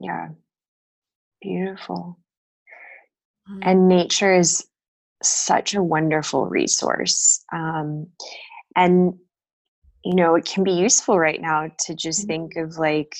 Yeah, 0.00 0.28
beautiful. 1.40 2.18
Um, 3.48 3.60
and 3.62 3.88
nature 3.88 4.34
is 4.34 4.66
such 5.22 5.74
a 5.74 5.82
wonderful 5.82 6.46
resource. 6.46 7.44
Um, 7.52 8.08
and, 8.74 9.14
you 10.04 10.14
know, 10.14 10.34
it 10.34 10.44
can 10.44 10.64
be 10.64 10.72
useful 10.72 11.18
right 11.18 11.40
now 11.40 11.70
to 11.86 11.94
just 11.94 12.22
mm-hmm. 12.22 12.26
think 12.28 12.56
of 12.56 12.76
like 12.78 13.16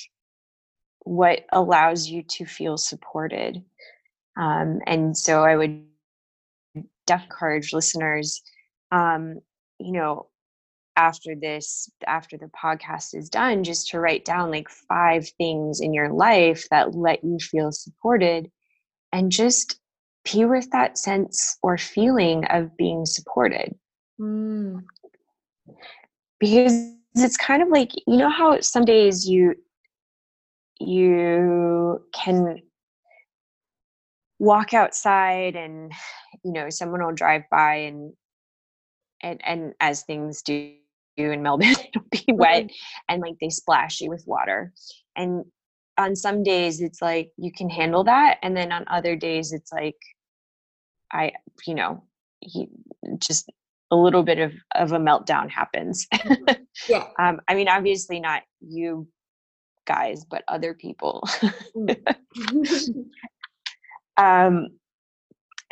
what 1.03 1.45
allows 1.51 2.07
you 2.07 2.23
to 2.23 2.45
feel 2.45 2.77
supported. 2.77 3.63
Um, 4.37 4.79
and 4.85 5.17
so 5.17 5.43
I 5.43 5.55
would 5.55 5.83
definitely 7.05 7.33
encourage 7.33 7.73
listeners, 7.73 8.41
um, 8.91 9.39
you 9.79 9.93
know, 9.93 10.27
after 10.95 11.35
this, 11.35 11.89
after 12.05 12.37
the 12.37 12.49
podcast 12.63 13.15
is 13.15 13.29
done, 13.29 13.63
just 13.63 13.89
to 13.89 13.99
write 13.99 14.25
down 14.25 14.51
like 14.51 14.69
five 14.69 15.29
things 15.37 15.79
in 15.79 15.93
your 15.93 16.11
life 16.11 16.67
that 16.69 16.95
let 16.95 17.23
you 17.23 17.37
feel 17.39 17.71
supported 17.71 18.51
and 19.13 19.31
just 19.31 19.79
be 20.31 20.45
with 20.45 20.69
that 20.71 20.97
sense 20.97 21.57
or 21.63 21.77
feeling 21.77 22.45
of 22.45 22.75
being 22.77 23.05
supported. 23.05 23.73
Mm. 24.19 24.83
Because 26.39 26.73
it's 27.15 27.37
kind 27.37 27.61
of 27.61 27.69
like, 27.69 27.91
you 27.95 28.17
know 28.17 28.29
how 28.29 28.59
some 28.61 28.85
days 28.85 29.27
you 29.27 29.55
you 30.79 31.99
can 32.13 32.61
walk 34.39 34.73
outside 34.73 35.55
and 35.55 35.91
you 36.45 36.51
know 36.51 36.69
someone 36.69 37.03
will 37.03 37.13
drive 37.13 37.41
by 37.49 37.73
and 37.73 38.13
and 39.23 39.41
and 39.43 39.73
as 39.79 40.03
things 40.03 40.43
do 40.43 40.73
in 41.17 41.41
Melbourne, 41.41 41.69
it'll 41.93 42.07
be 42.11 42.25
wet 42.33 42.69
and 43.09 43.21
like 43.21 43.35
they 43.41 43.49
splash 43.49 44.01
you 44.01 44.09
with 44.09 44.23
water. 44.27 44.71
And 45.15 45.45
on 45.97 46.15
some 46.15 46.43
days 46.43 46.79
it's 46.79 47.01
like 47.01 47.31
you 47.37 47.51
can 47.51 47.69
handle 47.69 48.03
that. 48.03 48.37
And 48.43 48.55
then 48.55 48.71
on 48.71 48.85
other 48.87 49.15
days 49.15 49.51
it's 49.51 49.71
like 49.71 49.95
I, 51.11 51.33
you 51.65 51.75
know, 51.75 52.03
he 52.39 52.69
just 53.19 53.49
a 53.91 53.95
little 53.95 54.23
bit 54.23 54.39
of, 54.39 54.53
of 54.75 54.91
a 54.91 54.99
meltdown 54.99 55.49
happens. 55.49 56.07
yeah. 56.89 57.07
um, 57.19 57.39
I 57.47 57.55
mean, 57.55 57.67
obviously 57.69 58.19
not 58.19 58.43
you 58.59 59.07
guys, 59.85 60.25
but 60.25 60.43
other 60.47 60.73
people. 60.73 61.27
Mm. 61.75 63.05
um, 64.17 64.67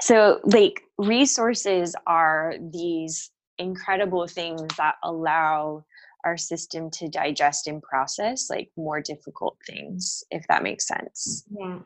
so 0.02 0.40
like 0.44 0.82
resources 0.98 1.96
are 2.08 2.56
these 2.72 3.32
incredible 3.58 4.28
things 4.28 4.62
that 4.78 4.96
allow 5.04 5.86
our 6.26 6.38
system 6.38 6.90
to 6.90 7.08
digest 7.08 7.68
and 7.68 7.82
process 7.82 8.50
like 8.50 8.70
more 8.76 9.00
difficult 9.00 9.58
things 9.66 10.24
if 10.32 10.46
that 10.48 10.64
makes 10.64 10.88
sense 10.88 11.46
yeah 11.58 11.80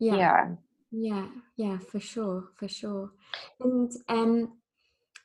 yeah 0.00 0.16
yeah 0.16 0.48
yeah, 0.96 1.26
yeah 1.56 1.78
for 1.78 2.00
sure 2.00 2.44
for 2.56 2.68
sure 2.68 3.10
and 3.60 3.92
um 4.08 4.52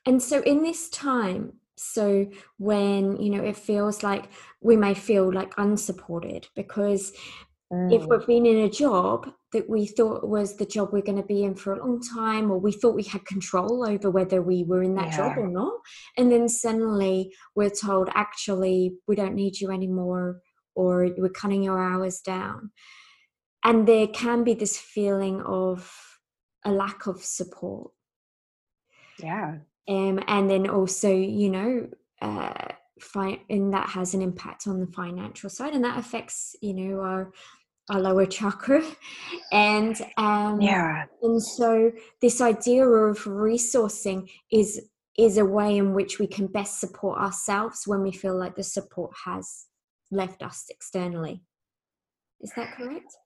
and 0.06 0.22
so 0.22 0.40
in 0.42 0.62
this 0.62 0.88
time 0.90 1.52
so 1.76 2.28
when 2.58 3.16
you 3.20 3.30
know 3.30 3.42
it 3.42 3.56
feels 3.56 4.02
like 4.02 4.28
we 4.60 4.76
may 4.76 4.94
feel 4.94 5.32
like 5.32 5.52
unsupported 5.56 6.46
because 6.54 7.12
mm. 7.72 7.92
if 7.92 8.04
we've 8.06 8.26
been 8.26 8.46
in 8.46 8.58
a 8.58 8.68
job 8.68 9.30
that 9.52 9.68
we 9.68 9.86
thought 9.86 10.28
was 10.28 10.56
the 10.56 10.66
job 10.66 10.90
we're 10.92 11.02
going 11.02 11.20
to 11.20 11.26
be 11.26 11.42
in 11.44 11.54
for 11.54 11.72
a 11.72 11.78
long 11.78 12.00
time 12.14 12.50
or 12.50 12.58
we 12.58 12.72
thought 12.72 12.94
we 12.94 13.02
had 13.02 13.24
control 13.24 13.86
over 13.86 14.10
whether 14.10 14.42
we 14.42 14.64
were 14.64 14.82
in 14.82 14.94
that 14.94 15.08
yeah. 15.08 15.16
job 15.16 15.38
or 15.38 15.48
not 15.48 15.74
and 16.16 16.30
then 16.30 16.48
suddenly 16.48 17.32
we're 17.54 17.70
told 17.70 18.08
actually 18.14 18.94
we 19.06 19.16
don't 19.16 19.34
need 19.34 19.58
you 19.60 19.70
anymore 19.70 20.40
or 20.74 21.08
we're 21.16 21.28
cutting 21.28 21.62
your 21.62 21.82
hours 21.82 22.20
down 22.20 22.70
and 23.64 23.86
there 23.86 24.06
can 24.06 24.44
be 24.44 24.54
this 24.54 24.78
feeling 24.78 25.42
of 25.42 26.18
a 26.64 26.72
lack 26.72 27.06
of 27.06 27.22
support. 27.22 27.92
Yeah. 29.22 29.58
Um, 29.88 30.20
and 30.28 30.48
then 30.48 30.68
also 30.68 31.12
you 31.12 31.50
know 31.50 31.88
uh, 32.22 32.68
fi- 33.00 33.42
and 33.48 33.72
that 33.72 33.88
has 33.90 34.14
an 34.14 34.22
impact 34.22 34.66
on 34.66 34.80
the 34.80 34.86
financial 34.86 35.50
side 35.50 35.74
and 35.74 35.84
that 35.84 35.98
affects 35.98 36.54
you 36.60 36.74
know 36.74 37.00
our 37.00 37.32
our 37.88 38.00
lower 38.00 38.26
chakra. 38.26 38.82
And 39.52 40.00
um 40.16 40.60
yeah. 40.60 41.06
and 41.22 41.42
so 41.42 41.90
this 42.20 42.40
idea 42.40 42.86
of 42.86 43.24
resourcing 43.24 44.30
is 44.52 44.88
is 45.18 45.38
a 45.38 45.44
way 45.44 45.76
in 45.76 45.92
which 45.92 46.18
we 46.18 46.26
can 46.26 46.46
best 46.46 46.78
support 46.78 47.18
ourselves 47.18 47.82
when 47.86 48.02
we 48.02 48.12
feel 48.12 48.38
like 48.38 48.54
the 48.54 48.62
support 48.62 49.12
has 49.24 49.66
left 50.10 50.42
us 50.42 50.66
externally. 50.70 51.42
Is 52.40 52.52
that 52.56 52.76
correct 52.76 53.16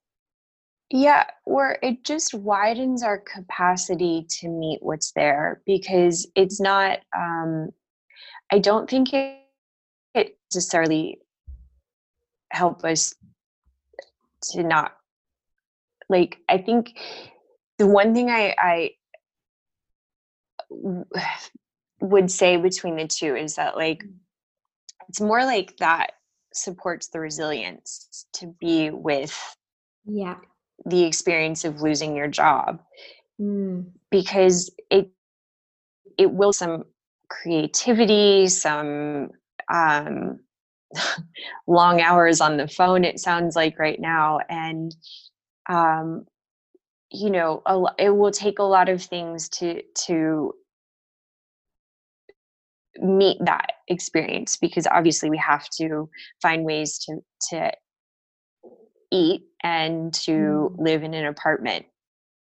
yeah 0.95 1.25
or 1.45 1.77
it 1.83 2.05
just 2.05 2.33
widens 2.35 3.03
our 3.03 3.19
capacity 3.19 4.25
to 4.29 4.49
meet 4.49 4.79
what's 4.81 5.11
there 5.17 5.61
because 5.67 6.25
it's 6.37 6.61
not 6.61 7.01
um 7.17 7.69
i 8.53 8.61
don't 8.61 8.89
think 8.89 9.13
it, 9.13 9.41
it 10.15 10.39
necessarily 10.55 11.19
help 12.51 12.85
us 12.85 13.13
to 14.41 14.63
not 14.63 14.97
like 16.09 16.39
i 16.49 16.57
think 16.57 16.97
the 17.79 17.89
one 17.89 18.15
thing 18.15 18.31
i 18.31 18.55
i 18.57 18.91
would 22.01 22.31
say 22.31 22.57
between 22.57 22.95
the 22.95 23.09
two 23.09 23.35
is 23.35 23.57
that 23.57 23.75
like 23.77 24.05
mm. 24.05 24.13
it's 25.09 25.21
more 25.21 25.45
like 25.45 25.77
that 25.79 26.13
supports 26.53 27.09
the 27.09 27.19
resilience 27.19 28.27
to 28.33 28.47
be 28.61 28.91
with 28.91 29.57
yeah 30.05 30.37
the 30.87 31.05
experience 31.05 31.65
of 31.65 31.81
losing 31.81 32.17
your 32.17 32.29
job 32.29 32.81
mm. 33.41 33.85
because 34.11 34.71
it 34.91 35.11
it 36.19 36.31
will 36.31 36.53
some 36.53 36.85
creativity 37.29 38.47
some 38.49 39.31
um 39.73 40.39
long 41.67 42.01
hours 42.01 42.41
on 42.41 42.57
the 42.57 42.69
phone 42.69 43.05
it 43.05 43.19
sounds 43.19 43.57
like 43.57 43.79
right 43.79 44.01
now 44.01 44.39
and 44.49 44.95
um 45.69 46.25
you 47.11 47.31
know 47.31 47.63
a, 47.67 47.83
it 47.99 48.11
will 48.11 48.31
take 48.31 48.59
a 48.59 48.63
lot 48.63 48.89
of 48.89 49.03
things 49.03 49.49
to 49.49 49.81
to 49.95 50.53
meet 52.99 53.39
that 53.41 53.73
experience 53.89 54.57
because 54.57 54.87
obviously 54.91 55.31
we 55.31 55.39
have 55.39 55.69
to 55.69 56.09
find 56.41 56.65
ways 56.65 56.99
to 56.99 57.19
to 57.41 57.73
eat 59.15 59.45
and 59.63 60.13
to 60.13 60.33
mm. 60.33 60.79
live 60.79 61.03
in 61.03 61.15
an 61.15 61.27
apartment. 61.27 61.87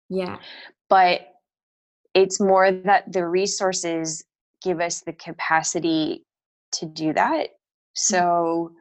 Yeah. 0.08 0.38
But 0.88 1.22
it's 2.14 2.40
more 2.40 2.70
that 2.70 3.12
the 3.12 3.26
resources 3.26 4.24
give 4.62 4.80
us 4.80 5.00
the 5.00 5.12
capacity 5.12 6.24
to 6.72 6.86
do 6.86 7.12
that. 7.12 7.48
Mm. 7.92 7.98
so 7.98 8.72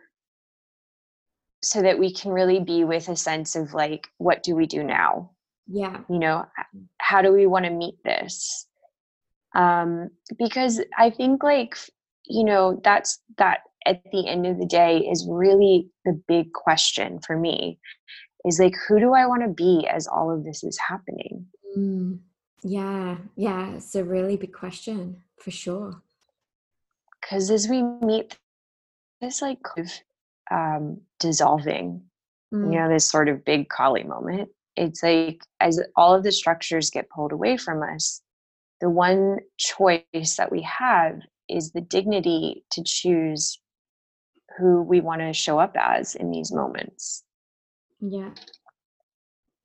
so 1.63 1.81
that 1.81 1.99
we 1.99 2.11
can 2.13 2.31
really 2.31 2.59
be 2.59 2.83
with 2.85 3.07
a 3.09 3.15
sense 3.15 3.55
of 3.55 3.73
like 3.73 4.07
what 4.17 4.41
do 4.41 4.55
we 4.55 4.65
do 4.65 4.83
now? 4.83 5.31
Yeah. 5.67 5.97
You 6.09 6.19
know 6.19 6.45
how 6.97 7.21
do 7.21 7.33
we 7.33 7.45
want 7.45 7.65
to 7.65 7.71
meet 7.71 7.95
this? 8.03 8.67
Um 9.53 10.11
because 10.37 10.79
i 10.97 11.09
think 11.09 11.43
like 11.43 11.75
you 12.25 12.45
know 12.45 12.79
that's 12.83 13.19
that 13.37 13.59
at 13.85 14.01
the 14.11 14.27
end 14.27 14.45
of 14.45 14.57
the 14.57 14.65
day 14.65 14.99
is 14.99 15.27
really 15.29 15.87
the 16.05 16.19
big 16.27 16.53
question 16.53 17.19
for 17.25 17.37
me 17.37 17.79
is 18.45 18.59
like 18.59 18.75
who 18.87 18.99
do 18.99 19.13
i 19.13 19.25
want 19.25 19.41
to 19.41 19.49
be 19.49 19.87
as 19.87 20.07
all 20.07 20.31
of 20.31 20.43
this 20.43 20.63
is 20.63 20.77
happening 20.77 21.45
mm, 21.77 22.17
yeah 22.63 23.17
yeah 23.35 23.71
it's 23.71 23.95
a 23.95 24.03
really 24.03 24.37
big 24.37 24.53
question 24.53 25.21
for 25.37 25.51
sure 25.51 26.01
because 27.19 27.49
as 27.49 27.67
we 27.67 27.81
meet 27.81 28.37
this 29.21 29.41
like 29.41 29.59
um, 30.49 30.99
dissolving, 31.19 32.01
mm. 32.53 32.73
you 32.73 32.79
know, 32.79 32.89
this 32.89 33.09
sort 33.09 33.29
of 33.29 33.45
big 33.45 33.69
Kali 33.69 34.03
moment. 34.03 34.49
It's 34.75 35.03
like 35.03 35.41
as 35.59 35.81
all 35.95 36.15
of 36.15 36.23
the 36.23 36.31
structures 36.31 36.89
get 36.89 37.09
pulled 37.09 37.31
away 37.31 37.57
from 37.57 37.83
us, 37.83 38.21
the 38.79 38.89
one 38.89 39.39
choice 39.57 40.35
that 40.37 40.51
we 40.51 40.61
have 40.63 41.21
is 41.49 41.71
the 41.71 41.81
dignity 41.81 42.63
to 42.71 42.83
choose 42.83 43.59
who 44.61 44.81
we 44.81 45.01
want 45.01 45.21
to 45.21 45.33
show 45.33 45.59
up 45.59 45.75
as 45.75 46.15
in 46.15 46.31
these 46.31 46.51
moments. 46.51 47.23
Yeah. 47.99 48.31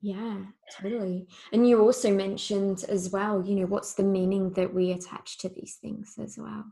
Yeah, 0.00 0.38
totally. 0.80 1.28
And 1.52 1.68
you 1.68 1.80
also 1.80 2.14
mentioned 2.14 2.84
as 2.88 3.10
well, 3.10 3.44
you 3.44 3.54
know, 3.56 3.66
what's 3.66 3.94
the 3.94 4.02
meaning 4.02 4.52
that 4.54 4.72
we 4.72 4.92
attach 4.92 5.38
to 5.38 5.48
these 5.48 5.78
things 5.80 6.14
as 6.18 6.36
well? 6.38 6.64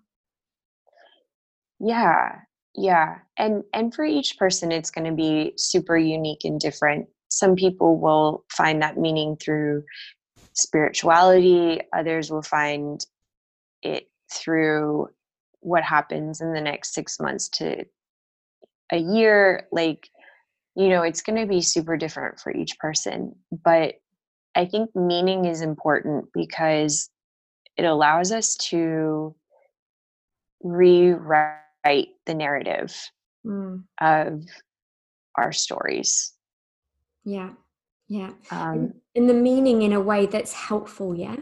Yeah 1.81 2.41
yeah 2.75 3.19
and 3.37 3.63
and 3.73 3.95
for 3.95 4.05
each 4.05 4.37
person 4.37 4.73
it's 4.73 4.91
going 4.91 5.05
to 5.05 5.15
be 5.15 5.53
super 5.57 5.97
unique 5.97 6.45
and 6.45 6.61
different 6.61 7.07
some 7.29 7.55
people 7.55 7.99
will 7.99 8.45
find 8.51 8.83
that 8.83 8.99
meaning 8.99 9.37
through 9.37 9.83
spirituality 10.55 11.81
others 11.93 12.31
will 12.31 12.43
find 12.43 13.07
it 13.83 14.09
through 14.33 15.09
what 15.61 15.83
happens 15.83 16.41
in 16.41 16.53
the 16.53 16.61
next 16.61 16.95
6 16.95 17.21
months 17.21 17.49
to 17.49 17.85
a 18.93 18.99
year 18.99 19.67
like 19.73 20.09
you 20.77 20.89
know 20.89 21.03
it's 21.03 21.23
going 21.23 21.41
to 21.41 21.47
be 21.47 21.61
super 21.61 21.97
different 21.97 22.39
for 22.41 22.55
each 22.55 22.79
person 22.79 23.35
but 23.65 23.95
I 24.55 24.67
think 24.67 24.95
meaning 24.95 25.47
is 25.47 25.63
important 25.63 26.27
because 26.33 27.11
it 27.77 27.85
allows 27.85 28.31
us 28.31 28.55
to 28.71 29.35
rewrite 30.63 31.59
the 32.27 32.35
narrative 32.35 32.95
mm. 33.45 33.83
of 34.01 34.45
our 35.37 35.53
stories. 35.53 36.33
Yeah. 37.25 37.51
Yeah. 38.07 38.31
Um, 38.51 38.95
in 39.15 39.27
the 39.27 39.35
meaning 39.35 39.83
in 39.83 39.93
a 39.93 40.01
way 40.01 40.27
that's 40.27 40.53
helpful. 40.53 41.17
Yeah. 41.17 41.37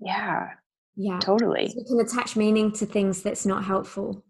Yeah. 0.00 0.50
Yeah. 0.96 1.18
Totally. 1.18 1.68
So 1.68 1.74
we 1.76 1.84
can 1.84 2.00
attach 2.00 2.36
meaning 2.36 2.72
to 2.72 2.86
things 2.86 3.22
that's 3.22 3.44
not 3.44 3.64
helpful. 3.64 4.24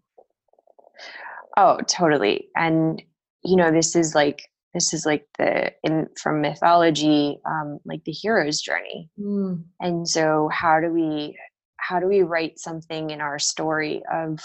Oh, 1.59 1.77
totally. 1.87 2.47
And, 2.55 3.03
you 3.43 3.57
know, 3.57 3.69
this 3.69 3.93
is 3.93 4.15
like, 4.15 4.41
this 4.73 4.93
is 4.93 5.05
like 5.05 5.25
the 5.37 5.71
in 5.83 6.07
from 6.21 6.41
mythology 6.41 7.39
um 7.45 7.79
like 7.85 8.03
the 8.03 8.11
hero's 8.11 8.61
journey 8.61 9.09
mm. 9.19 9.61
and 9.79 10.07
so 10.07 10.47
how 10.51 10.79
do 10.79 10.91
we 10.91 11.35
how 11.77 11.99
do 11.99 12.05
we 12.05 12.21
write 12.21 12.59
something 12.59 13.09
in 13.09 13.19
our 13.19 13.39
story 13.39 14.03
of 14.11 14.39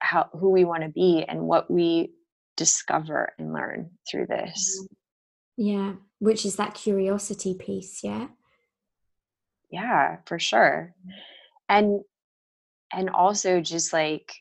how 0.00 0.28
who 0.32 0.50
we 0.50 0.64
want 0.64 0.82
to 0.82 0.88
be 0.88 1.24
and 1.26 1.40
what 1.40 1.70
we 1.70 2.10
discover 2.56 3.32
and 3.38 3.52
learn 3.52 3.90
through 4.10 4.26
this 4.26 4.80
mm-hmm. 4.82 5.66
yeah 5.68 5.92
which 6.18 6.44
is 6.44 6.56
that 6.56 6.74
curiosity 6.74 7.54
piece 7.54 8.00
yeah 8.02 8.26
yeah 9.70 10.16
for 10.26 10.38
sure 10.38 10.94
and 11.68 12.00
and 12.92 13.10
also 13.10 13.60
just 13.60 13.92
like 13.92 14.32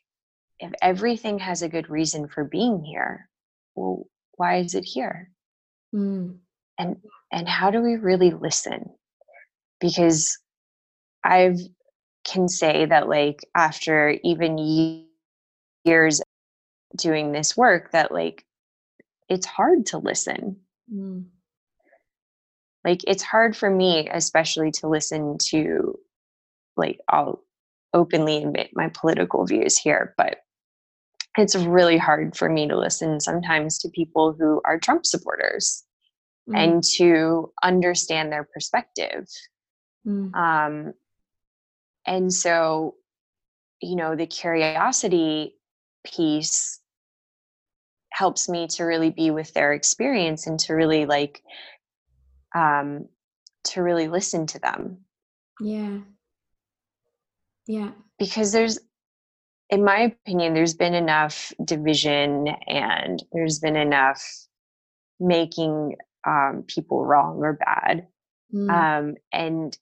if 0.60 0.72
everything 0.82 1.40
has 1.40 1.62
a 1.62 1.70
good 1.70 1.90
reason 1.90 2.28
for 2.28 2.44
being 2.44 2.84
here 2.84 3.30
well 3.76 4.08
why 4.36 4.58
is 4.58 4.76
it 4.76 4.86
here 4.86 5.32
mm. 5.94 6.36
and 6.78 6.98
and 7.32 7.48
how 7.48 7.72
do 7.72 7.82
we 7.82 7.96
really 7.96 8.32
listen 8.32 8.90
because 9.80 10.38
i've 11.24 11.60
can 12.24 12.48
say 12.50 12.86
that 12.86 13.08
like 13.08 13.46
after 13.56 14.18
even 14.24 15.06
years 15.86 16.22
doing 16.98 17.32
this 17.32 17.56
work 17.56 17.92
that 17.92 18.12
like 18.12 18.46
it's 19.30 19.46
hard 19.46 19.86
to 19.86 19.98
listen 19.98 20.58
mm. 20.92 21.24
like 22.84 23.02
it's 23.08 23.24
hard 23.24 23.56
for 23.56 23.70
me 23.70 24.10
especially 24.12 24.72
to 24.72 24.88
listen 24.88 25.38
to 25.38 25.98
like 26.78 27.00
i'll 27.10 27.44
openly 27.94 28.44
admit 28.44 28.72
my 28.74 28.90
political 28.90 29.46
views 29.46 29.78
here 29.78 30.14
but 30.18 30.40
it's 31.38 31.56
really 31.56 31.98
hard 31.98 32.36
for 32.36 32.50
me 32.50 32.68
to 32.68 32.78
listen 32.78 33.20
sometimes 33.20 33.78
to 33.80 33.90
people 33.90 34.36
who 34.38 34.62
are 34.66 34.80
trump 34.80 35.06
supporters 35.06 35.84
mm. 36.50 36.58
and 36.58 36.84
to 36.84 37.52
understand 37.64 38.32
their 38.32 38.48
perspective 38.54 39.26
mm. 40.08 40.34
um 40.36 40.94
and 42.06 42.32
so 42.34 42.96
you 43.82 43.96
know 43.96 44.16
the 44.16 44.28
curiosity 44.28 45.56
piece 46.06 46.80
helps 48.12 48.48
me 48.48 48.68
to 48.68 48.84
really 48.84 49.10
be 49.10 49.30
with 49.32 49.54
their 49.54 49.74
experience 49.74 50.48
and 50.48 50.60
to 50.60 50.74
really 50.74 51.06
like 51.06 51.42
um 52.56 53.08
to 53.64 53.82
really 53.82 54.08
listen 54.08 54.46
to 54.46 54.60
them 54.60 54.98
yeah 55.60 55.98
yeah 57.68 57.92
because 58.20 58.52
there's 58.52 58.80
in 59.70 59.84
my 59.84 60.00
opinion 60.00 60.54
there's 60.54 60.74
been 60.74 60.94
enough 60.94 61.52
division 61.64 62.48
and 62.68 63.24
there's 63.32 63.60
been 63.60 63.76
enough 63.76 64.24
making 65.20 65.96
um, 66.28 66.64
people 66.68 67.06
wrong 67.06 67.38
or 67.38 67.54
bad 67.54 68.08
mm. 68.54 68.70
um, 68.70 69.16
and 69.32 69.78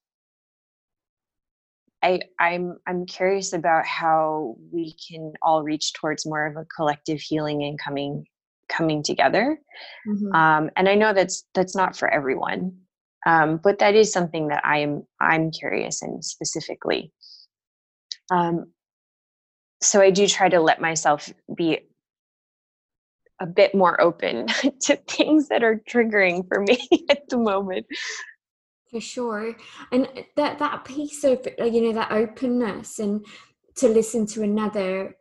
I, 2.04 2.20
I'm 2.38 2.78
I'm 2.86 3.06
curious 3.06 3.54
about 3.54 3.86
how 3.86 4.58
we 4.74 4.94
can 5.08 5.34
all 5.42 5.64
reach 5.64 5.94
towards 5.94 6.26
more 6.26 6.46
of 6.46 6.58
a 6.58 6.66
collective 6.66 7.22
healing 7.22 7.64
and 7.64 7.80
coming 7.80 8.26
coming 8.68 9.04
together. 9.04 9.60
Mm-hmm. 10.08 10.36
Um, 10.36 10.70
and 10.76 10.90
I 10.90 10.96
know 10.96 11.14
that's 11.14 11.46
that's 11.54 11.76
not 11.76 11.96
for 11.96 12.10
everyone, 12.10 12.78
um, 13.26 13.60
but 13.64 13.80
that 13.80 13.96
is 13.96 14.12
something 14.12 14.50
that 14.50 14.66
I'm 14.66 15.04
I'm 15.22 15.50
curious 15.52 16.04
in 16.04 16.22
specifically. 16.22 17.14
Um, 18.32 18.66
so 19.84 20.02
I 20.02 20.10
do 20.10 20.28
try 20.28 20.50
to 20.50 20.60
let 20.60 20.82
myself 20.82 21.32
be 21.56 21.80
a 23.40 23.46
bit 23.46 23.76
more 23.76 24.00
open 24.00 24.48
to 24.82 24.96
things 25.08 25.50
that 25.50 25.64
are 25.64 25.82
triggering 25.90 26.48
for 26.48 26.62
me 26.62 26.88
at 27.10 27.28
the 27.30 27.38
moment. 27.38 27.86
For 28.90 29.02
sure. 29.02 29.56
And 29.92 30.08
that 30.36 30.60
that 30.60 30.86
piece 30.86 31.24
of 31.24 31.46
uh, 31.60 31.66
you 31.66 31.82
know 31.82 31.94
that 31.94 32.12
openness 32.12 33.00
and 33.00 33.26
to 33.78 33.88
listen 33.88 34.26
to 34.28 34.44
another 34.44 35.16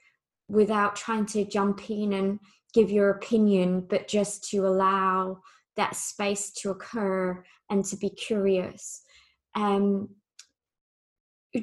without 0.48 0.94
trying 0.94 1.24
to 1.24 1.44
jump 1.44 1.88
in 1.90 2.12
and 2.12 2.38
give 2.74 2.90
your 2.90 3.10
opinion 3.10 3.86
but 3.88 4.08
just 4.08 4.48
to 4.50 4.66
allow 4.66 5.38
that 5.76 5.96
space 5.96 6.50
to 6.50 6.70
occur 6.70 7.42
and 7.70 7.84
to 7.86 7.96
be 7.96 8.10
curious. 8.10 9.02
Um 9.54 10.10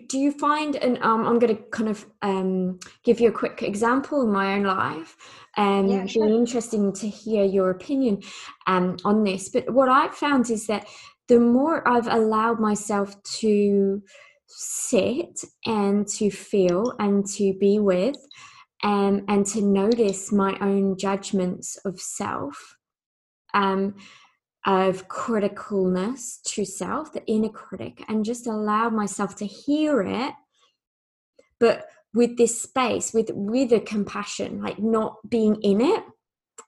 do 0.08 0.18
you 0.18 0.32
find 0.32 0.76
and 0.76 0.98
um, 1.02 1.26
i'm 1.26 1.40
going 1.40 1.56
to 1.56 1.64
kind 1.72 1.90
of 1.90 2.06
um, 2.22 2.80
give 3.04 3.20
you 3.20 3.30
a 3.30 3.32
quick 3.32 3.64
example 3.64 4.22
in 4.22 4.32
my 4.32 4.54
own 4.54 4.64
life 4.64 5.16
and 5.58 5.90
um, 5.90 5.92
yeah, 5.92 6.06
sure. 6.06 6.28
interesting 6.28 6.94
to 6.94 7.08
hear 7.08 7.44
your 7.44 7.70
opinion 7.70 8.22
um, 8.68 8.98
on 9.04 9.24
this 9.24 9.50
but 9.50 9.70
what 9.72 9.90
i've 9.90 10.16
found 10.16 10.50
is 10.50 10.68
that 10.68 10.86
the 11.30 11.40
more 11.40 11.88
I've 11.88 12.08
allowed 12.08 12.60
myself 12.60 13.22
to 13.40 14.02
sit 14.48 15.40
and 15.66 16.08
to 16.08 16.32
feel 16.32 16.96
and 17.00 17.26
to 17.38 17.54
be 17.54 17.80
with 17.80 18.18
um, 18.84 19.24
and 19.28 19.46
to 19.46 19.62
notice 19.62 20.32
my 20.32 20.58
own 20.60 20.98
judgments 20.98 21.78
of 21.86 22.02
self, 22.02 22.76
um, 23.54 23.96
of 24.66 25.08
criticalness 25.08 26.42
to 26.44 26.66
self, 26.66 27.14
the 27.14 27.26
inner 27.26 27.50
critic, 27.50 28.04
and 28.08 28.26
just 28.26 28.48
allow 28.48 28.90
myself 28.90 29.36
to 29.38 29.46
hear 29.46 30.02
it, 30.02 30.34
but 31.60 31.86
with 32.14 32.38
this 32.38 32.62
space, 32.62 33.14
with 33.14 33.30
with 33.34 33.72
a 33.72 33.80
compassion, 33.80 34.62
like 34.62 34.80
not 34.80 35.18
being 35.30 35.56
in 35.62 35.80
it, 35.80 36.04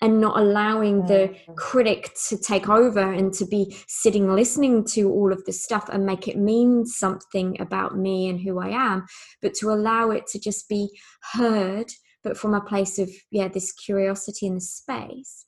and 0.01 0.19
not 0.21 0.39
allowing 0.39 1.05
the 1.05 1.35
mm. 1.47 1.55
critic 1.55 2.11
to 2.29 2.37
take 2.37 2.69
over 2.69 2.99
and 2.99 3.33
to 3.33 3.45
be 3.45 3.75
sitting 3.87 4.33
listening 4.33 4.83
to 4.83 5.09
all 5.09 5.31
of 5.31 5.43
this 5.45 5.63
stuff 5.63 5.89
and 5.89 6.05
make 6.05 6.27
it 6.27 6.37
mean 6.37 6.85
something 6.85 7.59
about 7.59 7.97
me 7.97 8.29
and 8.29 8.39
who 8.39 8.59
I 8.59 8.69
am, 8.69 9.05
but 9.41 9.53
to 9.55 9.69
allow 9.69 10.11
it 10.11 10.27
to 10.27 10.39
just 10.39 10.69
be 10.69 10.89
heard, 11.33 11.91
but 12.23 12.37
from 12.37 12.53
a 12.53 12.61
place 12.61 12.97
of, 12.99 13.09
yeah, 13.31 13.47
this 13.47 13.71
curiosity 13.71 14.47
in 14.47 14.55
the 14.55 14.61
space. 14.61 15.45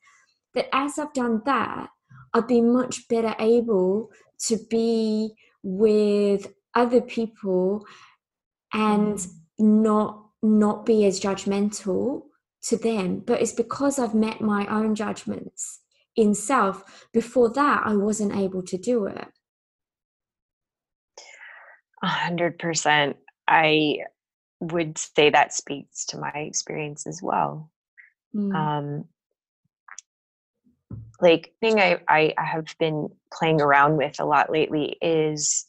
That 0.53 0.67
as 0.71 0.99
I've 0.99 1.13
done 1.13 1.41
that, 1.45 1.89
I've 2.33 2.47
been 2.47 2.73
much 2.73 3.07
better 3.07 3.35
able 3.39 4.11
to 4.47 4.57
be 4.69 5.33
with 5.61 6.53
other 6.73 7.01
people 7.01 7.85
and 8.73 9.17
mm. 9.17 9.29
not 9.59 10.19
not 10.41 10.85
be 10.85 11.05
as 11.05 11.21
judgmental 11.21 12.23
to 12.63 12.75
them, 12.77 13.19
but 13.25 13.41
it's 13.41 13.53
because 13.53 13.97
I've 13.97 14.15
met 14.15 14.41
my 14.41 14.65
own 14.67 14.93
judgments 14.95 15.79
in 16.15 16.33
self. 16.33 17.07
Before 17.13 17.49
that, 17.53 17.83
I 17.85 17.95
wasn't 17.95 18.35
able 18.35 18.63
to 18.63 18.77
do 18.77 19.05
it. 19.05 19.27
A 22.01 22.07
hundred 22.07 22.59
percent. 22.59 23.17
I 23.47 23.99
would 24.59 24.97
say 24.97 25.29
that 25.29 25.53
speaks 25.53 26.05
to 26.07 26.17
my 26.17 26.31
experience 26.31 27.07
as 27.07 27.21
well. 27.21 27.69
Mm. 28.35 28.55
Um, 28.55 29.05
like 31.23 31.53
thing 31.61 31.79
I, 31.79 31.99
I 32.09 32.33
have 32.37 32.75
been 32.79 33.09
playing 33.31 33.61
around 33.61 33.97
with 33.97 34.19
a 34.19 34.25
lot 34.25 34.51
lately 34.51 34.97
is 35.01 35.65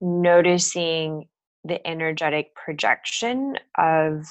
noticing 0.00 1.26
the 1.64 1.84
energetic 1.84 2.54
projection 2.54 3.56
of 3.76 4.24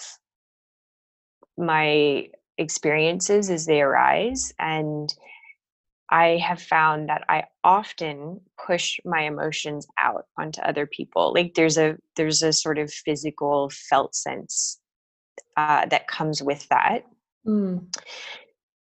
my 1.57 2.29
experiences 2.57 3.49
as 3.49 3.65
they 3.65 3.81
arise 3.81 4.53
and 4.57 5.13
I 6.09 6.37
have 6.37 6.61
found 6.61 7.09
that 7.09 7.25
I 7.27 7.43
often 7.65 8.39
push 8.65 8.97
my 9.03 9.23
emotions 9.23 9.85
out 9.97 10.25
onto 10.37 10.61
other 10.61 10.87
people. 10.87 11.33
Like 11.33 11.55
there's 11.55 11.77
a 11.77 11.97
there's 12.15 12.41
a 12.41 12.53
sort 12.53 12.77
of 12.77 12.93
physical 12.93 13.69
felt 13.89 14.15
sense 14.15 14.79
uh, 15.57 15.85
that 15.87 16.07
comes 16.07 16.41
with 16.41 16.65
that. 16.69 17.05
Mm. 17.45 17.93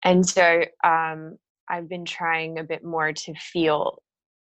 And 0.03 0.29
so 0.29 0.65
um, 0.83 1.39
I've 1.69 1.89
been 1.89 2.05
trying 2.05 2.59
a 2.59 2.65
bit 2.65 2.85
more 2.85 3.13
to 3.13 3.35
feel 3.35 4.03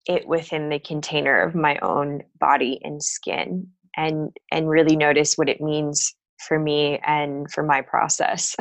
it 0.05 0.27
within 0.27 0.69
the 0.69 0.79
container 0.79 1.41
of 1.41 1.55
my 1.55 1.77
own 1.79 2.21
body 2.39 2.79
and 2.83 3.01
skin 3.01 3.67
and 3.97 4.31
and 4.51 4.69
really 4.69 4.95
notice 4.95 5.35
what 5.35 5.49
it 5.49 5.61
means 5.61 6.13
for 6.47 6.59
me 6.59 6.99
and 7.05 7.49
for 7.51 7.63
my 7.63 7.81
process 7.81 8.55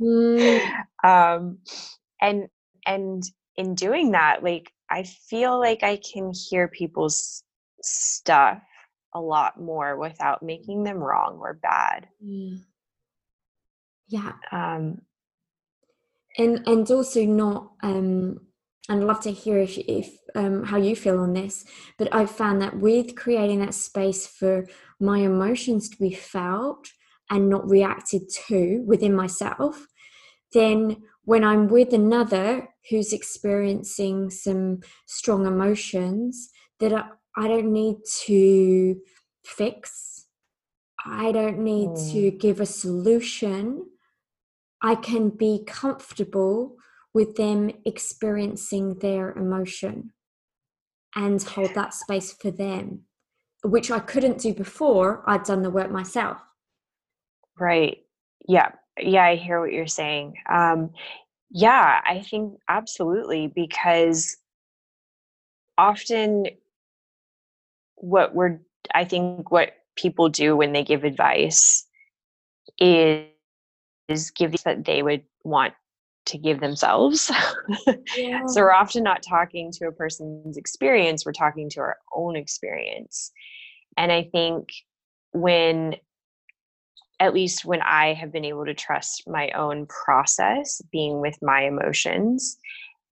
mm. 0.00 0.60
um, 1.04 1.58
and 2.20 2.48
and 2.84 3.22
in 3.56 3.74
doing 3.74 4.10
that 4.10 4.42
like 4.42 4.70
I 4.90 5.02
feel 5.02 5.58
like 5.58 5.82
I 5.82 5.96
can 5.96 6.32
hear 6.32 6.68
people's 6.68 7.42
stuff 7.82 8.62
a 9.14 9.20
lot 9.20 9.60
more 9.60 9.96
without 9.96 10.42
making 10.42 10.84
them 10.84 10.98
wrong 10.98 11.38
or 11.40 11.54
bad. 11.54 12.06
Yeah. 12.20 12.56
Yeah. 14.08 14.32
Um, 14.52 15.02
and 16.38 16.66
and 16.66 16.90
also 16.90 17.24
not 17.24 17.72
um 17.82 18.40
and 18.88 19.00
I'd 19.00 19.06
love 19.06 19.20
to 19.20 19.32
hear 19.32 19.58
if, 19.58 19.76
if 19.78 20.16
um, 20.34 20.64
how 20.64 20.76
you 20.76 20.94
feel 20.94 21.18
on 21.18 21.32
this. 21.32 21.64
But 21.98 22.14
I've 22.14 22.30
found 22.30 22.62
that 22.62 22.78
with 22.78 23.16
creating 23.16 23.60
that 23.60 23.74
space 23.74 24.26
for 24.26 24.66
my 25.00 25.18
emotions 25.18 25.88
to 25.88 25.96
be 25.96 26.14
felt 26.14 26.86
and 27.28 27.48
not 27.48 27.68
reacted 27.68 28.28
to 28.46 28.84
within 28.86 29.14
myself, 29.14 29.86
then 30.52 30.98
when 31.24 31.42
I'm 31.42 31.66
with 31.66 31.92
another 31.92 32.68
who's 32.88 33.12
experiencing 33.12 34.30
some 34.30 34.80
strong 35.06 35.46
emotions, 35.46 36.50
that 36.78 36.92
I, 36.92 37.06
I 37.36 37.48
don't 37.48 37.72
need 37.72 37.96
to 38.26 38.96
fix, 39.44 40.26
I 41.04 41.32
don't 41.32 41.58
need 41.58 41.88
mm. 41.88 42.12
to 42.12 42.30
give 42.30 42.60
a 42.60 42.66
solution. 42.66 43.86
I 44.82 44.94
can 44.94 45.30
be 45.30 45.62
comfortable 45.66 46.76
with 47.14 47.36
them 47.36 47.70
experiencing 47.84 48.98
their 48.98 49.32
emotion 49.32 50.12
and 51.14 51.42
hold 51.42 51.74
that 51.74 51.94
space 51.94 52.32
for 52.34 52.50
them, 52.50 53.00
which 53.64 53.90
I 53.90 54.00
couldn't 54.00 54.38
do 54.38 54.52
before 54.52 55.24
I'd 55.26 55.44
done 55.44 55.62
the 55.62 55.70
work 55.70 55.90
myself. 55.90 56.38
Right. 57.58 58.04
Yeah. 58.46 58.72
Yeah, 59.00 59.24
I 59.24 59.36
hear 59.36 59.60
what 59.60 59.72
you're 59.72 59.86
saying. 59.86 60.34
Um, 60.48 60.90
yeah, 61.50 62.00
I 62.04 62.20
think 62.20 62.58
absolutely 62.68 63.46
because 63.46 64.36
often 65.78 66.46
what 67.94 68.34
we're, 68.34 68.60
I 68.94 69.04
think 69.04 69.50
what 69.50 69.72
people 69.96 70.28
do 70.28 70.54
when 70.54 70.72
they 70.72 70.84
give 70.84 71.04
advice 71.04 71.86
is, 72.78 73.26
is 74.08 74.30
give 74.30 74.52
that 74.64 74.84
they 74.84 75.02
would 75.02 75.22
want 75.44 75.74
to 76.26 76.38
give 76.38 76.60
themselves. 76.60 77.30
Yeah. 78.16 78.46
so 78.46 78.62
we're 78.62 78.72
often 78.72 79.02
not 79.02 79.22
talking 79.22 79.70
to 79.72 79.88
a 79.88 79.92
person's 79.92 80.56
experience, 80.56 81.26
we're 81.26 81.32
talking 81.32 81.68
to 81.70 81.80
our 81.80 81.98
own 82.14 82.36
experience. 82.36 83.30
And 83.96 84.10
I 84.10 84.24
think 84.32 84.68
when, 85.32 85.96
at 87.20 87.34
least 87.34 87.64
when 87.64 87.82
I 87.82 88.14
have 88.14 88.32
been 88.32 88.44
able 88.44 88.64
to 88.64 88.74
trust 88.74 89.24
my 89.26 89.50
own 89.50 89.86
process, 89.86 90.80
being 90.90 91.20
with 91.20 91.36
my 91.42 91.62
emotions, 91.62 92.56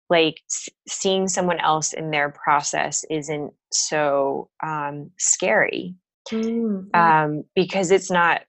like 0.09 0.41
seeing 0.87 1.27
someone 1.27 1.59
else 1.59 1.93
in 1.93 2.11
their 2.11 2.29
process 2.29 3.03
isn't 3.09 3.53
so 3.71 4.49
um, 4.63 5.11
scary 5.17 5.95
mm-hmm. 6.29 6.99
um, 6.99 7.43
because 7.55 7.91
it's 7.91 8.11
not 8.11 8.43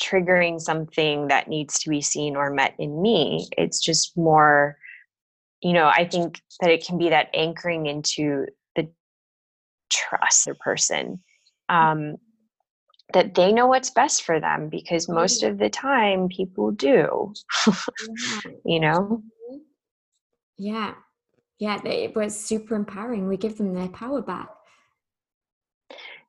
triggering 0.00 0.60
something 0.60 1.28
that 1.28 1.48
needs 1.48 1.78
to 1.80 1.90
be 1.90 2.00
seen 2.00 2.34
or 2.34 2.50
met 2.50 2.74
in 2.78 3.00
me. 3.00 3.46
It's 3.56 3.80
just 3.80 4.16
more, 4.16 4.76
you 5.62 5.72
know, 5.72 5.86
I 5.86 6.06
think 6.06 6.40
that 6.60 6.70
it 6.70 6.84
can 6.84 6.98
be 6.98 7.10
that 7.10 7.28
anchoring 7.34 7.86
into 7.86 8.46
the 8.74 8.88
trust 9.90 10.48
of 10.48 10.58
person. 10.58 11.22
Um, 11.68 12.16
that 13.12 13.34
they 13.34 13.52
know 13.52 13.66
what's 13.66 13.90
best 13.90 14.22
for 14.22 14.38
them 14.38 14.68
because 14.68 15.08
most 15.08 15.42
of 15.42 15.58
the 15.58 15.68
time 15.68 16.28
people 16.28 16.70
do 16.70 17.32
you 18.64 18.78
know? 18.78 19.22
Yeah. 20.56 20.94
Yeah 21.58 21.84
it 21.84 22.14
was 22.14 22.38
super 22.38 22.76
empowering. 22.76 23.26
We 23.26 23.36
give 23.36 23.58
them 23.58 23.74
their 23.74 23.88
power 23.88 24.22
back. 24.22 24.48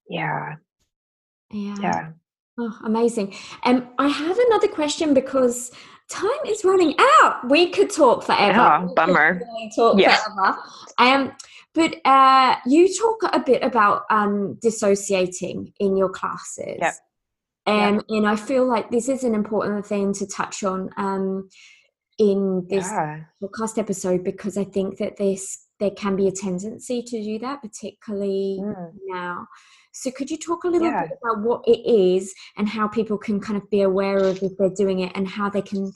Yeah. 0.10 0.56
Yeah. 1.52 1.76
Yeah 1.80 2.08
Oh, 2.58 2.78
amazing. 2.84 3.34
Um, 3.64 3.90
I 3.98 4.08
have 4.08 4.38
another 4.38 4.68
question 4.68 5.14
because 5.14 5.72
time 6.10 6.30
is 6.48 6.64
running 6.64 6.96
out. 7.00 7.50
We 7.50 7.70
could 7.70 7.90
talk 7.90 8.24
forever. 8.24 8.60
Oh, 8.60 8.94
bummer. 8.94 9.42
talk 9.76 10.00
yeah. 10.00 10.18
forever. 10.18 10.58
Um, 11.00 11.32
but 11.74 12.06
uh, 12.06 12.56
you 12.66 12.94
talk 12.94 13.34
a 13.34 13.40
bit 13.40 13.64
about 13.64 14.04
um, 14.10 14.58
dissociating 14.62 15.74
in 15.80 15.96
your 15.96 16.10
classes. 16.10 16.78
Yep. 16.80 16.94
Um, 17.66 17.96
yep. 17.96 18.04
And 18.10 18.28
I 18.28 18.36
feel 18.36 18.68
like 18.68 18.92
this 18.92 19.08
is 19.08 19.24
an 19.24 19.34
important 19.34 19.86
thing 19.86 20.14
to 20.16 20.28
touch 20.28 20.64
on 20.64 20.90
um, 20.98 21.50
in 22.18 22.68
this 22.70 22.88
yeah. 22.88 23.22
podcast 23.42 23.78
episode 23.78 24.24
because 24.24 24.58
I 24.58 24.66
think 24.66 24.98
that 24.98 25.18
this 25.18 25.66
there 25.82 25.92
can 25.92 26.16
be 26.16 26.28
a 26.28 26.32
tendency 26.32 27.02
to 27.02 27.24
do 27.24 27.40
that, 27.40 27.62
particularly 27.62 28.60
mm. 28.62 28.92
now. 29.08 29.48
So, 29.92 30.12
could 30.12 30.30
you 30.30 30.38
talk 30.38 30.64
a 30.64 30.68
little 30.68 30.88
yeah. 30.88 31.08
bit 31.08 31.18
about 31.22 31.42
what 31.44 31.64
it 31.68 31.82
is 31.86 32.34
and 32.56 32.70
how 32.70 32.88
people 32.88 33.18
can 33.18 33.42
kind 33.42 33.58
of 33.62 33.70
be 33.70 33.82
aware 33.82 34.20
of 34.20 34.42
if 34.42 34.56
they're 34.58 34.70
doing 34.70 35.00
it 35.00 35.12
and 35.16 35.28
how 35.28 35.50
they 35.50 35.64
can 35.64 35.92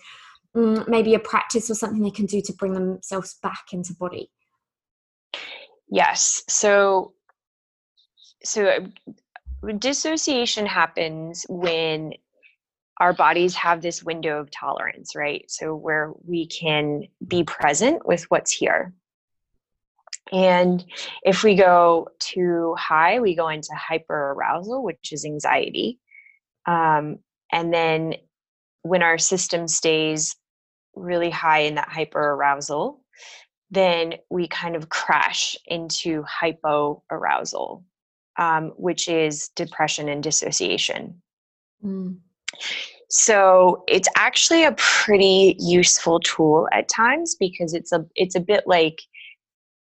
mm, 0.57 0.85
maybe 0.89 1.13
a 1.13 1.19
practice 1.19 1.69
or 1.69 1.75
something 1.75 2.01
they 2.01 2.09
can 2.09 2.25
do 2.25 2.41
to 2.41 2.53
bring 2.53 2.73
themselves 2.73 3.35
back 3.43 3.67
into 3.71 3.93
body? 3.93 4.29
Yes. 5.87 6.43
So, 6.49 7.13
so 8.43 8.65
uh, 8.65 9.71
dissociation 9.77 10.65
happens 10.65 11.45
when 11.47 12.13
our 12.99 13.13
bodies 13.13 13.53
have 13.53 13.81
this 13.81 14.03
window 14.03 14.39
of 14.39 14.49
tolerance, 14.49 15.15
right? 15.15 15.45
So, 15.47 15.75
where 15.75 16.11
we 16.27 16.47
can 16.47 17.03
be 17.25 17.43
present 17.43 18.05
with 18.07 18.23
what's 18.29 18.51
here. 18.51 18.93
And 20.31 20.83
if 21.23 21.43
we 21.43 21.55
go 21.55 22.07
too 22.19 22.75
high, 22.77 23.19
we 23.19 23.35
go 23.35 23.47
into 23.47 23.69
hyperarousal, 23.73 24.83
which 24.83 25.11
is 25.11 25.25
anxiety. 25.25 25.99
Um, 26.65 27.19
and 27.51 27.73
then 27.73 28.15
when 28.81 29.03
our 29.03 29.17
system 29.17 29.67
stays 29.67 30.35
really 30.95 31.29
high 31.29 31.59
in 31.59 31.75
that 31.75 31.89
hyperarousal, 31.89 32.99
then 33.71 34.15
we 34.29 34.47
kind 34.47 34.75
of 34.75 34.89
crash 34.89 35.55
into 35.67 36.23
hypoarousal, 36.23 37.83
um, 38.37 38.73
which 38.77 39.07
is 39.07 39.49
depression 39.55 40.07
and 40.09 40.23
dissociation. 40.23 41.21
Mm. 41.83 42.17
So 43.09 43.83
it's 43.87 44.07
actually 44.15 44.63
a 44.65 44.73
pretty 44.73 45.55
useful 45.59 46.19
tool 46.19 46.67
at 46.71 46.89
times 46.89 47.35
because 47.35 47.73
it's 47.73 47.91
a 47.91 48.05
it's 48.15 48.35
a 48.35 48.39
bit 48.39 48.63
like 48.65 49.01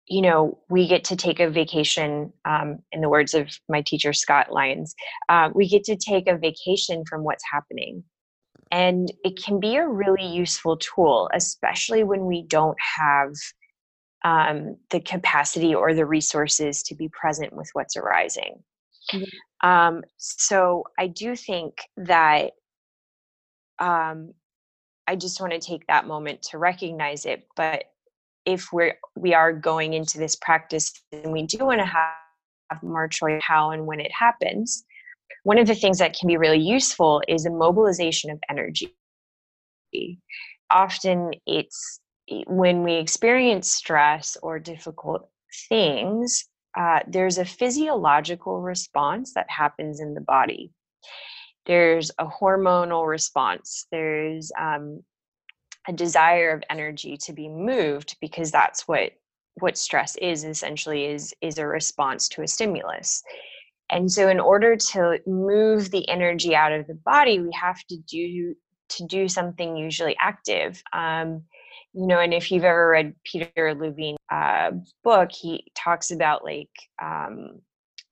you 0.07 0.23
know, 0.23 0.59
we 0.69 0.87
get 0.87 1.05
to 1.05 1.17
take 1.17 1.41
a 1.41 1.51
vacation, 1.51 2.33
um, 2.45 2.79
in 2.93 3.01
the 3.01 3.09
words 3.09 3.35
of 3.35 3.49
my 3.69 3.83
teacher, 3.83 4.13
Scott 4.13 4.53
Lyons, 4.53 4.95
uh, 5.29 5.51
we 5.55 5.69
get 5.69 5.85
to 5.85 5.97
take 5.97 6.29
a 6.29 6.39
vacation 6.39 7.05
from 7.09 7.25
what's 7.25 7.45
happening. 7.51 8.05
And 8.71 9.13
it 9.25 9.43
can 9.43 9.61
be 9.61 9.77
a 9.77 9.89
really 9.89 10.27
useful 10.27 10.77
tool, 10.77 11.31
especially 11.35 12.05
when 12.05 12.27
we 12.27 12.43
don't 12.43 12.79
have 12.81 13.33
um, 14.25 14.77
the 14.91 15.01
capacity 15.01 15.75
or 15.75 15.95
the 15.95 16.07
resources 16.07 16.83
to 16.85 16.95
be 16.95 17.09
present 17.09 17.53
with 17.53 17.69
what's 17.75 17.97
arising. 17.97 18.63
Mm-hmm. 19.13 19.69
Um, 19.69 20.03
so 20.17 20.85
I 20.99 21.07
do 21.07 21.37
think 21.37 21.75
that 21.97 22.53
um, 23.79 24.35
I 25.07 25.17
just 25.17 25.41
want 25.41 25.53
to 25.53 25.61
take 25.61 25.87
that 25.87 26.07
moment 26.07 26.43
to 26.51 26.59
recognize 26.59 27.25
it, 27.25 27.47
but 27.57 27.85
if 28.47 28.72
we're 28.72 28.94
we 29.16 29.34
are 29.34 29.53
going 29.53 29.92
into 29.94 30.18
this 30.18 30.36
practice 30.36 30.92
and 31.12 31.32
we 31.32 31.42
do 31.42 31.66
want 31.66 31.80
to 31.80 31.86
have, 31.86 32.12
have 32.70 32.82
more 32.82 33.09
choice 33.09 33.42
how 33.44 33.70
and 33.70 33.86
when 33.86 34.01
it 34.01 34.12
happens. 34.12 34.84
One 35.44 35.59
of 35.59 35.66
the 35.66 35.74
things 35.74 35.99
that 35.99 36.16
can 36.18 36.26
be 36.26 36.36
really 36.36 36.61
useful 36.61 37.22
is 37.28 37.47
a 37.47 37.51
mobilization 37.51 38.30
of 38.30 38.40
energy. 38.49 38.94
Often 40.70 41.32
it's 41.47 42.01
when 42.47 42.82
we 42.82 42.94
experience 42.94 43.70
stress 43.70 44.36
or 44.42 44.59
difficult 44.59 45.28
things 45.68 46.49
uh, 46.76 47.01
there's 47.09 47.38
a 47.38 47.44
physiological 47.44 48.61
response 48.61 49.32
that 49.34 49.49
happens 49.49 50.01
in 50.01 50.14
the 50.14 50.20
body. 50.20 50.70
There's 51.64 52.11
a 52.18 52.26
hormonal 52.26 53.09
response. 53.09 53.86
There's 53.90 54.53
um, 54.61 55.03
a 55.89 55.93
desire 55.93 56.51
of 56.51 56.62
energy 56.70 57.16
to 57.16 57.32
be 57.32 57.49
moved 57.49 58.16
because 58.20 58.51
that's 58.51 58.89
what 58.89 59.12
what 59.61 59.78
stress 59.78 60.16
is 60.16 60.45
essentially 60.45 61.07
is 61.07 61.34
is 61.41 61.59
a 61.59 61.66
response 61.66 62.28
to 62.28 62.43
a 62.43 62.49
stimulus 62.49 63.22
and 63.91 64.11
so 64.11 64.28
in 64.28 64.41
order 64.41 64.76
to 64.76 65.18
move 65.26 65.91
the 65.91 66.09
energy 66.09 66.55
out 66.55 66.72
of 66.72 66.87
the 66.87 66.95
body 66.95 67.41
we 67.41 67.51
have 67.53 67.82
to 67.89 67.97
do 68.09 68.55
to 68.89 69.07
do 69.07 69.28
something 69.28 69.76
usually 69.76 70.16
active 70.20 70.82
um, 70.93 71.43
you 71.95 72.07
know 72.07 72.20
and 72.20 72.34
if 72.34 72.51
you've 72.51 72.64
ever 72.64 72.91
read 72.91 73.14
peter 73.24 73.74
levine's 73.74 74.18
uh, 74.30 74.70
book 75.03 75.30
he 75.32 75.64
talks 75.74 76.11
about 76.11 76.45
like 76.45 76.70
um, 77.03 77.61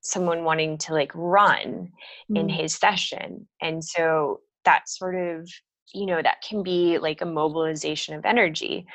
someone 0.01 0.45
wanting 0.45 0.79
to 0.79 0.93
like 0.93 1.13
run 1.15 1.91
mm. 2.31 2.39
in 2.39 2.49
his 2.49 2.75
session 2.75 3.47
and 3.61 3.85
so 3.85 4.41
that 4.65 4.89
sort 4.89 5.15
of 5.15 5.51
you 5.93 6.07
know 6.07 6.21
that 6.23 6.43
can 6.43 6.63
be 6.63 6.99
like 6.99 7.21
a 7.21 7.27
mobilization 7.27 8.15
of 8.15 8.25
energy. 8.25 8.87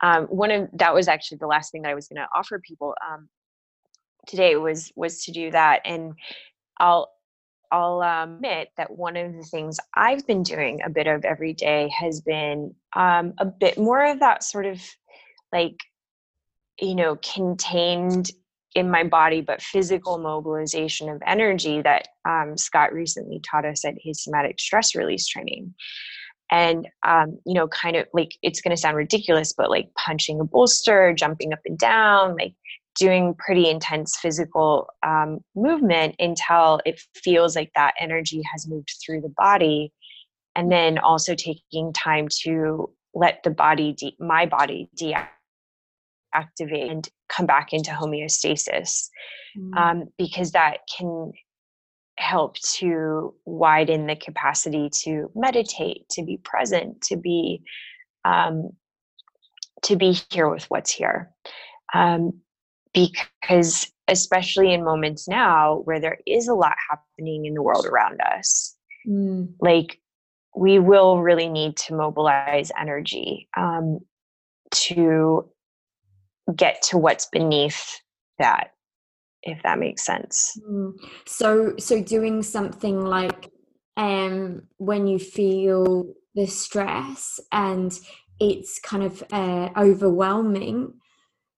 Um, 0.00 0.26
one 0.26 0.50
of 0.50 0.68
that 0.74 0.94
was 0.94 1.08
actually 1.08 1.38
the 1.38 1.46
last 1.46 1.72
thing 1.72 1.82
that 1.82 1.90
i 1.90 1.94
was 1.94 2.08
going 2.08 2.22
to 2.22 2.28
offer 2.34 2.60
people 2.60 2.94
um, 3.10 3.28
today 4.28 4.56
was 4.56 4.92
was 4.94 5.24
to 5.24 5.32
do 5.32 5.50
that 5.50 5.80
and 5.84 6.12
i'll 6.78 7.10
i'll 7.72 8.00
um, 8.02 8.36
admit 8.36 8.68
that 8.76 8.90
one 8.90 9.16
of 9.16 9.34
the 9.34 9.42
things 9.42 9.78
i've 9.96 10.26
been 10.26 10.42
doing 10.42 10.80
a 10.84 10.90
bit 10.90 11.06
of 11.06 11.24
every 11.24 11.52
day 11.52 11.88
has 11.88 12.20
been 12.20 12.74
um, 12.94 13.34
a 13.38 13.44
bit 13.44 13.78
more 13.78 14.04
of 14.04 14.20
that 14.20 14.44
sort 14.44 14.66
of 14.66 14.80
like 15.52 15.76
you 16.80 16.94
know 16.94 17.16
contained 17.16 18.30
in 18.74 18.90
my 18.90 19.02
body 19.02 19.40
but 19.40 19.62
physical 19.62 20.18
mobilization 20.18 21.08
of 21.08 21.20
energy 21.26 21.80
that 21.82 22.08
um, 22.28 22.56
scott 22.56 22.92
recently 22.92 23.40
taught 23.40 23.64
us 23.64 23.84
at 23.84 23.94
his 24.00 24.22
somatic 24.22 24.60
stress 24.60 24.94
release 24.94 25.26
training 25.26 25.74
and 26.50 26.88
um, 27.06 27.38
you 27.46 27.54
know 27.54 27.68
kind 27.68 27.96
of 27.96 28.06
like 28.12 28.36
it's 28.42 28.60
going 28.60 28.74
to 28.74 28.80
sound 28.80 28.96
ridiculous 28.96 29.52
but 29.56 29.70
like 29.70 29.88
punching 29.94 30.40
a 30.40 30.44
bolster 30.44 31.12
jumping 31.12 31.52
up 31.52 31.60
and 31.66 31.78
down 31.78 32.36
like 32.36 32.54
doing 32.98 33.34
pretty 33.34 33.68
intense 33.68 34.16
physical 34.16 34.88
um, 35.06 35.38
movement 35.54 36.16
until 36.18 36.80
it 36.84 37.00
feels 37.14 37.54
like 37.54 37.70
that 37.76 37.94
energy 38.00 38.42
has 38.50 38.66
moved 38.66 38.92
through 39.04 39.20
the 39.20 39.32
body 39.36 39.92
and 40.56 40.72
then 40.72 40.98
also 40.98 41.34
taking 41.34 41.92
time 41.92 42.26
to 42.28 42.90
let 43.14 43.42
the 43.44 43.50
body 43.50 43.94
de- 43.96 44.16
my 44.18 44.44
body 44.46 44.88
deactivate 45.00 46.90
and 46.90 47.08
come 47.28 47.46
back 47.46 47.72
into 47.72 47.90
homeostasis 47.90 49.08
mm. 49.56 49.76
um, 49.76 50.04
because 50.18 50.52
that 50.52 50.78
can 50.96 51.32
help 52.18 52.58
to 52.58 53.32
widen 53.44 54.06
the 54.06 54.16
capacity 54.16 54.90
to 54.92 55.30
meditate 55.36 56.08
to 56.10 56.22
be 56.24 56.36
present 56.38 57.00
to 57.00 57.16
be 57.16 57.62
um, 58.24 58.70
to 59.82 59.96
be 59.96 60.18
here 60.30 60.48
with 60.50 60.64
what's 60.64 60.90
here 60.90 61.30
um, 61.94 62.32
because 62.92 63.92
especially 64.08 64.72
in 64.72 64.84
moments 64.84 65.28
now 65.28 65.80
where 65.84 66.00
there 66.00 66.18
is 66.26 66.48
a 66.48 66.54
lot 66.54 66.74
happening 66.90 67.46
in 67.46 67.54
the 67.54 67.62
world 67.62 67.86
around 67.86 68.20
us 68.20 68.76
mm. 69.06 69.48
like 69.60 70.00
we 70.56 70.80
will 70.80 71.22
really 71.22 71.48
need 71.48 71.76
to 71.76 71.94
mobilize 71.94 72.72
energy 72.78 73.48
um, 73.56 74.00
to 74.72 75.48
get 76.56 76.82
to 76.82 76.98
what's 76.98 77.26
beneath 77.26 78.00
that 78.40 78.72
if 79.42 79.62
that 79.62 79.78
makes 79.78 80.04
sense 80.04 80.58
mm. 80.68 80.92
so 81.26 81.74
so 81.78 82.02
doing 82.02 82.42
something 82.42 83.00
like 83.04 83.50
um 83.96 84.62
when 84.78 85.06
you 85.06 85.18
feel 85.18 86.12
the 86.34 86.46
stress 86.46 87.40
and 87.52 87.98
it's 88.40 88.78
kind 88.78 89.02
of 89.02 89.22
uh, 89.32 89.68
overwhelming 89.76 90.92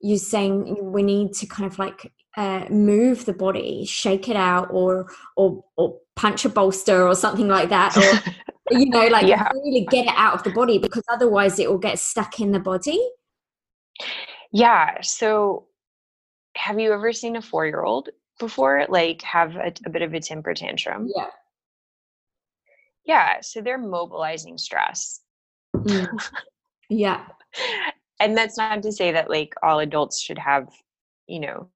you're 0.01 0.18
saying 0.18 0.76
we 0.81 1.03
need 1.03 1.33
to 1.35 1.47
kind 1.47 1.70
of 1.70 1.78
like 1.78 2.11
uh, 2.37 2.64
move 2.70 3.24
the 3.26 3.33
body 3.33 3.85
shake 3.85 4.28
it 4.28 4.37
out 4.37 4.68
or 4.70 5.11
or 5.37 5.62
or 5.76 5.99
punch 6.16 6.45
a 6.45 6.49
bolster 6.49 7.07
or 7.07 7.14
something 7.14 7.49
like 7.49 7.68
that 7.68 7.97
or 7.97 8.33
you 8.78 8.87
know 8.87 9.07
like 9.09 9.26
yeah. 9.26 9.51
really 9.53 9.87
get 9.91 10.07
it 10.07 10.14
out 10.16 10.35
of 10.35 10.43
the 10.45 10.51
body 10.51 10.78
because 10.78 11.03
otherwise 11.09 11.59
it 11.59 11.68
will 11.68 11.78
get 11.78 11.99
stuck 11.99 12.41
in 12.41 12.53
the 12.53 12.61
body 12.61 13.01
yeah 14.53 15.01
so 15.03 15.66
have 16.61 16.79
you 16.79 16.93
ever 16.93 17.13
seen 17.13 17.37
a 17.37 17.43
four 17.43 17.67
year 17.67 17.83
old 17.83 18.11
before 18.39 18.87
like 18.89 19.23
have 19.23 19.57
a, 19.57 19.73
a, 19.87 19.91
bit 19.91 20.03
of 20.03 20.13
a 20.13 20.21
temper 20.21 20.55
tantrum? 20.55 21.09
Yeah. 21.15 21.27
Yeah 23.05 23.41
so 23.41 23.61
they're 23.61 23.79
mobilizing 23.79 24.59
stress. 24.59 25.21
Mm. 25.75 26.09
yeah. 26.89 27.27
And 28.23 28.37
that's 28.37 28.59
not 28.59 28.83
to 28.83 28.93
say 28.93 29.13
that 29.13 29.31
like 29.31 29.55
all 29.63 29.79
adults 29.79 30.21
should 30.21 30.37
have 30.37 30.69
you 31.27 31.41
know 31.41 31.71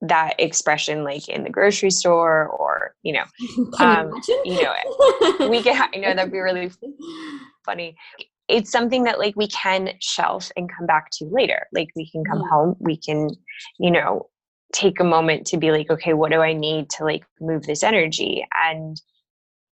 that 0.00 0.34
expression 0.38 1.04
like 1.04 1.28
in 1.28 1.42
the 1.42 1.50
grocery 1.50 1.90
store 1.90 2.46
or 2.48 2.94
you 3.02 3.12
know 3.12 3.24
um, 3.78 4.12
you 4.44 4.62
know 4.62 5.48
we 5.50 5.62
can 5.62 5.88
you 5.92 6.00
know 6.00 6.14
that'd 6.14 6.32
be 6.32 6.38
really 6.38 6.70
funny 7.66 7.96
it's 8.48 8.70
something 8.70 9.04
that 9.04 9.18
like 9.18 9.34
we 9.36 9.48
can 9.48 9.90
shelf 10.00 10.50
and 10.56 10.70
come 10.74 10.86
back 10.86 11.10
to 11.12 11.26
later. 11.26 11.66
Like 11.72 11.88
we 11.94 12.10
can 12.10 12.24
come 12.24 12.42
home 12.48 12.76
we 12.78 12.96
can 12.96 13.30
you 13.78 13.90
know 13.90 14.28
take 14.72 15.00
a 15.00 15.04
moment 15.04 15.46
to 15.46 15.56
be 15.56 15.70
like 15.70 15.90
okay 15.90 16.12
what 16.12 16.30
do 16.30 16.40
i 16.40 16.52
need 16.52 16.90
to 16.90 17.04
like 17.04 17.24
move 17.40 17.64
this 17.64 17.82
energy? 17.82 18.46
And 18.54 19.00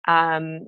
um 0.08 0.66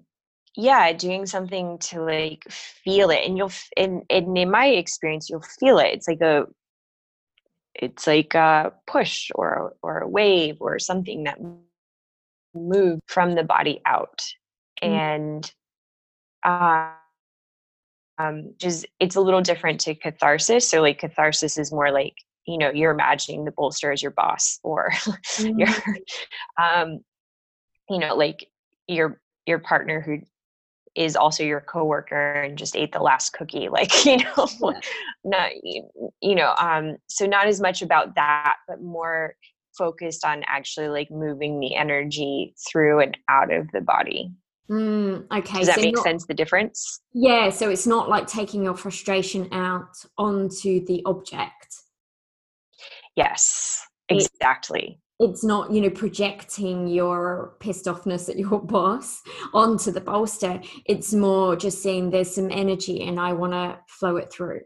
yeah 0.56 0.92
doing 0.92 1.26
something 1.26 1.78
to 1.78 2.02
like 2.02 2.42
feel 2.50 3.10
it 3.10 3.20
and 3.24 3.36
you'll 3.36 3.52
in, 3.76 4.02
in 4.08 4.36
in 4.36 4.50
my 4.50 4.66
experience 4.66 5.28
you'll 5.30 5.44
feel 5.60 5.78
it. 5.78 5.92
It's 5.94 6.08
like 6.08 6.20
a 6.20 6.46
it's 7.74 8.06
like 8.06 8.34
a 8.34 8.72
push 8.86 9.30
or 9.34 9.74
or 9.82 9.98
a 9.98 10.08
wave 10.08 10.56
or 10.60 10.78
something 10.78 11.24
that 11.24 11.38
moves 12.54 13.00
from 13.06 13.34
the 13.34 13.44
body 13.44 13.80
out. 13.86 14.22
Mm. 14.82 14.88
and 14.88 15.52
uh, 16.44 16.92
um 18.18 18.54
just 18.58 18.86
it's 19.00 19.16
a 19.16 19.20
little 19.20 19.40
different 19.40 19.80
to 19.80 19.94
catharsis 19.94 20.68
so 20.68 20.80
like 20.80 20.98
catharsis 20.98 21.58
is 21.58 21.72
more 21.72 21.90
like 21.90 22.14
you 22.46 22.58
know 22.58 22.70
you're 22.70 22.92
imagining 22.92 23.44
the 23.44 23.52
bolster 23.52 23.92
as 23.92 24.02
your 24.02 24.10
boss 24.12 24.58
or 24.62 24.90
mm. 24.92 25.58
your 25.58 25.68
um 26.62 27.00
you 27.88 27.98
know 27.98 28.14
like 28.14 28.48
your 28.86 29.20
your 29.46 29.58
partner 29.58 30.00
who 30.00 30.18
is 30.94 31.14
also 31.14 31.44
your 31.44 31.60
coworker 31.60 32.32
and 32.32 32.58
just 32.58 32.74
ate 32.74 32.92
the 32.92 32.98
last 32.98 33.32
cookie 33.32 33.68
like 33.68 34.04
you 34.04 34.16
know 34.16 34.48
yeah. 34.62 34.80
not 35.24 35.50
you 36.20 36.34
know 36.34 36.54
um 36.58 36.96
so 37.06 37.26
not 37.26 37.46
as 37.46 37.60
much 37.60 37.82
about 37.82 38.14
that 38.14 38.56
but 38.66 38.82
more 38.82 39.34
focused 39.76 40.24
on 40.24 40.42
actually 40.46 40.88
like 40.88 41.10
moving 41.10 41.60
the 41.60 41.76
energy 41.76 42.52
through 42.68 42.98
and 42.98 43.16
out 43.28 43.52
of 43.52 43.70
the 43.72 43.80
body 43.80 44.32
mm, 44.70 45.24
okay 45.30 45.58
does 45.58 45.66
that 45.66 45.76
so 45.76 45.82
make 45.82 45.94
not, 45.94 46.04
sense 46.04 46.26
the 46.26 46.34
difference? 46.34 47.00
Yeah 47.12 47.50
so 47.50 47.70
it's 47.70 47.86
not 47.86 48.08
like 48.08 48.26
taking 48.26 48.64
your 48.64 48.76
frustration 48.76 49.48
out 49.52 49.96
onto 50.16 50.84
the 50.86 51.02
object. 51.06 51.76
Yes 53.16 53.82
exactly. 54.08 55.00
it's 55.18 55.44
not 55.44 55.70
you 55.70 55.80
know 55.80 55.90
projecting 55.90 56.86
your 56.86 57.56
pissed 57.60 57.86
offness 57.86 58.28
at 58.28 58.38
your 58.38 58.60
boss 58.64 59.20
onto 59.52 59.90
the 59.90 60.00
bolster. 60.00 60.60
It's 60.86 61.12
more 61.12 61.56
just 61.56 61.82
saying 61.82 62.10
there's 62.10 62.34
some 62.34 62.50
energy 62.50 63.02
and 63.02 63.18
i 63.20 63.32
want 63.32 63.52
to 63.52 63.78
flow 63.88 64.16
it 64.16 64.32
through. 64.32 64.60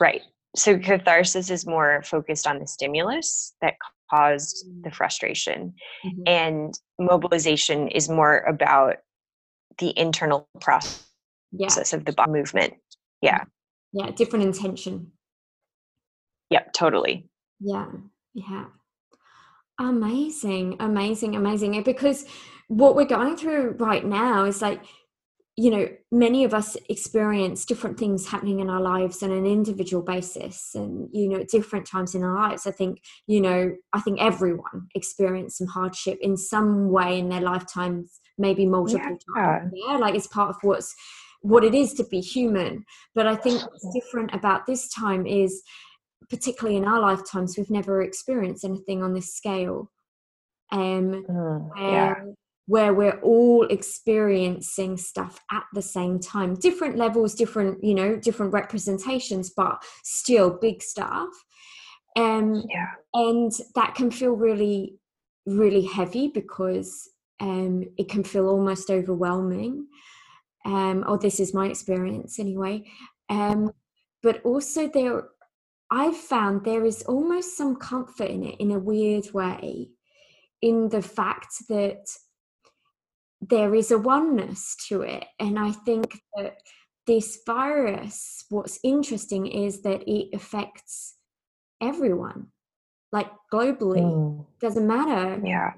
Right 0.00 0.22
so 0.54 0.78
catharsis 0.78 1.50
is 1.50 1.66
more 1.66 2.02
focused 2.04 2.46
on 2.46 2.58
the 2.58 2.66
stimulus 2.66 3.54
that 3.60 3.74
caused 4.12 4.66
the 4.82 4.90
frustration 4.90 5.74
mm-hmm. 6.04 6.22
and 6.26 6.74
mobilization 6.98 7.88
is 7.88 8.08
more 8.08 8.40
about 8.40 8.96
the 9.78 9.98
internal 9.98 10.48
process 10.60 11.04
yeah. 11.52 11.68
of 11.96 12.04
the 12.04 12.14
movement 12.28 12.74
yeah 13.20 13.44
yeah 13.92 14.10
different 14.10 14.44
intention 14.44 15.12
yep 16.50 16.72
totally 16.72 17.28
yeah 17.60 17.86
yeah 18.34 18.66
Amazing, 19.82 20.76
amazing, 20.80 21.34
amazing. 21.34 21.82
Because 21.82 22.24
what 22.68 22.94
we're 22.94 23.04
going 23.04 23.36
through 23.36 23.76
right 23.78 24.04
now 24.04 24.44
is 24.44 24.62
like, 24.62 24.80
you 25.56 25.70
know, 25.70 25.86
many 26.10 26.44
of 26.44 26.54
us 26.54 26.76
experience 26.88 27.66
different 27.66 27.98
things 27.98 28.26
happening 28.26 28.60
in 28.60 28.70
our 28.70 28.80
lives 28.80 29.22
on 29.22 29.30
an 29.30 29.44
individual 29.44 30.02
basis 30.02 30.74
and, 30.74 31.10
you 31.12 31.28
know, 31.28 31.40
at 31.40 31.48
different 31.48 31.86
times 31.86 32.14
in 32.14 32.22
our 32.22 32.34
lives. 32.34 32.66
I 32.66 32.70
think, 32.70 33.02
you 33.26 33.40
know, 33.40 33.76
I 33.92 34.00
think 34.00 34.20
everyone 34.20 34.88
experienced 34.94 35.58
some 35.58 35.66
hardship 35.66 36.18
in 36.22 36.38
some 36.38 36.90
way 36.90 37.18
in 37.18 37.28
their 37.28 37.42
lifetimes, 37.42 38.18
maybe 38.38 38.64
multiple 38.64 39.18
yeah. 39.36 39.58
times. 39.58 39.72
Yeah. 39.74 39.96
Like 39.98 40.14
it's 40.14 40.26
part 40.26 40.50
of 40.50 40.56
what's 40.62 40.94
what 41.42 41.64
it 41.64 41.74
is 41.74 41.92
to 41.94 42.04
be 42.04 42.20
human. 42.20 42.84
But 43.14 43.26
I 43.26 43.36
think 43.36 43.60
what's 43.60 43.92
different 43.92 44.34
about 44.34 44.64
this 44.64 44.88
time 44.88 45.26
is 45.26 45.62
particularly 46.30 46.78
in 46.78 46.86
our 46.86 47.00
lifetimes, 47.00 47.58
we've 47.58 47.68
never 47.68 48.00
experienced 48.00 48.64
anything 48.64 49.02
on 49.02 49.12
this 49.12 49.34
scale. 49.34 49.90
Um, 50.70 51.24
mm, 51.28 51.68
where, 51.74 52.24
yeah. 52.26 52.32
Where 52.66 52.94
we're 52.94 53.20
all 53.20 53.64
experiencing 53.64 54.96
stuff 54.96 55.40
at 55.50 55.64
the 55.74 55.82
same 55.82 56.18
time, 56.20 56.54
different 56.54 56.96
levels, 56.96 57.34
different, 57.34 57.82
you 57.82 57.94
know, 57.94 58.16
different 58.16 58.52
representations, 58.52 59.50
but 59.50 59.82
still 60.04 60.50
big 60.50 60.82
stuff. 60.82 61.28
Um, 62.16 62.64
yeah. 62.68 62.90
And 63.14 63.52
that 63.74 63.94
can 63.94 64.10
feel 64.10 64.32
really, 64.32 64.98
really 65.46 65.82
heavy 65.82 66.28
because 66.28 67.08
um, 67.40 67.84
it 67.96 68.08
can 68.08 68.22
feel 68.22 68.48
almost 68.48 68.90
overwhelming. 68.90 69.86
Um, 70.64 71.04
or 71.08 71.18
this 71.18 71.40
is 71.40 71.52
my 71.52 71.66
experience 71.66 72.38
anyway. 72.38 72.84
Um, 73.28 73.72
but 74.22 74.40
also 74.44 74.86
there 74.86 75.24
I've 75.92 76.16
found 76.16 76.64
there 76.64 76.86
is 76.86 77.02
almost 77.02 77.54
some 77.54 77.76
comfort 77.76 78.30
in 78.30 78.44
it 78.44 78.54
in 78.58 78.70
a 78.70 78.78
weird 78.78 79.30
way, 79.34 79.90
in 80.62 80.88
the 80.88 81.02
fact 81.02 81.68
that 81.68 82.06
there 83.42 83.74
is 83.74 83.90
a 83.90 83.98
oneness 83.98 84.76
to 84.88 85.02
it. 85.02 85.24
And 85.38 85.58
I 85.58 85.72
think 85.72 86.20
that 86.36 86.58
this 87.06 87.40
virus, 87.44 88.44
what's 88.48 88.78
interesting 88.84 89.46
is 89.46 89.82
that 89.82 90.08
it 90.08 90.28
affects 90.32 91.16
everyone, 91.82 92.48
like 93.10 93.28
globally. 93.52 94.02
Mm. 94.02 94.46
Doesn't 94.60 94.86
matter. 94.86 95.40
Yeah. 95.44 95.72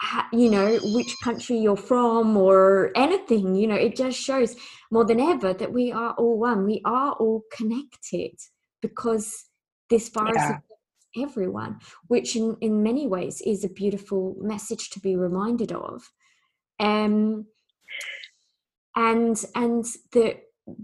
How, 0.00 0.24
you 0.32 0.50
know 0.50 0.80
which 0.82 1.14
country 1.22 1.56
you're 1.56 1.76
from 1.76 2.36
or 2.36 2.90
anything 2.96 3.54
you 3.54 3.68
know 3.68 3.76
it 3.76 3.94
just 3.94 4.18
shows 4.18 4.56
more 4.90 5.04
than 5.04 5.20
ever 5.20 5.54
that 5.54 5.72
we 5.72 5.92
are 5.92 6.14
all 6.14 6.36
one 6.36 6.64
we 6.64 6.82
are 6.84 7.12
all 7.12 7.42
connected 7.56 8.32
because 8.82 9.44
this 9.90 10.08
virus 10.08 10.34
yeah. 10.34 10.48
affects 10.48 10.74
everyone 11.16 11.78
which 12.08 12.34
in, 12.34 12.56
in 12.60 12.82
many 12.82 13.06
ways 13.06 13.40
is 13.46 13.64
a 13.64 13.68
beautiful 13.68 14.34
message 14.40 14.90
to 14.90 14.98
be 14.98 15.14
reminded 15.14 15.70
of 15.70 16.10
um 16.80 17.46
and 18.96 19.44
and 19.54 19.84
that 20.12 20.40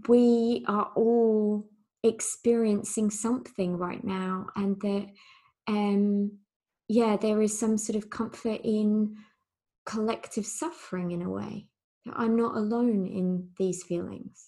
we 0.08 0.64
are 0.68 0.90
all 0.94 1.68
experiencing 2.02 3.10
something 3.10 3.76
right 3.76 4.04
now 4.04 4.46
and 4.56 4.80
that 4.80 5.06
um 5.68 6.32
yeah 6.88 7.16
there 7.16 7.40
is 7.42 7.58
some 7.58 7.76
sort 7.76 7.96
of 7.96 8.10
comfort 8.10 8.60
in 8.64 9.16
collective 9.86 10.46
suffering 10.46 11.10
in 11.10 11.22
a 11.22 11.30
way 11.30 11.66
that 12.04 12.14
i'm 12.16 12.36
not 12.36 12.56
alone 12.56 13.06
in 13.06 13.48
these 13.58 13.82
feelings. 13.82 14.46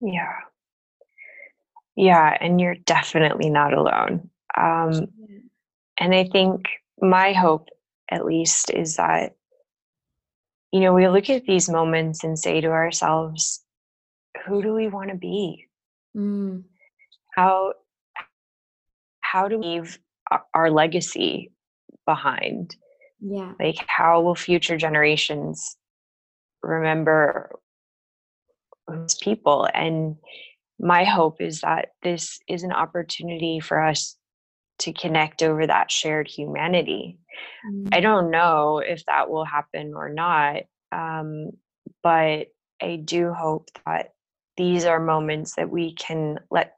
Yeah. 0.00 0.32
Yeah 1.96 2.36
and 2.40 2.60
you're 2.60 2.76
definitely 2.86 3.50
not 3.50 3.72
alone. 3.74 4.30
Um 4.56 4.92
yeah. 4.92 5.38
and 5.98 6.14
i 6.14 6.24
think 6.24 6.66
my 7.00 7.32
hope 7.32 7.68
at 8.10 8.24
least 8.24 8.70
is 8.70 8.96
that 8.96 9.34
you 10.72 10.80
know 10.80 10.92
we 10.92 11.08
look 11.08 11.28
at 11.30 11.44
these 11.46 11.68
moments 11.68 12.24
and 12.24 12.38
say 12.38 12.60
to 12.60 12.68
ourselves 12.68 13.62
who 14.46 14.62
do 14.62 14.74
we 14.74 14.88
want 14.88 15.10
to 15.10 15.16
be? 15.16 15.66
Mm. 16.16 16.64
how 17.34 17.74
how 19.20 19.46
do 19.46 19.58
we 19.58 19.80
leave 19.80 19.98
our 20.54 20.70
legacy 20.70 21.52
behind? 22.04 22.74
Yeah. 23.20 23.52
Like 23.60 23.76
how 23.86 24.22
will 24.22 24.34
future 24.34 24.76
generations 24.76 25.76
remember 26.62 27.52
those 28.88 29.14
people? 29.14 29.68
And 29.72 30.16
my 30.80 31.04
hope 31.04 31.40
is 31.40 31.60
that 31.60 31.90
this 32.02 32.40
is 32.48 32.64
an 32.64 32.72
opportunity 32.72 33.60
for 33.60 33.80
us 33.80 34.16
to 34.80 34.92
connect 34.92 35.42
over 35.42 35.66
that 35.66 35.90
shared 35.90 36.28
humanity 36.28 37.18
mm. 37.70 37.88
i 37.92 38.00
don't 38.00 38.30
know 38.30 38.78
if 38.78 39.04
that 39.06 39.30
will 39.30 39.44
happen 39.44 39.92
or 39.94 40.08
not 40.08 40.62
um, 40.92 41.50
but 42.02 42.48
i 42.82 42.96
do 43.04 43.32
hope 43.32 43.68
that 43.86 44.14
these 44.56 44.84
are 44.84 45.00
moments 45.00 45.54
that 45.56 45.70
we 45.70 45.94
can 45.94 46.38
let 46.50 46.76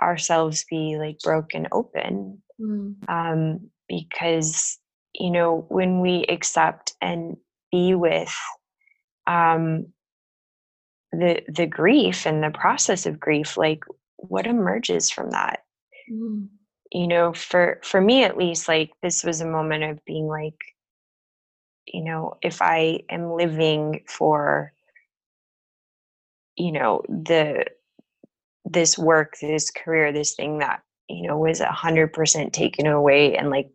ourselves 0.00 0.64
be 0.70 0.96
like 0.98 1.18
broken 1.20 1.66
open 1.72 2.42
mm. 2.60 2.94
um, 3.08 3.60
because 3.88 4.78
you 5.14 5.30
know 5.30 5.66
when 5.68 6.00
we 6.00 6.24
accept 6.28 6.94
and 7.00 7.36
be 7.70 7.94
with 7.94 8.34
um, 9.26 9.86
the 11.12 11.42
the 11.48 11.66
grief 11.66 12.26
and 12.26 12.42
the 12.42 12.50
process 12.50 13.06
of 13.06 13.20
grief 13.20 13.56
like 13.56 13.84
what 14.16 14.46
emerges 14.46 15.10
from 15.10 15.30
that 15.30 15.60
mm. 16.10 16.46
You 16.92 17.06
know 17.06 17.32
for 17.32 17.80
for 17.82 18.00
me 18.00 18.24
at 18.24 18.36
least 18.36 18.68
like 18.68 18.90
this 19.02 19.24
was 19.24 19.40
a 19.40 19.46
moment 19.46 19.84
of 19.84 20.04
being 20.04 20.26
like 20.26 20.58
you 21.86 22.02
know 22.02 22.34
if 22.42 22.60
i 22.62 23.00
am 23.08 23.32
living 23.32 24.02
for 24.06 24.72
you 26.56 26.72
know 26.72 27.02
the 27.08 27.64
this 28.64 28.98
work 28.98 29.34
this 29.40 29.70
career 29.70 30.12
this 30.12 30.34
thing 30.34 30.58
that 30.58 30.82
you 31.08 31.26
know 31.26 31.38
was 31.38 31.60
a 31.60 31.66
hundred 31.66 32.12
percent 32.12 32.52
taken 32.52 32.86
away 32.86 33.36
and 33.36 33.50
like 33.50 33.70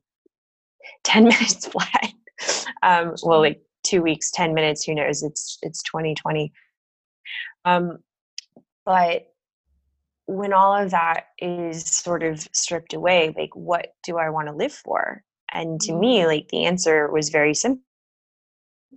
10 1.03 1.23
minutes 1.23 1.67
flat 1.67 2.13
um 2.83 3.15
well 3.23 3.39
like 3.39 3.61
two 3.83 4.01
weeks 4.01 4.31
10 4.31 4.53
minutes 4.53 4.83
who 4.83 4.95
knows? 4.95 5.23
It's 5.23 5.57
it's 5.61 5.81
2020 5.83 6.51
um 7.65 7.97
but 8.85 9.27
when 10.27 10.53
all 10.53 10.75
of 10.75 10.91
that 10.91 11.25
is 11.39 11.85
sort 11.85 12.23
of 12.23 12.47
stripped 12.51 12.93
away 12.93 13.33
like 13.37 13.55
what 13.55 13.93
do 14.03 14.17
i 14.17 14.29
want 14.29 14.47
to 14.47 14.53
live 14.53 14.73
for 14.73 15.23
and 15.51 15.79
to 15.79 15.93
me 15.93 16.19
mm-hmm. 16.19 16.27
like 16.27 16.47
the 16.49 16.65
answer 16.65 17.09
was 17.11 17.29
very 17.29 17.53
simple 17.53 17.83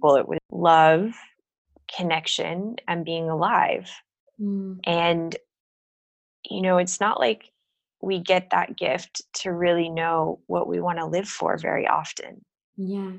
Well, 0.03 0.17
it 0.17 0.29
was 0.29 0.39
love 0.51 1.15
connection 1.95 2.77
and 2.87 3.05
being 3.05 3.31
alive. 3.31 3.91
Mm. 4.41 4.79
And, 4.85 5.37
you 6.49 6.63
know, 6.63 6.79
it's 6.79 7.01
not 7.01 7.19
like 7.19 7.51
we 8.01 8.21
get 8.21 8.51
that 8.51 8.77
gift 8.77 9.23
to 9.35 9.53
really 9.53 9.89
know 9.89 10.41
what 10.47 10.69
we 10.69 10.81
want 10.81 10.99
to 10.99 11.07
live 11.07 11.29
for 11.29 11.57
very 11.59 11.87
often. 11.87 12.45
Yeah. 12.77 13.13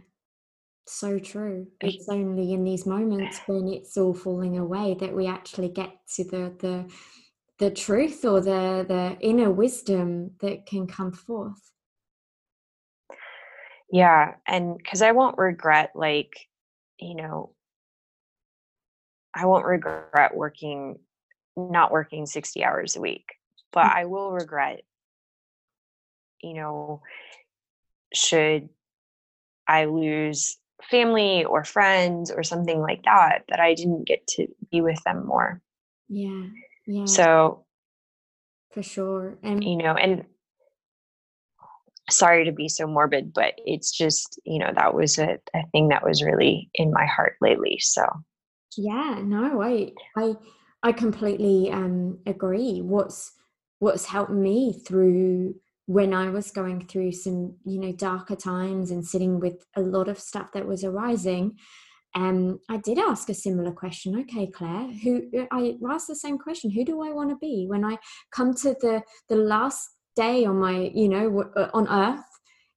So 0.88 1.20
true. 1.20 1.68
It's 1.82 2.10
only 2.10 2.54
in 2.54 2.64
these 2.64 2.86
moments 2.86 3.42
when 3.46 3.68
it's 3.68 3.98
all 3.98 4.14
falling 4.14 4.58
away 4.58 4.96
that 5.00 5.14
we 5.14 5.28
actually 5.28 5.70
get 5.70 5.92
to 6.16 6.24
the 6.24 6.54
the 6.60 6.92
the 7.60 7.70
truth 7.70 8.24
or 8.26 8.42
the 8.42 8.86
the 8.88 9.18
inner 9.20 9.52
wisdom 9.52 10.32
that 10.42 10.66
can 10.66 10.88
come 10.88 11.12
forth. 11.12 11.72
Yeah, 13.92 14.36
and 14.48 14.78
because 14.78 15.02
I 15.02 15.12
won't 15.12 15.38
regret 15.38 15.92
like, 15.96 16.34
you 17.00 17.16
know, 17.16 17.54
I 19.34 19.46
won't 19.46 19.66
regret 19.66 20.36
working, 20.36 21.00
not 21.58 21.92
working 21.92 22.26
60 22.26 22.64
hours 22.64 22.96
a 22.96 23.02
week, 23.02 23.26
but 23.72 23.86
mm. 23.86 23.96
I 23.96 24.06
will 24.06 24.32
regret, 24.32 24.82
you 26.42 26.54
know, 26.54 27.02
should 28.14 28.70
I 29.68 29.86
lose 29.86 30.58
family 30.84 31.46
or 31.46 31.64
friends 31.64 32.32
or 32.32 32.44
something 32.44 32.80
like 32.80 33.04
that, 33.04 33.44
that 33.50 33.60
I 33.60 33.74
didn't 33.74 34.08
get 34.08 34.26
to 34.28 34.48
be 34.72 34.82
with 34.82 35.02
them 35.04 35.26
more. 35.26 35.62
Yeah. 36.08 36.46
Yeah. 36.92 37.06
So, 37.06 37.66
for 38.72 38.82
sure. 38.82 39.38
And, 39.44 39.64
you 39.64 39.78
know, 39.78 39.94
and 39.94 40.24
sorry 42.10 42.46
to 42.46 42.52
be 42.52 42.68
so 42.68 42.88
morbid, 42.88 43.32
but 43.32 43.54
it's 43.64 43.92
just, 43.96 44.42
you 44.44 44.58
know, 44.58 44.72
that 44.76 44.96
was 44.96 45.20
a, 45.20 45.38
a 45.54 45.68
thing 45.72 45.90
that 45.90 46.04
was 46.04 46.24
really 46.24 46.72
in 46.74 46.92
my 46.92 47.06
heart 47.06 47.36
lately. 47.42 47.78
So, 47.80 48.08
yeah, 48.76 49.22
no, 49.24 49.62
I 49.62 49.92
I 50.18 50.34
I 50.82 50.92
completely 50.92 51.70
um 51.72 52.18
agree. 52.26 52.82
What's 52.82 53.34
what's 53.78 54.06
helped 54.06 54.32
me 54.32 54.82
through 54.84 55.56
when 55.86 56.12
I 56.12 56.32
was 56.32 56.50
going 56.50 56.88
through 56.88 57.12
some, 57.12 57.58
you 57.66 57.80
know, 57.80 57.92
darker 57.92 58.36
times 58.36 58.90
and 58.90 59.06
sitting 59.06 59.40
with 59.40 59.64
a 59.76 59.82
lot 59.82 60.08
of 60.08 60.20
stuff 60.20 60.54
that 60.54 60.68
was 60.68 60.84
arising, 60.84 61.60
um, 62.16 62.60
I 62.70 62.78
did 62.78 62.98
ask 62.98 63.30
a 63.30 63.34
similar 63.34 63.72
question. 63.72 64.20
Okay, 64.22 64.48
Claire, 64.48 64.92
who 65.04 65.30
uh, 65.38 65.46
I 65.52 65.76
asked 65.90 66.08
the 66.08 66.16
same 66.16 66.38
question: 66.38 66.72
Who 66.72 66.84
do 66.84 67.02
I 67.04 67.12
want 67.12 67.30
to 67.30 67.36
be 67.36 67.66
when 67.68 67.86
I 67.86 67.98
come 68.32 68.54
to 68.56 68.76
the 68.80 69.04
the 69.28 69.36
last 69.36 69.90
day 70.16 70.46
on 70.46 70.58
my, 70.58 70.92
you 70.94 71.10
know, 71.10 71.44
uh, 71.56 71.70
on 71.74 71.88
Earth? 71.88 72.26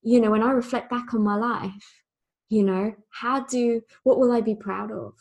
You 0.02 0.20
know, 0.20 0.30
when 0.30 0.42
I 0.42 0.50
reflect 0.50 0.90
back 0.90 1.14
on 1.14 1.22
my 1.22 1.36
life, 1.36 2.02
you 2.48 2.62
know, 2.62 2.94
how 3.10 3.44
do 3.44 3.80
what 4.02 4.18
will 4.18 4.32
I 4.32 4.40
be 4.40 4.54
proud 4.54 4.90
of? 4.90 5.14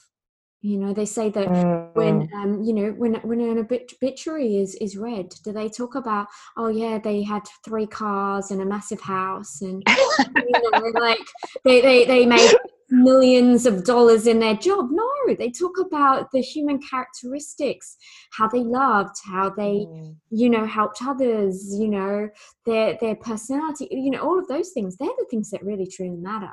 you 0.62 0.78
know 0.78 0.94
they 0.94 1.06
say 1.06 1.30
that 1.30 1.48
mm. 1.48 1.96
when 1.96 2.30
um, 2.36 2.62
you 2.64 2.74
know 2.74 2.92
when 2.92 3.16
when 3.24 3.42
an 3.42 3.58
obituary 3.58 4.58
is 4.58 4.76
is 4.76 4.96
read 4.96 5.34
do 5.44 5.52
they 5.52 5.68
talk 5.68 5.96
about 5.96 6.28
oh 6.56 6.68
yeah 6.68 7.00
they 7.00 7.24
had 7.24 7.42
three 7.66 7.88
cars 7.88 8.52
and 8.52 8.62
a 8.62 8.66
massive 8.66 9.02
house 9.02 9.62
and 9.62 9.84
you 9.88 10.52
know, 10.52 11.00
like 11.00 11.18
they, 11.64 11.82
they 11.82 12.06
they 12.06 12.26
made 12.26 12.52
millions 12.92 13.66
of 13.66 13.84
dollars 13.84 14.28
in 14.28 14.40
their 14.40 14.56
job. 14.56 14.90
No 14.92 15.12
they 15.28 15.50
talk 15.50 15.80
about 15.80 16.32
the 16.32 16.42
human 16.42 16.80
characteristics 16.80 17.98
how 18.32 18.48
they 18.48 18.60
loved 18.60 19.16
how 19.26 19.50
they 19.50 19.86
mm. 19.88 20.16
you 20.30 20.50
know 20.50 20.66
helped 20.66 21.00
others 21.02 21.74
you 21.78 21.88
know 21.88 22.30
their 22.66 22.98
their 23.00 23.16
personality 23.16 23.88
you 23.92 24.12
know 24.12 24.20
all 24.20 24.40
of 24.40 24.48
those 24.48 24.70
things. 24.72 24.98
They're 24.98 25.10
the 25.18 25.26
things 25.30 25.50
that 25.52 25.64
really 25.64 25.88
truly 25.88 26.18
matter. 26.18 26.52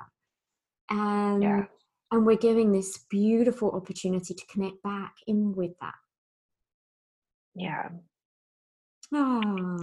And 0.91 1.43
yeah. 1.43 1.65
and 2.13 2.25
we're 2.25 2.37
giving 2.37 2.73
this 2.73 2.99
beautiful 3.11 3.71
opportunity 3.73 4.35
to 4.35 4.47
connect 4.47 4.83
back 4.83 5.15
in 5.27 5.55
with 5.55 5.73
that. 5.81 5.95
Yeah. 7.55 7.89
Oh 9.13 9.79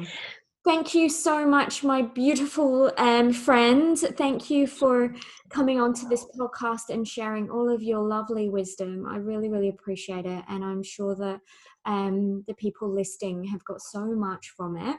thank 0.65 0.93
you 0.93 1.09
so 1.09 1.45
much 1.45 1.83
my 1.83 2.01
beautiful 2.01 2.91
um, 2.97 3.31
friend 3.31 3.97
thank 3.97 4.49
you 4.49 4.65
for 4.65 5.13
coming 5.49 5.79
on 5.79 5.93
to 5.93 6.07
this 6.07 6.25
podcast 6.37 6.89
and 6.89 7.07
sharing 7.07 7.49
all 7.49 7.69
of 7.69 7.83
your 7.83 8.01
lovely 8.01 8.49
wisdom 8.49 9.05
i 9.07 9.17
really 9.17 9.49
really 9.49 9.69
appreciate 9.69 10.25
it 10.25 10.43
and 10.49 10.63
i'm 10.63 10.83
sure 10.83 11.15
that 11.15 11.39
um, 11.85 12.43
the 12.47 12.53
people 12.55 12.89
listening 12.91 13.43
have 13.43 13.63
got 13.65 13.79
so 13.79 14.05
much 14.05 14.53
from 14.57 14.75
it 14.75 14.97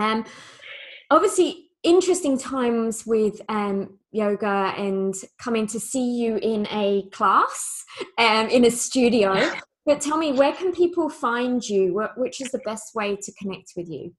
um, 0.00 0.24
obviously 1.10 1.68
interesting 1.82 2.36
times 2.36 3.06
with 3.06 3.40
um, 3.48 3.98
yoga 4.10 4.74
and 4.76 5.14
coming 5.38 5.66
to 5.68 5.78
see 5.78 6.18
you 6.18 6.36
in 6.36 6.66
a 6.70 7.08
class 7.12 7.84
um, 8.18 8.48
in 8.48 8.64
a 8.64 8.70
studio. 8.70 9.50
But 9.86 10.00
tell 10.00 10.18
me, 10.18 10.32
where 10.32 10.52
can 10.52 10.72
people 10.72 11.08
find 11.08 11.66
you? 11.66 12.08
Which 12.16 12.40
is 12.40 12.50
the 12.50 12.58
best 12.58 12.94
way 12.94 13.16
to 13.16 13.32
connect 13.40 13.72
with 13.76 13.88
you? 13.88 14.12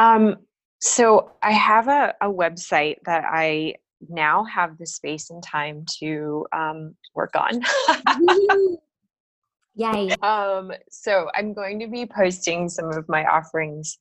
Um, 0.00 0.36
so 0.80 1.30
I 1.42 1.52
have 1.52 1.86
a, 1.88 2.14
a 2.22 2.26
website 2.26 2.96
that 3.04 3.24
I 3.30 3.74
now 4.08 4.44
have 4.44 4.78
the 4.78 4.86
space 4.86 5.28
and 5.28 5.42
time 5.42 5.84
to 5.98 6.46
um, 6.52 6.94
work 7.14 7.34
on. 7.36 7.60
Yay. 9.76 10.16
Um, 10.22 10.72
so 10.90 11.28
I'm 11.34 11.52
going 11.54 11.78
to 11.80 11.86
be 11.86 12.04
posting 12.06 12.68
some 12.68 12.90
of 12.90 13.08
my 13.08 13.24
offerings 13.24 13.98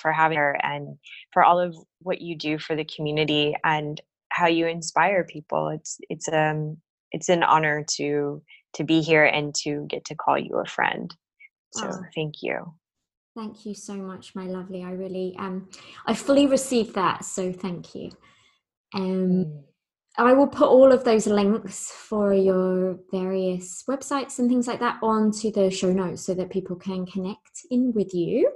for 0.00 0.12
having 0.12 0.38
her 0.38 0.58
and 0.62 0.98
for 1.32 1.42
all 1.42 1.58
of 1.58 1.74
what 2.00 2.20
you 2.20 2.36
do 2.36 2.58
for 2.58 2.76
the 2.76 2.84
community 2.84 3.56
and 3.64 4.00
how 4.30 4.46
you 4.46 4.66
inspire 4.66 5.24
people. 5.24 5.68
It's 5.68 5.98
it's 6.10 6.28
um 6.28 6.76
it's 7.12 7.28
an 7.28 7.42
honor 7.42 7.84
to 7.96 8.42
to 8.76 8.84
be 8.84 9.00
here 9.00 9.24
and 9.24 9.54
to 9.56 9.86
get 9.88 10.04
to 10.06 10.14
call 10.14 10.38
you 10.38 10.56
a 10.56 10.66
friend. 10.66 11.14
So 11.72 11.90
oh. 11.92 12.02
thank 12.14 12.42
you. 12.42 12.74
Thank 13.36 13.66
you 13.66 13.74
so 13.74 13.94
much, 13.94 14.34
my 14.34 14.44
lovely. 14.46 14.82
I 14.82 14.92
really 14.92 15.36
um 15.38 15.68
I 16.06 16.14
fully 16.14 16.46
received 16.46 16.94
that, 16.94 17.24
so 17.24 17.52
thank 17.52 17.94
you. 17.94 18.10
Um 18.94 19.02
mm. 19.02 19.62
I 20.18 20.32
will 20.32 20.46
put 20.46 20.68
all 20.68 20.92
of 20.92 21.04
those 21.04 21.26
links 21.26 21.90
for 21.90 22.32
your 22.32 22.98
various 23.12 23.84
websites 23.86 24.38
and 24.38 24.48
things 24.48 24.66
like 24.66 24.80
that 24.80 24.98
onto 25.02 25.50
the 25.50 25.70
show 25.70 25.92
notes 25.92 26.22
so 26.22 26.32
that 26.34 26.48
people 26.48 26.76
can 26.76 27.04
connect 27.04 27.66
in 27.70 27.92
with 27.92 28.14
you. 28.14 28.50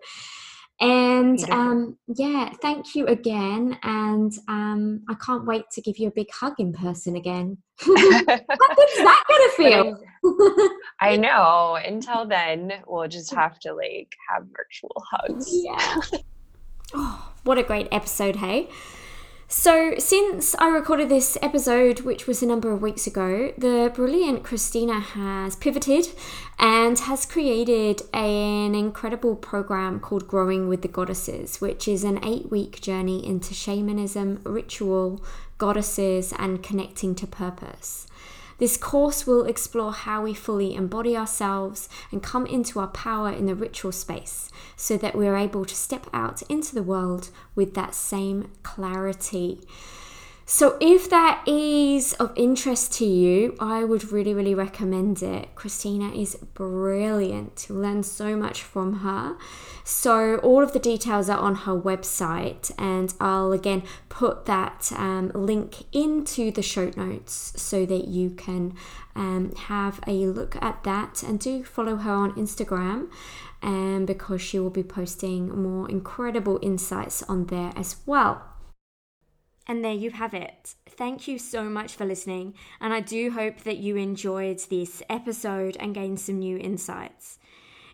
And 0.80 1.38
um, 1.50 1.98
yeah, 2.06 2.50
thank 2.62 2.94
you 2.94 3.06
again. 3.06 3.78
And 3.82 4.32
um, 4.48 5.02
I 5.10 5.14
can't 5.14 5.44
wait 5.44 5.64
to 5.72 5.82
give 5.82 5.98
you 5.98 6.08
a 6.08 6.10
big 6.10 6.28
hug 6.32 6.54
in 6.58 6.72
person 6.72 7.16
again. 7.16 7.58
How 7.80 7.94
good's 7.94 8.96
that 8.96 9.24
going 9.28 9.50
to 9.50 9.52
feel? 9.56 10.70
I 11.00 11.16
know. 11.16 11.78
Until 11.84 12.26
then, 12.26 12.72
we'll 12.86 13.08
just 13.08 13.34
have 13.34 13.58
to 13.60 13.74
like 13.74 14.12
have 14.30 14.46
virtual 14.56 15.04
hugs. 15.10 15.48
Yeah. 15.52 15.96
oh, 16.94 17.32
what 17.44 17.58
a 17.58 17.62
great 17.62 17.88
episode, 17.92 18.36
hey? 18.36 18.70
So, 19.52 19.94
since 19.98 20.54
I 20.60 20.68
recorded 20.68 21.08
this 21.08 21.36
episode, 21.42 22.02
which 22.02 22.28
was 22.28 22.40
a 22.40 22.46
number 22.46 22.70
of 22.70 22.80
weeks 22.80 23.08
ago, 23.08 23.52
the 23.58 23.90
brilliant 23.92 24.44
Christina 24.44 25.00
has 25.00 25.56
pivoted 25.56 26.06
and 26.56 26.96
has 27.00 27.26
created 27.26 28.02
an 28.14 28.76
incredible 28.76 29.34
program 29.34 29.98
called 29.98 30.28
Growing 30.28 30.68
with 30.68 30.82
the 30.82 30.88
Goddesses, 30.88 31.60
which 31.60 31.88
is 31.88 32.04
an 32.04 32.24
eight 32.24 32.48
week 32.48 32.80
journey 32.80 33.26
into 33.26 33.52
shamanism, 33.52 34.40
ritual, 34.44 35.20
goddesses, 35.58 36.32
and 36.38 36.62
connecting 36.62 37.16
to 37.16 37.26
purpose. 37.26 38.06
This 38.60 38.76
course 38.76 39.26
will 39.26 39.46
explore 39.46 39.90
how 39.90 40.22
we 40.22 40.34
fully 40.34 40.74
embody 40.74 41.16
ourselves 41.16 41.88
and 42.12 42.22
come 42.22 42.44
into 42.44 42.78
our 42.78 42.88
power 42.88 43.30
in 43.30 43.46
the 43.46 43.54
ritual 43.54 43.90
space 43.90 44.50
so 44.76 44.98
that 44.98 45.16
we're 45.16 45.34
able 45.34 45.64
to 45.64 45.74
step 45.74 46.06
out 46.12 46.42
into 46.42 46.74
the 46.74 46.82
world 46.82 47.30
with 47.54 47.72
that 47.72 47.94
same 47.94 48.50
clarity. 48.62 49.62
So, 50.52 50.76
if 50.80 51.08
that 51.10 51.46
is 51.46 52.12
of 52.14 52.32
interest 52.34 52.92
to 52.94 53.04
you, 53.04 53.56
I 53.60 53.84
would 53.84 54.10
really, 54.10 54.34
really 54.34 54.52
recommend 54.52 55.22
it. 55.22 55.54
Christina 55.54 56.10
is 56.10 56.34
brilliant. 56.34 57.66
You 57.68 57.76
learn 57.76 58.02
so 58.02 58.34
much 58.34 58.64
from 58.64 58.94
her. 58.94 59.36
So, 59.84 60.38
all 60.38 60.60
of 60.60 60.72
the 60.72 60.80
details 60.80 61.30
are 61.30 61.38
on 61.38 61.54
her 61.54 61.80
website, 61.80 62.72
and 62.76 63.14
I'll 63.20 63.52
again 63.52 63.84
put 64.08 64.46
that 64.46 64.90
um, 64.96 65.30
link 65.36 65.84
into 65.92 66.50
the 66.50 66.62
show 66.62 66.90
notes 66.96 67.52
so 67.54 67.86
that 67.86 68.08
you 68.08 68.30
can 68.30 68.74
um, 69.14 69.52
have 69.54 70.00
a 70.08 70.26
look 70.26 70.60
at 70.60 70.82
that. 70.82 71.22
And 71.22 71.38
do 71.38 71.62
follow 71.62 71.94
her 71.94 72.12
on 72.12 72.32
Instagram. 72.32 73.08
Um, 73.62 74.04
because 74.06 74.40
she 74.40 74.58
will 74.58 74.70
be 74.70 74.82
posting 74.82 75.62
more 75.62 75.88
incredible 75.88 76.58
insights 76.62 77.22
on 77.24 77.46
there 77.46 77.72
as 77.76 77.96
well. 78.04 78.49
And 79.66 79.84
there 79.84 79.92
you 79.92 80.10
have 80.10 80.34
it. 80.34 80.74
Thank 80.88 81.28
you 81.28 81.38
so 81.38 81.64
much 81.64 81.94
for 81.94 82.04
listening, 82.04 82.54
and 82.80 82.92
I 82.92 83.00
do 83.00 83.30
hope 83.30 83.62
that 83.62 83.78
you 83.78 83.96
enjoyed 83.96 84.58
this 84.58 85.02
episode 85.08 85.76
and 85.78 85.94
gained 85.94 86.20
some 86.20 86.38
new 86.38 86.58
insights. 86.58 87.38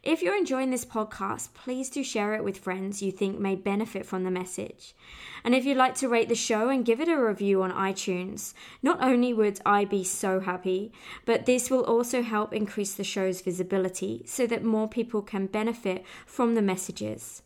If 0.06 0.22
you're 0.22 0.36
enjoying 0.36 0.70
this 0.70 0.84
podcast, 0.84 1.52
please 1.52 1.90
do 1.90 2.04
share 2.04 2.34
it 2.34 2.44
with 2.44 2.58
friends 2.58 3.02
you 3.02 3.10
think 3.10 3.40
may 3.40 3.56
benefit 3.56 4.06
from 4.06 4.22
the 4.22 4.30
message. 4.30 4.94
And 5.42 5.52
if 5.52 5.64
you'd 5.64 5.76
like 5.76 5.96
to 5.96 6.08
rate 6.08 6.28
the 6.28 6.36
show 6.36 6.68
and 6.68 6.84
give 6.84 7.00
it 7.00 7.08
a 7.08 7.16
review 7.16 7.60
on 7.62 7.72
iTunes, 7.72 8.54
not 8.82 9.02
only 9.02 9.34
would 9.34 9.58
I 9.66 9.84
be 9.84 10.04
so 10.04 10.38
happy, 10.38 10.92
but 11.24 11.44
this 11.44 11.70
will 11.70 11.82
also 11.82 12.22
help 12.22 12.54
increase 12.54 12.94
the 12.94 13.02
show's 13.02 13.40
visibility 13.40 14.22
so 14.26 14.46
that 14.46 14.62
more 14.62 14.88
people 14.88 15.22
can 15.22 15.46
benefit 15.46 16.04
from 16.24 16.54
the 16.54 16.62
messages. 16.62 17.42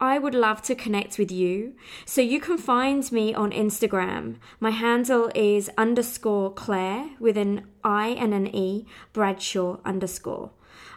I 0.00 0.18
would 0.18 0.34
love 0.34 0.62
to 0.62 0.74
connect 0.74 1.18
with 1.18 1.30
you. 1.30 1.74
So 2.04 2.20
you 2.20 2.40
can 2.40 2.58
find 2.58 3.10
me 3.12 3.34
on 3.34 3.50
Instagram. 3.50 4.36
My 4.58 4.70
handle 4.70 5.30
is 5.34 5.70
underscore 5.76 6.52
Claire 6.52 7.10
with 7.18 7.36
an 7.36 7.66
I 7.84 8.08
and 8.08 8.34
an 8.34 8.54
E, 8.54 8.86
Bradshaw 9.12 9.78
underscore. 9.84 10.50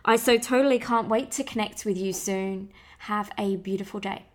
I 0.05 0.15
so 0.15 0.37
totally 0.37 0.79
can't 0.79 1.09
wait 1.09 1.31
to 1.31 1.43
connect 1.43 1.85
with 1.85 1.97
you 1.97 2.13
soon. 2.13 2.69
Have 2.99 3.31
a 3.37 3.55
beautiful 3.57 3.99
day. 3.99 4.25